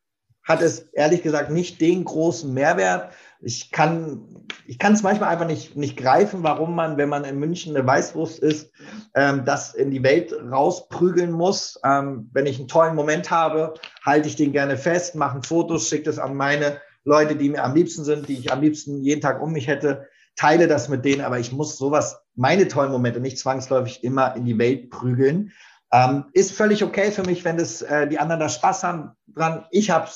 hat 0.45 0.63
es 0.63 0.81
ehrlich 0.93 1.23
gesagt 1.23 1.51
nicht 1.51 1.81
den 1.81 2.05
großen 2.05 2.53
Mehrwert, 2.53 3.13
ich 3.41 3.71
kann 3.71 4.43
ich 4.67 4.79
kann 4.79 4.93
es 4.93 5.03
manchmal 5.03 5.31
einfach 5.31 5.47
nicht, 5.47 5.77
nicht 5.77 5.97
greifen, 5.97 6.43
warum 6.43 6.75
man, 6.75 6.97
wenn 6.97 7.09
man 7.09 7.25
in 7.25 7.39
München 7.39 7.77
eine 7.77 7.87
Weißwurst 7.87 8.39
ist, 8.39 8.71
ähm, 9.15 9.45
das 9.45 9.75
in 9.75 9.91
die 9.91 10.03
Welt 10.03 10.33
rausprügeln 10.33 11.33
muss. 11.33 11.79
Ähm, 11.85 12.31
wenn 12.33 12.47
ich 12.47 12.59
einen 12.59 12.69
tollen 12.69 12.95
Moment 12.95 13.31
habe, 13.31 13.75
halte 14.05 14.29
ich 14.29 14.37
den 14.37 14.53
gerne 14.53 14.77
fest, 14.77 15.15
mache 15.15 15.37
ein 15.37 15.43
Foto, 15.43 15.79
schicke 15.79 16.05
das 16.05 16.19
an 16.19 16.37
meine 16.37 16.81
Leute, 17.05 17.37
die 17.37 17.49
mir 17.49 17.65
am 17.65 17.75
liebsten 17.75 18.05
sind, 18.05 18.29
die 18.29 18.39
ich 18.39 18.53
am 18.53 18.61
liebsten 18.61 19.03
jeden 19.03 19.21
Tag 19.21 19.43
um 19.43 19.53
mich 19.53 19.67
hätte, 19.67 20.07
teile 20.37 20.69
das 20.69 20.89
mit 20.89 21.05
denen, 21.05 21.23
aber 21.23 21.39
ich 21.39 21.53
muss 21.53 21.77
sowas, 21.77 22.21
meine 22.35 22.69
tollen 22.69 22.93
Momente 22.93 23.21
nicht 23.21 23.39
zwangsläufig 23.39 24.03
immer 24.05 24.37
in 24.37 24.45
die 24.45 24.59
Welt 24.59 24.91
prügeln. 24.91 25.53
Ähm, 25.93 26.25
ist 26.33 26.53
völlig 26.53 26.83
okay 26.85 27.11
für 27.11 27.23
mich, 27.25 27.45
wenn 27.45 27.59
das 27.59 27.83
äh, 27.83 28.09
die 28.09 28.19
anderen 28.19 28.41
da 28.41 28.49
Spaß 28.49 28.85
haben 28.85 29.11
dran. 29.27 29.67
Ich 29.71 29.91
habe 29.91 30.09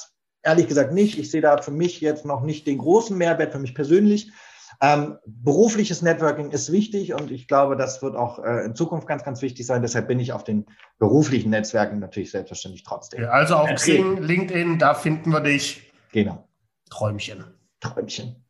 ehrlich 0.46 0.68
gesagt 0.68 0.92
nicht. 0.92 1.18
Ich 1.18 1.30
sehe 1.30 1.40
da 1.40 1.60
für 1.60 1.70
mich 1.70 2.00
jetzt 2.00 2.24
noch 2.24 2.42
nicht 2.42 2.66
den 2.66 2.78
großen 2.78 3.16
Mehrwert 3.16 3.52
für 3.52 3.58
mich 3.58 3.74
persönlich. 3.74 4.32
Ähm, 4.80 5.16
berufliches 5.26 6.02
Networking 6.02 6.50
ist 6.50 6.70
wichtig 6.70 7.14
und 7.14 7.30
ich 7.30 7.48
glaube, 7.48 7.76
das 7.76 8.02
wird 8.02 8.14
auch 8.14 8.38
äh, 8.44 8.64
in 8.64 8.74
Zukunft 8.74 9.06
ganz, 9.06 9.24
ganz 9.24 9.40
wichtig 9.40 9.66
sein. 9.66 9.80
Deshalb 9.80 10.06
bin 10.08 10.20
ich 10.20 10.32
auf 10.32 10.44
den 10.44 10.66
beruflichen 10.98 11.50
Netzwerken 11.50 11.98
natürlich 11.98 12.30
selbstverständlich 12.30 12.84
trotzdem. 12.84 13.22
Ja, 13.22 13.30
also 13.30 13.54
auf 13.56 13.72
Xing, 13.74 14.22
LinkedIn, 14.22 14.78
da 14.78 14.94
finden 14.94 15.30
wir 15.30 15.40
dich. 15.40 15.92
Genau. 16.12 16.46
Träumchen. 16.90 17.44
Träumchen. 17.80 18.44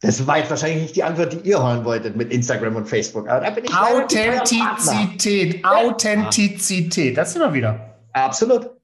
Das 0.00 0.26
war 0.26 0.38
jetzt 0.38 0.48
wahrscheinlich 0.48 0.82
nicht 0.82 0.96
die 0.96 1.02
Antwort, 1.02 1.34
die 1.34 1.48
ihr 1.48 1.62
hören 1.62 1.84
wolltet 1.84 2.16
mit 2.16 2.32
Instagram 2.32 2.76
und 2.76 2.86
Facebook. 2.86 3.28
Aber 3.28 3.44
da 3.44 3.50
bin 3.50 3.64
ich 3.64 3.74
Authentizität, 3.74 5.62
Authentizität, 5.62 7.18
das 7.18 7.34
sind 7.34 7.42
wir 7.42 7.52
wieder. 7.52 7.98
Absolut. 8.14 8.79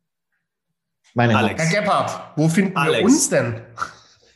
Meine 1.17 1.37
Alex. 1.37 1.65
Herr 1.65 1.81
Gebhardt, 1.81 2.21
wo 2.37 2.49
finden 2.49 2.77
Alex. 2.77 2.99
wir 2.99 3.05
uns 3.07 3.29
denn? 3.31 3.57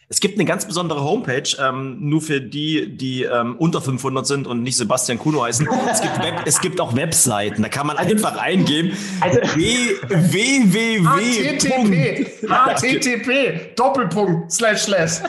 Es 0.08 0.18
gibt 0.18 0.38
eine 0.38 0.46
ganz 0.46 0.64
besondere 0.64 1.04
Homepage, 1.04 1.42
ähm, 1.60 1.98
nur 2.00 2.22
für 2.22 2.40
die, 2.40 2.96
die 2.96 3.24
ähm, 3.24 3.56
unter 3.58 3.82
500 3.82 4.26
sind 4.26 4.46
und 4.46 4.62
nicht 4.62 4.78
Sebastian 4.78 5.18
Kuno 5.18 5.44
heißen. 5.44 5.68
Es 5.90 6.00
gibt, 6.00 6.22
Web, 6.22 6.40
es 6.46 6.58
gibt 6.62 6.80
auch 6.80 6.96
Webseiten, 6.96 7.62
da 7.62 7.68
kann 7.68 7.86
man 7.86 7.98
einfach 7.98 8.38
eingeben. 8.38 8.96
Also, 9.20 9.40
www. 9.40 11.02
HTTP, 11.04 12.48
HTTP, 12.48 13.76
Doppelpunkt, 13.76 14.50
slash, 14.50 14.80
slash. 14.80 15.20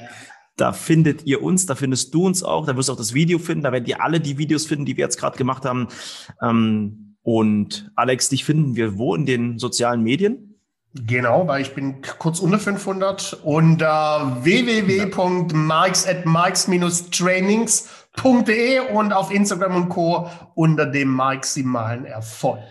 da 0.56 0.74
findet 0.74 1.26
ihr 1.26 1.42
uns, 1.42 1.66
da 1.66 1.74
findest 1.76 2.14
du 2.14 2.26
uns 2.26 2.44
auch, 2.44 2.66
da 2.66 2.76
wirst 2.78 2.90
du 2.90 2.94
auch 2.94 2.98
das 2.98 3.14
Video 3.14 3.40
finden, 3.40 3.64
da 3.64 3.72
werdet 3.72 3.88
ihr 3.90 4.02
alle 4.02 4.20
die 4.20 4.38
Videos 4.38 4.66
finden, 4.66 4.86
die 4.86 4.98
wir 4.98 5.04
jetzt 5.04 5.20
gerade 5.20 5.38
gemacht 5.38 5.66
haben. 5.66 5.88
Ähm, 6.42 7.18
und 7.24 7.92
Alex, 7.96 8.30
dich 8.30 8.46
finden 8.46 8.76
wir 8.76 8.98
wo 8.98 9.16
in 9.16 9.26
den 9.26 9.60
sozialen 9.60 10.04
Medien? 10.04 10.52
Genau, 10.94 11.48
weil 11.48 11.62
ich 11.62 11.74
bin 11.74 12.02
kurz 12.20 12.40
unter 12.40 12.58
500 12.58 13.42
unter 13.44 14.38
www.marks 14.44 16.08
at 16.08 16.26
marks-trainings.de 16.26 18.80
und 18.94 19.12
auf 19.12 19.30
Instagram 19.30 19.76
und 19.76 19.90
Co. 19.90 20.30
unter 20.54 20.86
dem 20.86 21.10
maximalen 21.10 22.06
Erfolg. 22.06 22.62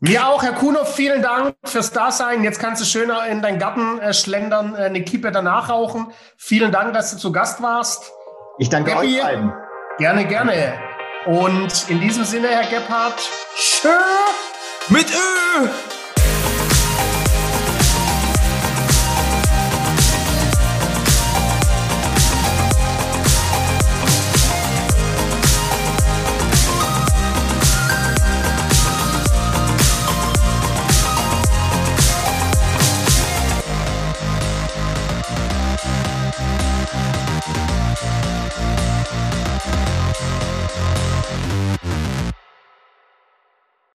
Mir 0.01 0.27
auch, 0.27 0.43
Herr 0.43 0.53
Kuno, 0.53 0.85
vielen 0.85 1.21
Dank 1.21 1.55
fürs 1.65 1.91
Dasein. 1.91 2.41
Jetzt 2.43 2.59
kannst 2.59 2.81
du 2.81 2.85
schöner 2.85 3.27
in 3.27 3.41
deinen 3.41 3.59
Garten 3.59 3.99
äh, 3.99 4.13
schlendern, 4.13 4.73
äh, 4.73 4.83
eine 4.83 5.03
Kippe 5.03 5.29
danach 5.31 5.69
rauchen. 5.69 6.13
Vielen 6.37 6.71
Dank, 6.71 6.93
dass 6.93 7.11
du 7.11 7.17
zu 7.17 7.33
Gast 7.33 7.61
warst. 7.61 8.13
Ich 8.59 8.69
danke 8.69 8.91
Happy. 8.91 9.15
euch 9.15 9.21
beiden. 9.21 9.53
Gerne, 9.99 10.25
gerne. 10.25 10.73
Und 11.25 11.89
in 11.89 12.01
diesem 12.01 12.25
Sinne, 12.25 12.49
Herr 12.49 12.69
Gebhardt, 12.69 13.21
tschö 13.55 13.89
mit 14.89 15.05
Ö. 15.09 15.67